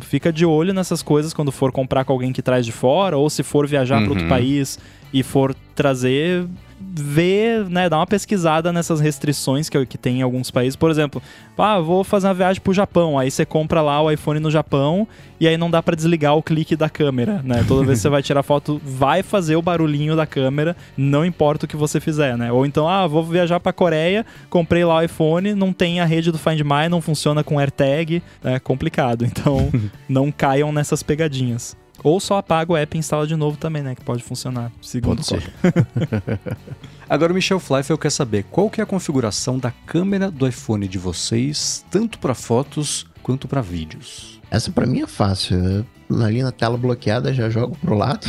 [0.03, 3.29] fica de olho nessas coisas quando for comprar com alguém que traz de fora, ou
[3.29, 4.29] se for viajar para outro Uhum.
[4.31, 4.79] país
[5.13, 6.47] e for trazer
[6.81, 10.77] ver, né, dar uma pesquisada nessas restrições que, que tem em alguns países.
[10.77, 11.23] Por exemplo,
[11.57, 15.07] ah, vou fazer uma viagem pro Japão, aí você compra lá o iPhone no Japão
[15.41, 17.65] e aí não dá pra desligar o clique da câmera, né?
[17.67, 21.67] Toda vez que você vai tirar foto, vai fazer o barulhinho da câmera, não importa
[21.67, 22.53] o que você fizer, né?
[22.53, 26.31] Ou então, ah, vou viajar pra Coreia, comprei lá o iPhone, não tem a rede
[26.31, 29.25] do Find My, não funciona com AirTag, é complicado.
[29.25, 29.71] Então,
[30.09, 31.77] não caiam nessas pegadinhas.
[32.03, 33.95] Ou só apaga o app e instala de novo também, né?
[33.95, 34.71] Que pode funcionar.
[34.81, 35.53] Segundo Pode.
[37.09, 40.87] Agora o Michel Fleifel quer saber qual que é a configuração da câmera do iPhone
[40.87, 44.41] de vocês, tanto para fotos quanto para vídeos.
[44.51, 45.87] Essa pra mim é fácil.
[46.11, 48.27] Ali na tela bloqueada já jogo pro lado.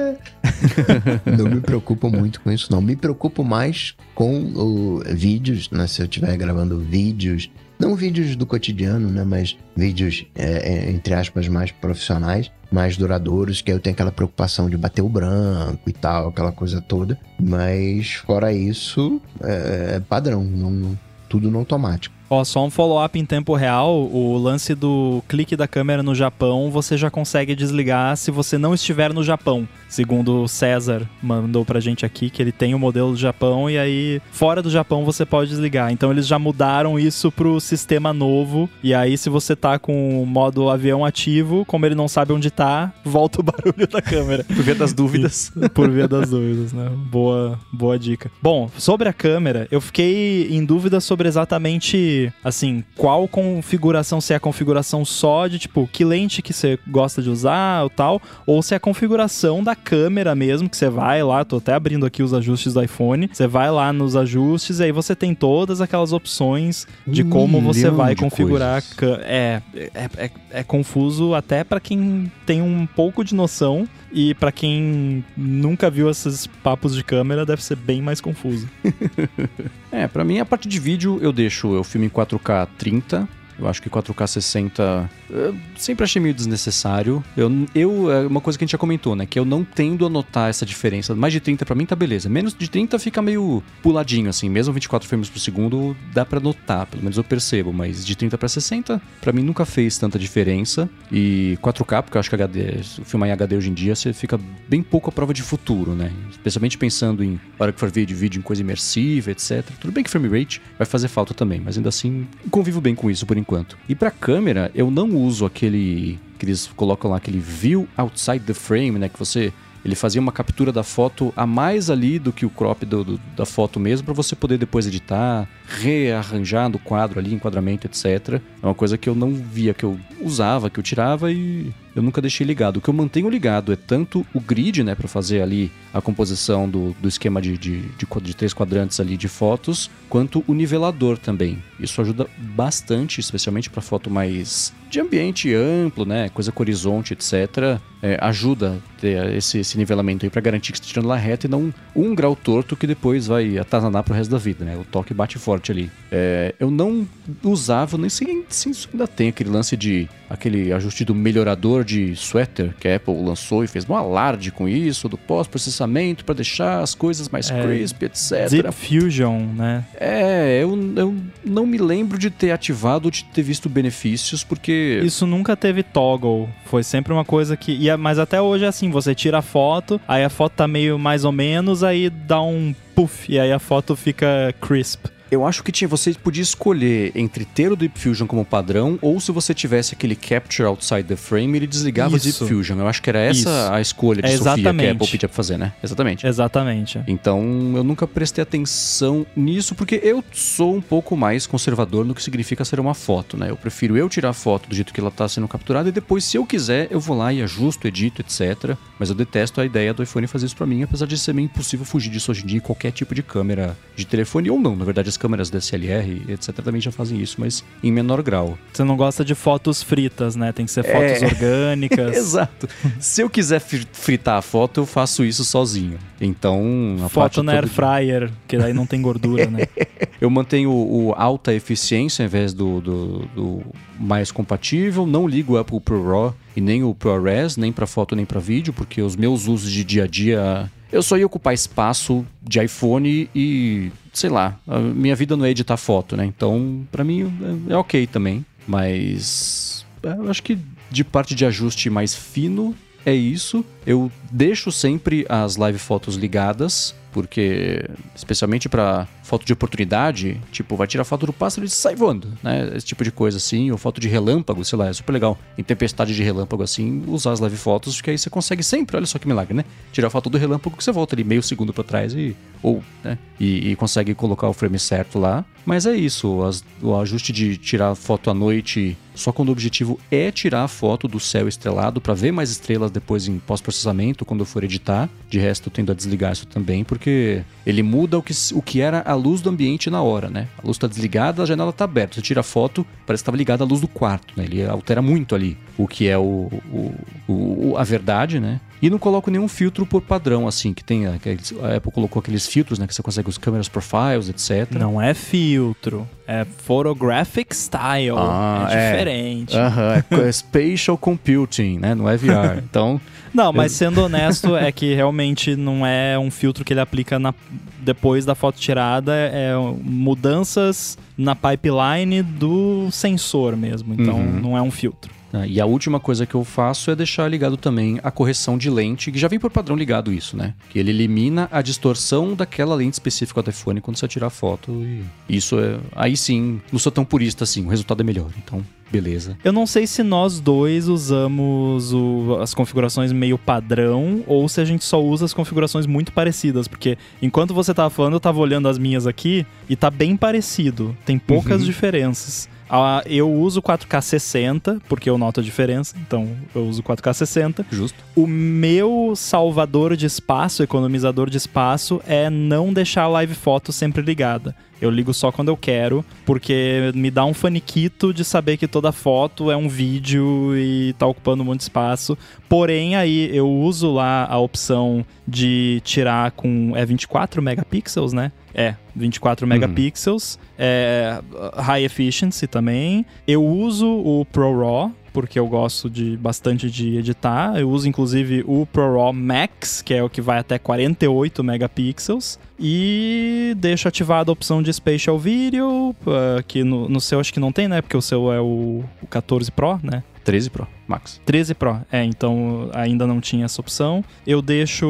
[1.38, 2.82] não me preocupo muito com isso, não.
[2.82, 5.86] Me preocupo mais com o, vídeos, né?
[5.86, 9.24] Se eu estiver gravando vídeos, não vídeos do cotidiano, né?
[9.24, 14.12] Mas vídeos, é, é, entre aspas, mais profissionais, mais duradouros, que aí eu tenho aquela
[14.12, 17.18] preocupação de bater o branco e tal, aquela coisa toda.
[17.40, 20.98] Mas fora isso, é, é padrão, não,
[21.30, 22.19] tudo no automático.
[22.32, 26.70] Ó, só um follow-up em tempo real, o lance do clique da câmera no Japão,
[26.70, 29.66] você já consegue desligar se você não estiver no Japão.
[29.88, 33.76] Segundo o César mandou pra gente aqui, que ele tem o modelo do Japão e
[33.76, 35.90] aí fora do Japão você pode desligar.
[35.90, 38.70] Então eles já mudaram isso pro sistema novo.
[38.84, 42.52] E aí se você tá com o modo avião ativo, como ele não sabe onde
[42.52, 44.44] tá, volta o barulho da câmera.
[44.44, 45.52] Por via das dúvidas.
[45.74, 46.88] Por via das dúvidas, né?
[47.10, 48.30] Boa, boa dica.
[48.40, 54.36] Bom, sobre a câmera, eu fiquei em dúvida sobre exatamente, assim, qual configuração, se é
[54.36, 58.62] a configuração só de, tipo, que lente que você gosta de usar ou tal, ou
[58.62, 62.22] se é a configuração da câmera mesmo, que você vai lá, tô até abrindo aqui
[62.22, 66.12] os ajustes do iPhone, você vai lá nos ajustes e aí você tem todas aquelas
[66.12, 68.96] opções de Um como você vai configurar a coisas.
[68.96, 69.24] câmera.
[69.26, 74.50] É, é, é, é confuso até pra quem tem um pouco de noção e pra
[74.50, 78.68] quem nunca viu esses papos de câmera deve ser bem mais confuso.
[79.92, 83.28] É, pra mim a parte de vídeo eu deixo eu filme em 4K 30.
[83.60, 87.22] Eu acho que 4K 60 eu sempre achei meio desnecessário.
[87.36, 89.26] Eu, eu, é uma coisa que a gente já comentou, né?
[89.26, 91.14] Que eu não tendo a notar essa diferença.
[91.14, 92.28] Mais de 30 pra mim tá beleza.
[92.28, 94.48] Menos de 30 fica meio puladinho, assim.
[94.48, 97.72] Mesmo 24 frames por segundo dá pra notar, pelo menos eu percebo.
[97.72, 100.88] Mas de 30 pra 60, pra mim nunca fez tanta diferença.
[101.12, 104.38] E 4K, porque eu acho que HD, filmar em HD hoje em dia, você fica
[104.68, 106.12] bem pouco à prova de futuro, né?
[106.30, 109.64] Especialmente pensando em hora que for vídeo, vídeo em coisa imersiva, etc.
[109.80, 113.10] Tudo bem que frame rate vai fazer falta também, mas ainda assim convivo bem com
[113.10, 113.49] isso por enquanto.
[113.88, 118.54] E pra câmera, eu não uso aquele que eles colocam lá aquele view outside the
[118.54, 119.52] frame, né, que você
[119.84, 123.20] ele fazia uma captura da foto a mais ali do que o crop do- do-
[123.34, 128.40] da foto mesmo, para você poder depois editar, rearranjar no quadro ali, enquadramento, etc.
[128.62, 132.02] É uma coisa que eu não via, que eu usava, que eu tirava e eu
[132.02, 132.76] nunca deixei ligado.
[132.76, 136.68] O que eu mantenho ligado é tanto o grid, né, para fazer ali a composição
[136.68, 141.18] do, do esquema de, de, de, de três quadrantes ali de fotos, quanto o nivelador
[141.18, 141.62] também.
[141.78, 147.80] Isso ajuda bastante, especialmente para foto mais de ambiente amplo, né, coisa com horizonte, etc.
[148.02, 151.46] É, ajuda ter esse, esse nivelamento aí para garantir que você está tirando lá reta
[151.46, 154.76] e não um grau torto que depois vai atazanar pro resto da vida, né?
[154.76, 155.38] O toque bate
[155.70, 155.90] ali.
[156.12, 157.06] É, eu não
[157.42, 162.12] usava, nem sei se isso ainda tem aquele lance de aquele ajuste do melhorador de
[162.14, 166.80] sweater que a Apple lançou e fez um alarde com isso, do pós-processamento para deixar
[166.80, 168.48] as coisas mais É, crisp, etc.
[168.48, 169.84] Deep Fusion, né?
[169.98, 175.00] É, eu, eu não me lembro de ter ativado ou de ter visto benefícios, porque.
[175.04, 176.48] Isso nunca teve toggle.
[176.66, 177.72] Foi sempre uma coisa que.
[177.72, 180.98] ia- Mas até hoje é assim: você tira a foto, aí a foto tá meio
[180.98, 185.06] mais ou menos, aí dá um puff, e aí a foto fica crisp.
[185.30, 189.20] Eu acho que tinha, você podia escolher entre ter o Deep Fusion como padrão ou
[189.20, 192.28] se você tivesse aquele Capture Outside the Frame, ele desligava Isso.
[192.28, 192.78] o Deep Fusion.
[192.78, 193.48] Eu acho que era essa Isso.
[193.72, 194.90] a escolha de É Sofia que a exatamente.
[194.90, 195.72] Apple pedia pra fazer, né?
[195.82, 196.26] Exatamente.
[196.26, 197.00] Exatamente.
[197.06, 197.40] Então,
[197.76, 202.64] eu nunca prestei atenção nisso, porque eu sou um pouco mais conservador no que significa
[202.64, 203.50] ser uma foto, né?
[203.50, 206.24] Eu prefiro eu tirar a foto do jeito que ela tá sendo capturada e depois,
[206.24, 208.76] se eu quiser, eu vou lá e ajusto, edito, etc.
[208.98, 211.46] Mas eu detesto a ideia do iPhone fazer isso pra mim, apesar de ser meio
[211.46, 214.74] impossível fugir disso hoje em dia em qualquer tipo de câmera de telefone ou não.
[214.74, 218.58] Na verdade, as câmeras DSLR, etc, também já fazem isso, mas em menor grau.
[218.72, 220.50] Você não gosta de fotos fritas, né?
[220.52, 221.26] Tem que ser fotos É.
[221.26, 222.16] orgânicas.
[222.18, 222.68] Exato.
[222.98, 225.98] Se eu quiser fri- fritar a foto, eu faço isso sozinho.
[226.20, 229.66] Então, a Foto na air fryer, que daí não tem gordura, né?
[230.20, 233.62] Eu mantenho o alta eficiência ao invés do, do, do
[233.98, 235.06] mais compatível.
[235.06, 238.38] Não ligo o Apple Pro RAW e nem o ProRes, nem para foto nem para
[238.38, 242.60] vídeo, porque os meus usos de dia a dia eu só ia ocupar espaço de
[242.62, 244.58] iPhone e, sei lá,
[244.94, 246.24] minha vida não é editar foto, né?
[246.24, 247.32] Então, pra mim
[247.68, 248.44] é, é ok também.
[248.66, 250.58] Mas é, eu acho que
[250.90, 253.64] de parte de ajuste mais fino é isso.
[253.86, 257.84] Eu deixo sempre as live fotos ligadas, porque
[258.14, 262.72] especialmente para foto de oportunidade, tipo, vai tirar foto do pássaro e sai voando, né?
[262.74, 265.38] Esse tipo de coisa assim, ou foto de relâmpago, sei lá, é super legal.
[265.56, 269.06] Em tempestade de relâmpago assim, usar as live fotos, porque aí você consegue sempre, olha
[269.06, 269.64] só que milagre, né?
[269.92, 273.16] Tirar foto do relâmpago que você volta ali meio segundo para trás e ou, né?
[273.38, 275.44] E, e, consegue colocar o frame certo lá.
[275.64, 279.98] Mas é isso, as, o ajuste de tirar foto à noite só quando o objetivo
[280.10, 284.40] é tirar a foto do céu estrelado para ver mais estrelas depois em pós-processamento quando
[284.40, 285.08] eu for editar.
[285.28, 288.80] De resto, eu tendo a desligar isso também, porque ele muda o que, o que
[288.80, 290.48] era a luz do ambiente na hora, né?
[290.58, 292.14] A luz está desligada, a janela está aberta.
[292.14, 294.44] Você tira a foto, parece que estava ligada a luz do quarto, né?
[294.44, 296.94] Ele altera muito ali o que é o, o,
[297.28, 298.60] o a verdade, né?
[298.82, 301.06] E não coloco nenhum filtro por padrão, assim, que tem.
[301.06, 302.86] A Apple colocou aqueles filtros, né?
[302.86, 304.72] Que você consegue os câmeras profiles, etc.
[304.78, 308.16] Não é filtro, é photographic style.
[308.16, 309.56] Ah, é, é diferente.
[309.56, 311.94] Aham, uh -huh, é spatial computing, né?
[311.94, 312.60] Não é VR.
[312.70, 313.00] Então.
[313.34, 317.34] Não, mas sendo honesto, é que realmente não é um filtro que ele aplica na,
[317.80, 319.52] depois da foto tirada, é
[319.82, 323.94] mudanças na pipeline do sensor mesmo.
[323.94, 324.40] Então uhum.
[324.40, 325.19] não é um filtro.
[325.32, 328.68] Ah, e a última coisa que eu faço é deixar ligado também a correção de
[328.68, 330.54] lente, que já vem por padrão ligado isso, né?
[330.68, 334.72] Que ele elimina a distorção daquela lente específica do iPhone quando você tirar foto.
[334.82, 335.78] E isso é.
[335.94, 338.30] Aí sim, não sou tão purista assim, o resultado é melhor.
[338.38, 339.36] Então, beleza.
[339.44, 344.64] Eu não sei se nós dois usamos o, as configurações meio padrão ou se a
[344.64, 348.68] gente só usa as configurações muito parecidas, porque enquanto você tava falando, eu tava olhando
[348.68, 351.66] as minhas aqui e tá bem parecido, tem poucas uhum.
[351.66, 352.48] diferenças.
[352.70, 357.66] Uh, eu uso 4K 60, porque eu noto a diferença, então eu uso 4K 60.
[357.68, 357.98] Justo.
[358.14, 364.02] O meu salvador de espaço, economizador de espaço, é não deixar a live foto sempre
[364.02, 364.54] ligada.
[364.80, 368.92] Eu ligo só quando eu quero, porque me dá um faniquito de saber que toda
[368.92, 372.16] foto é um vídeo e tá ocupando de espaço.
[372.48, 376.72] Porém, aí eu uso lá a opção de tirar com.
[376.74, 378.32] É 24 megapixels, né?
[378.54, 379.48] É, 24 uhum.
[379.48, 380.38] megapixels.
[380.58, 381.20] É,
[381.56, 383.06] high efficiency também.
[383.26, 387.58] Eu uso o ProRAW, porque eu gosto de bastante de editar.
[387.58, 392.38] Eu uso inclusive o ProRAW Max, que é o que vai até 48 megapixels.
[392.58, 397.40] E deixo ativada a opção de Spatial Video, uh, que no, no seu acho que
[397.40, 397.80] não tem, né?
[397.80, 400.02] Porque o seu é o, o 14 Pro, né?
[400.24, 401.20] 13 Pro, Max.
[401.24, 404.04] 13 Pro, é, então ainda não tinha essa opção.
[404.26, 404.86] Eu deixo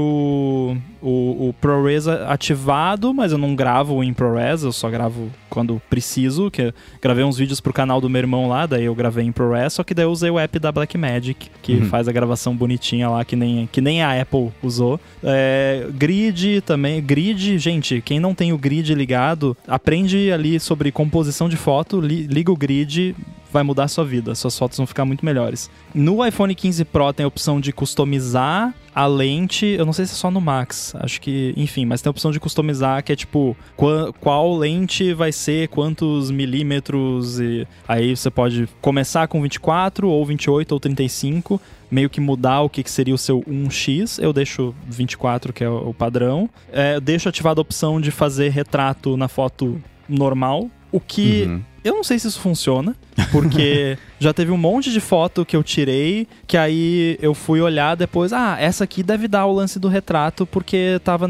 [1.02, 6.50] o, o ProRes ativado, mas eu não gravo em ProRes, eu só gravo quando preciso,
[6.50, 9.72] que gravei uns vídeos pro canal do meu irmão lá, daí eu gravei em ProRes,
[9.74, 11.86] só que daí eu usei o app da Blackmagic, que uhum.
[11.86, 15.00] faz a gravação bonitinha lá, que nem, que nem a Apple usou.
[15.22, 21.48] É, grid também, grid, gente, quem não tem o grid ligado, aprende ali sobre composição
[21.48, 23.14] de foto, li, liga o grid,
[23.52, 25.70] vai mudar a sua vida, suas fotos vão ficar muito melhores.
[25.94, 30.12] No iPhone 15 Pro tem a opção de customizar a lente, eu não sei se
[30.12, 33.16] é só no Max, acho que, enfim, mas tem a opção de customizar que é
[33.16, 40.08] tipo qual, qual lente vai ser, quantos milímetros e aí você pode começar com 24
[40.08, 41.60] ou 28 ou 35
[41.90, 45.92] meio que mudar o que, seria o seu 1x, eu deixo 24, que é o
[45.92, 46.48] padrão.
[46.72, 51.62] É, deixo ativada a opção de fazer retrato na foto normal, o que uhum.
[51.82, 52.94] Eu não sei se isso funciona,
[53.32, 57.94] porque já teve um monte de foto que eu tirei, que aí eu fui olhar
[57.94, 61.28] depois, ah, essa aqui deve dar o lance do retrato, porque tava.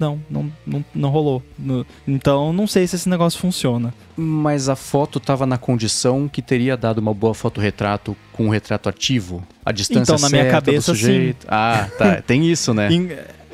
[0.00, 1.42] Não, não, não, não rolou.
[2.08, 3.94] Então, não sei se esse negócio funciona.
[4.16, 8.88] Mas a foto tava na condição que teria dado uma boa foto-retrato com o retrato
[8.88, 9.46] ativo?
[9.64, 11.34] A distância então, na minha cabeça, sim.
[11.46, 12.22] Ah, tá.
[12.26, 12.88] Tem isso, né?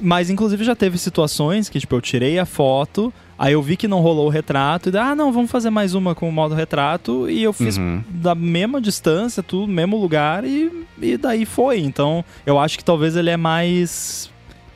[0.00, 3.86] Mas, inclusive, já teve situações que, tipo, eu tirei a foto, Aí eu vi que
[3.86, 7.30] não rolou o retrato, e ah, não, vamos fazer mais uma com o modo retrato,
[7.30, 8.02] e eu fiz uhum.
[8.08, 11.78] da mesma distância, tudo, mesmo lugar, e, e daí foi.
[11.78, 14.28] Então, eu acho que talvez ele é mais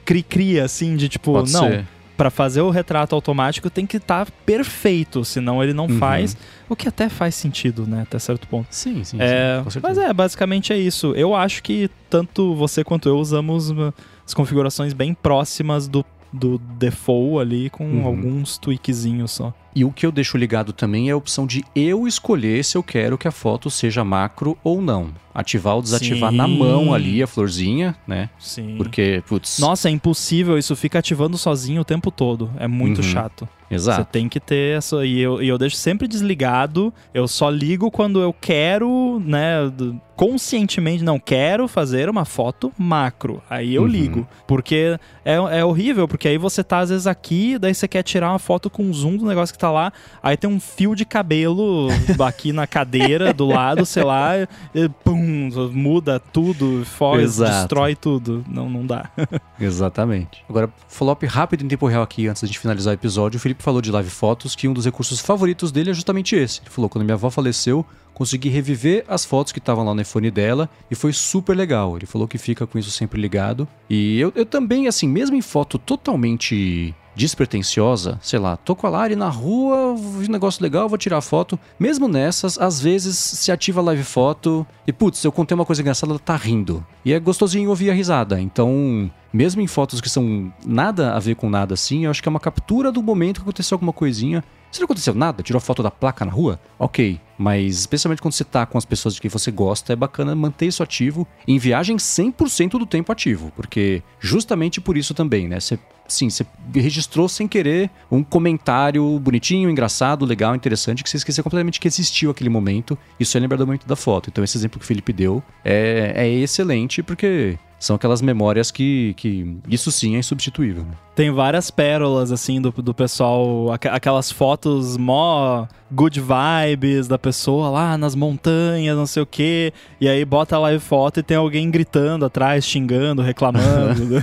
[0.04, 1.84] cri-cri, assim, de tipo, Pode não,
[2.16, 5.98] para fazer o retrato automático tem que estar tá perfeito, senão ele não uhum.
[5.98, 6.36] faz,
[6.68, 8.68] o que até faz sentido, né, até certo ponto.
[8.70, 11.12] Sim, sim, é, sim Mas é, basicamente é isso.
[11.16, 13.92] Eu acho que tanto você quanto eu usamos uh,
[14.24, 18.06] as configurações bem próximas do do default ali com uhum.
[18.06, 19.52] alguns tweakzinhos só.
[19.74, 22.82] E o que eu deixo ligado também é a opção de eu escolher se eu
[22.82, 25.08] quero que a foto seja macro ou não.
[25.34, 26.36] Ativar ou desativar Sim.
[26.36, 28.28] na mão ali a florzinha, né?
[28.38, 28.74] Sim.
[28.76, 29.58] Porque, putz.
[29.58, 32.50] Nossa, é impossível, isso fica ativando sozinho o tempo todo.
[32.58, 33.02] É muito Uhum.
[33.04, 33.48] chato.
[33.78, 34.04] Você Exato.
[34.12, 35.04] tem que ter essa.
[35.04, 36.92] E eu, e eu deixo sempre desligado.
[37.14, 39.70] Eu só ligo quando eu quero, né?
[40.14, 43.42] Conscientemente, não quero fazer uma foto macro.
[43.50, 43.88] Aí eu Uhum.
[43.88, 44.28] ligo.
[44.46, 48.30] Porque é, é horrível, porque aí você tá às vezes aqui, daí você quer tirar
[48.30, 49.92] uma foto com zoom do negócio que tá lá.
[50.22, 51.88] Aí tem um fio de cabelo
[52.24, 54.32] aqui na cadeira do lado, sei lá,
[54.74, 58.44] e pum, muda tudo, foge, destrói tudo.
[58.48, 59.10] Não, não dá.
[59.58, 60.44] Exatamente.
[60.48, 63.38] Agora, follow-up rápido em tempo real aqui, antes de finalizar o episódio.
[63.38, 66.60] O Felipe falou de live fotos, que um dos recursos favoritos dele é justamente esse.
[66.60, 70.30] Ele falou, quando minha avó faleceu, consegui reviver as fotos que estavam lá no iPhone
[70.30, 71.96] dela e foi super legal.
[71.96, 73.66] Ele falou que fica com isso sempre ligado.
[73.88, 78.90] E eu, eu também, assim, mesmo em foto totalmente despretensiosa, sei lá, tô com a
[78.90, 81.58] Lari na rua, vi um negócio legal, vou tirar foto.
[81.78, 85.82] Mesmo nessas, às vezes se ativa a live foto e, putz, eu contei uma coisa
[85.82, 86.84] engraçada, ela tá rindo.
[87.04, 88.40] E é gostosinho ouvir a risada.
[88.40, 92.28] Então, mesmo em fotos que são nada a ver com nada assim, eu acho que
[92.28, 94.44] é uma captura do momento que aconteceu alguma coisinha.
[94.70, 97.20] Se não aconteceu nada, tirou foto da placa na rua, ok.
[97.36, 100.66] Mas especialmente quando você tá com as pessoas de quem você gosta, é bacana manter
[100.66, 101.26] isso ativo.
[101.46, 103.52] Em viagem, 100% do tempo ativo.
[103.54, 105.60] Porque justamente por isso também, né?
[105.60, 105.78] Você,
[106.12, 111.80] sim, você registrou sem querer um comentário bonitinho, engraçado, legal, interessante, que você esqueceu completamente
[111.80, 112.96] que existiu aquele momento.
[113.18, 114.28] Isso é lembrar do momento da foto.
[114.30, 119.12] Então esse exemplo que o Felipe deu é, é excelente, porque são aquelas memórias que,
[119.16, 120.84] que isso sim é insubstituível.
[120.84, 120.92] né?
[121.16, 123.72] Tem várias pérolas, assim, do, do pessoal.
[123.72, 129.72] aqu- Aquelas fotos mó good vibes da pessoa lá nas montanhas, não sei o quê.
[130.00, 134.22] E aí bota a live foto e tem alguém gritando atrás, xingando, reclamando.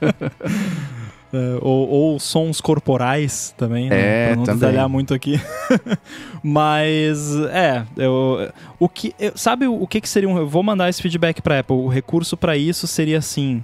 [1.32, 3.96] É, ou, ou sons corporais também, né?
[4.00, 4.60] É, pra não também.
[4.60, 5.40] detalhar muito aqui.
[6.42, 10.36] Mas, é, eu, o que, eu- sabe o que, que seria um.
[10.38, 11.76] Eu vou mandar esse feedback pra Apple.
[11.76, 13.62] O recurso pra isso seria assim: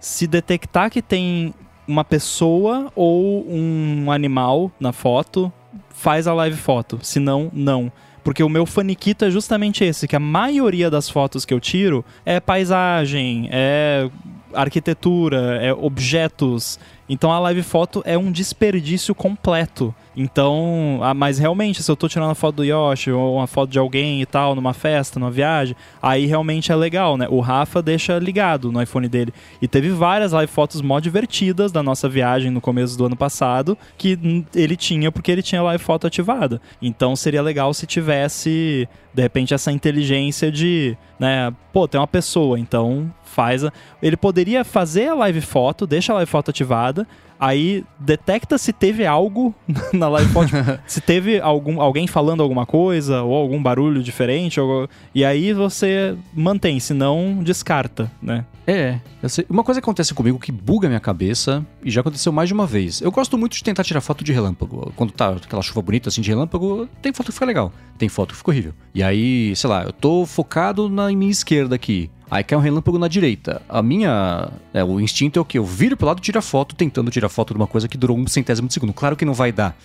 [0.00, 1.54] se detectar que tem
[1.86, 5.52] uma pessoa ou um animal na foto,
[5.90, 6.98] faz a live foto.
[7.02, 7.92] Se não, não.
[8.22, 12.02] Porque o meu faniquito é justamente esse, que a maioria das fotos que eu tiro
[12.24, 14.08] é paisagem, é
[14.54, 16.78] arquitetura, é objetos.
[17.08, 19.94] Então a live foto é um desperdício completo.
[20.16, 23.70] Então, ah, mas realmente, se eu tô tirando uma foto do Yoshi ou uma foto
[23.70, 27.26] de alguém e tal, numa festa, numa viagem, aí realmente é legal, né?
[27.28, 29.32] O Rafa deixa ligado no iPhone dele.
[29.60, 33.76] E teve várias live fotos mó divertidas da nossa viagem no começo do ano passado,
[33.98, 34.18] que
[34.54, 36.60] ele tinha porque ele tinha live foto ativada.
[36.80, 42.58] Então seria legal se tivesse, de repente, essa inteligência de, né, pô, tem uma pessoa,
[42.58, 43.72] então faz a...
[44.00, 47.06] Ele poderia fazer a live foto, deixa a live foto ativada,
[47.38, 49.54] aí detecta se teve algo
[49.92, 50.40] na tipo,
[50.86, 56.16] se teve algum, alguém falando alguma coisa ou algum barulho diferente, ou- e aí você
[56.34, 58.44] mantém, se não descarta, né?
[58.66, 58.98] É,
[59.50, 62.54] uma coisa que acontece comigo que buga a minha cabeça, e já aconteceu mais de
[62.54, 63.00] uma vez.
[63.02, 64.90] Eu gosto muito de tentar tirar foto de relâmpago.
[64.96, 68.30] Quando tá aquela chuva bonita assim de relâmpago, tem foto que fica legal, tem foto
[68.30, 68.72] que fica horrível.
[68.94, 72.10] E aí, sei lá, eu tô focado na minha esquerda aqui.
[72.30, 73.62] Aí cai um relâmpago na direita.
[73.68, 74.50] A minha.
[74.72, 75.58] é, o instinto é o quê?
[75.58, 77.96] Eu viro pro lado e tiro a foto, tentando tirar foto de uma coisa que
[77.96, 78.92] durou um centésimo de segundo.
[78.92, 79.76] Claro que não vai dar.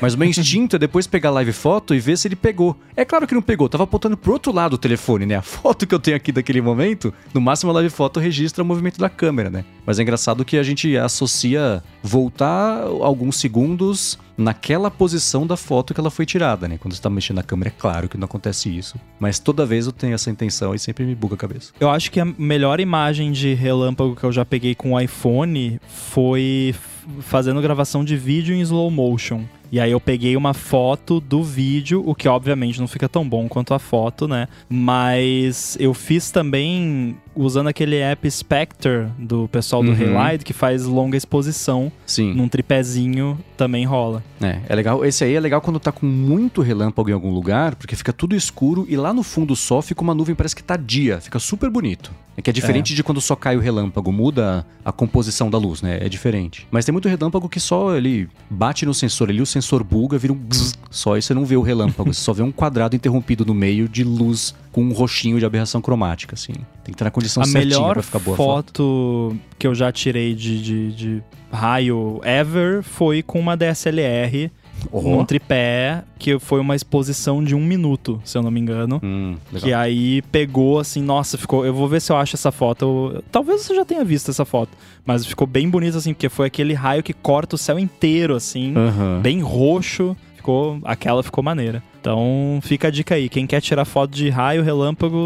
[0.00, 2.76] Mas o meu instinto é depois pegar a live foto e ver se ele pegou.
[2.96, 5.36] É claro que não pegou, tava apontando pro outro lado o telefone, né?
[5.36, 8.66] A foto que eu tenho aqui daquele momento, no máximo a live foto registra o
[8.66, 9.64] movimento da câmera, né?
[9.84, 16.00] Mas é engraçado que a gente associa voltar alguns segundos naquela posição da foto que
[16.00, 16.78] ela foi tirada, né?
[16.78, 18.98] Quando você tá mexendo na câmera, é claro que não acontece isso.
[19.18, 21.72] Mas toda vez eu tenho essa intenção e sempre me buga a cabeça.
[21.80, 25.80] Eu acho que a melhor imagem de relâmpago que eu já peguei com o iPhone
[25.88, 26.74] foi
[27.20, 29.44] fazendo gravação de vídeo em slow motion.
[29.70, 33.48] E aí eu peguei uma foto do vídeo, o que obviamente não fica tão bom
[33.48, 34.48] quanto a foto, né?
[34.68, 39.94] Mas eu fiz também usando aquele app Spectre do pessoal do Uhum.
[39.96, 42.34] Relight, que faz longa exposição Sim.
[42.34, 44.22] num tripézinho, também rola.
[44.40, 45.04] É, é legal.
[45.04, 48.34] Esse aí é legal quando tá com muito relâmpago em algum lugar, porque fica tudo
[48.34, 51.70] escuro e lá no fundo só fica uma nuvem, parece que tá dia, fica super
[51.70, 52.10] bonito.
[52.36, 55.82] É que é diferente de quando só cai o relâmpago, muda a composição da luz,
[55.82, 55.98] né?
[56.00, 56.68] É diferente.
[56.70, 60.32] Mas tem muito relâmpago que só ele bate no sensor ali, o sensor buga, vira
[60.32, 63.44] um bzz, só e você não vê o relâmpago, você só vê um quadrado interrompido
[63.44, 66.52] no meio de luz com um roxinho de aberração cromática, assim.
[66.52, 68.66] Tem que estar na condição a certinha melhor pra ficar boa a foto.
[68.66, 74.50] foto que eu já tirei de, de, de raio ever foi com uma DSLR
[74.92, 75.02] Oh.
[75.02, 79.00] num tripé, que foi uma exposição de um minuto, se eu não me engano.
[79.02, 79.34] Hum.
[79.56, 81.66] Que aí pegou assim, nossa, ficou.
[81.66, 83.10] Eu vou ver se eu acho essa foto.
[83.16, 84.70] Eu- talvez você já tenha visto essa foto.
[85.04, 88.72] Mas ficou bem bonito, assim, porque foi aquele raio que corta o céu inteiro, assim.
[89.20, 90.16] Bem roxo.
[90.36, 91.82] Ficou, aquela ficou maneira.
[92.08, 95.16] Então fica a dica aí, quem quer tirar foto de raio, relâmpago,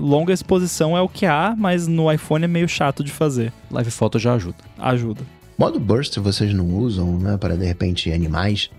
[0.00, 3.52] longa exposição é o que há, mas no iPhone é meio chato de fazer.
[3.70, 4.56] Live foto já ajuda.
[4.76, 5.20] Ajuda.
[5.56, 7.36] Modo burst vocês não usam, né?
[7.36, 8.70] Para de repente animais.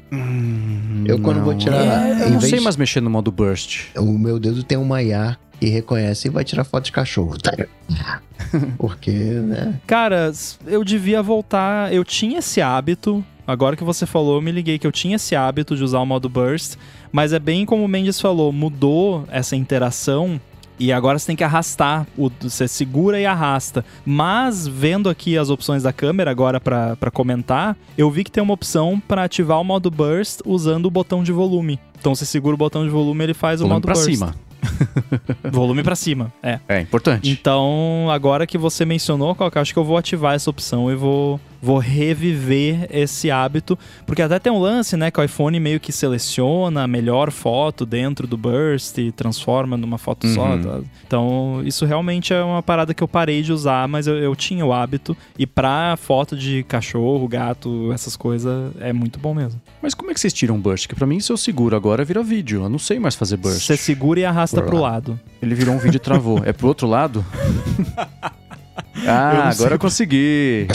[1.06, 2.06] eu quando vou tirar.
[2.06, 3.85] É, eu não vez- sei mais mexer no modo burst.
[3.95, 7.36] O meu dedo tem uma IA que reconhece e vai tirar foto de cachorro.
[8.78, 9.80] Porque, né?
[9.88, 10.32] Cara,
[10.66, 11.94] eu devia voltar.
[11.94, 13.24] Eu tinha esse hábito.
[13.46, 16.06] Agora que você falou, eu me liguei que eu tinha esse hábito de usar o
[16.06, 16.76] modo burst.
[17.12, 20.40] Mas é bem como o Mendes falou, mudou essa interação.
[20.80, 23.86] E agora você tem que arrastar, o- você segura e arrasta.
[24.04, 28.42] Mas vendo aqui as opções da câmera agora pra pra comentar, eu vi que tem
[28.42, 31.80] uma opção pra ativar o modo burst usando o botão de volume.
[32.00, 34.12] Então você segura o botão de volume, ele faz o modo pra burst.
[34.12, 34.36] cima.
[35.52, 36.60] Volume pra cima, é.
[36.68, 37.30] É importante.
[37.30, 41.40] Então, agora que você mencionou, Coca, acho que eu vou ativar essa opção e vou,
[41.64, 43.80] vou reviver esse hábito.
[44.06, 47.85] Porque até tem um lance, né, que o iPhone meio que seleciona a melhor foto
[47.85, 50.49] dentro do Burst e transforma numa foto só.
[50.56, 50.61] Uhum.
[50.61, 50.80] tá?
[51.07, 54.65] Então, isso realmente é uma parada que eu parei de usar, mas eu, eu tinha
[54.65, 55.15] o hábito.
[55.40, 59.61] E pra foto de cachorro, gato, essas coisas, é muito bom mesmo.
[59.81, 60.88] Mas como é que vocês tiram burst?
[60.88, 62.64] Que pra mim, se eu seguro agora, vira vídeo.
[62.64, 63.61] Eu não sei mais fazer burst.
[63.65, 64.91] Você segura e arrasta Por pro lá.
[64.91, 65.19] lado.
[65.41, 66.41] Ele virou um vídeo e travou.
[66.44, 67.23] É pro outro lado?
[68.95, 70.68] Eu ah, não agora eu consegui.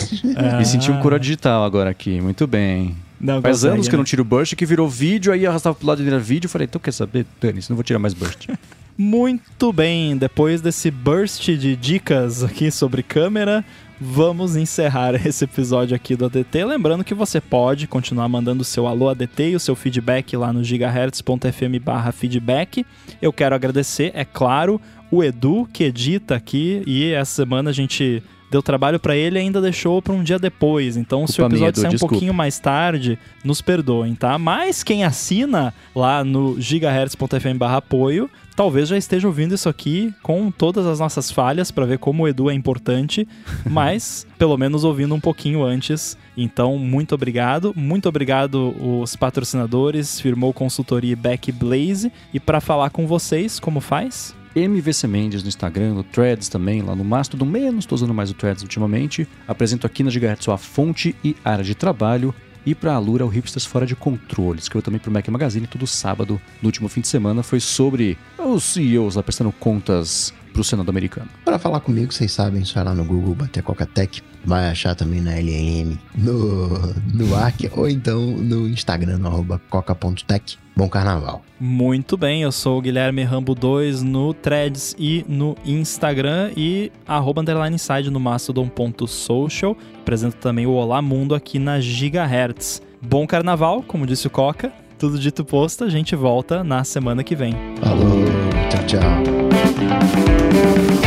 [0.59, 2.21] Me senti um cura digital agora aqui.
[2.21, 2.97] Muito bem.
[3.21, 4.01] Não Faz consegue, anos que eu né?
[4.01, 6.47] não tiro burst, que virou vídeo, aí arrastava pro lado e era vídeo.
[6.47, 7.27] Eu falei, então quer saber?
[7.41, 8.49] Dane, não vou tirar mais burst.
[9.01, 13.65] Muito bem, depois desse burst de dicas aqui sobre câmera,
[14.01, 16.65] vamos encerrar esse episódio aqui do ADT.
[16.65, 20.53] Lembrando que você pode continuar mandando o seu alô ADT e o seu feedback lá
[20.53, 22.85] no gigahertz.fm barra feedback.
[23.23, 28.23] Eu quero agradecer, é claro, o Edu que edita aqui e essa semana a gente
[28.51, 30.97] deu trabalho pra ele e ainda deixou pra um dia depois.
[30.97, 32.15] Então, se o episódio sair um desculpa.
[32.15, 34.39] pouquinho mais tarde, nos perdoem, tá?
[34.39, 40.87] Mas quem assina lá no gigahertz.fm apoio, talvez já esteja ouvindo isso aqui com todas
[40.87, 43.29] as nossas falhas pra ver como o Edu é importante,
[43.69, 46.17] mas pelo menos ouvindo um pouquinho antes.
[46.37, 47.73] Então, muito obrigado.
[47.77, 52.11] Muito obrigado os patrocinadores, firmou consultoria Backblaze.
[52.33, 54.38] E pra falar com vocês, como faz?
[54.67, 58.35] MVC Mendes no Instagram, no Threads também, lá no Mastodon, menos estou usando mais o
[58.35, 59.29] Threads ultimamente.
[59.47, 62.35] Apresento aqui na Gigahertz sua fonte e área de trabalho.
[62.67, 64.59] E para a Alura, o Hipsters Fora de Controle.
[64.59, 67.43] Escreveu também para o Mac Magazine todo sábado, no último fim de semana.
[67.43, 71.29] Foi sobre os CEOs lá prestando contas para o Senado americano.
[71.45, 74.23] Para falar comigo, vocês sabem, só lá no Google, bater Coca-Tech.
[74.45, 76.69] Vai achar também na LN, no,
[77.15, 80.59] no Arc, ou então no Instagram, no arroba coca.tech.
[80.77, 81.43] Bom carnaval.
[81.61, 87.43] Muito bem, eu sou o Guilherme Rambo 2 no Threads e no Instagram e arroba
[87.43, 89.77] underline inside no mastodon.social.
[90.01, 92.81] Apresento também o Olá Mundo aqui na Gigahertz.
[93.03, 94.73] Bom carnaval, como disse o Coca.
[94.99, 97.55] Tudo dito posto, a gente volta na semana que vem.
[97.81, 98.25] Falou,
[98.71, 99.48] tchau, tchau.
[99.89, 100.98] Thank you.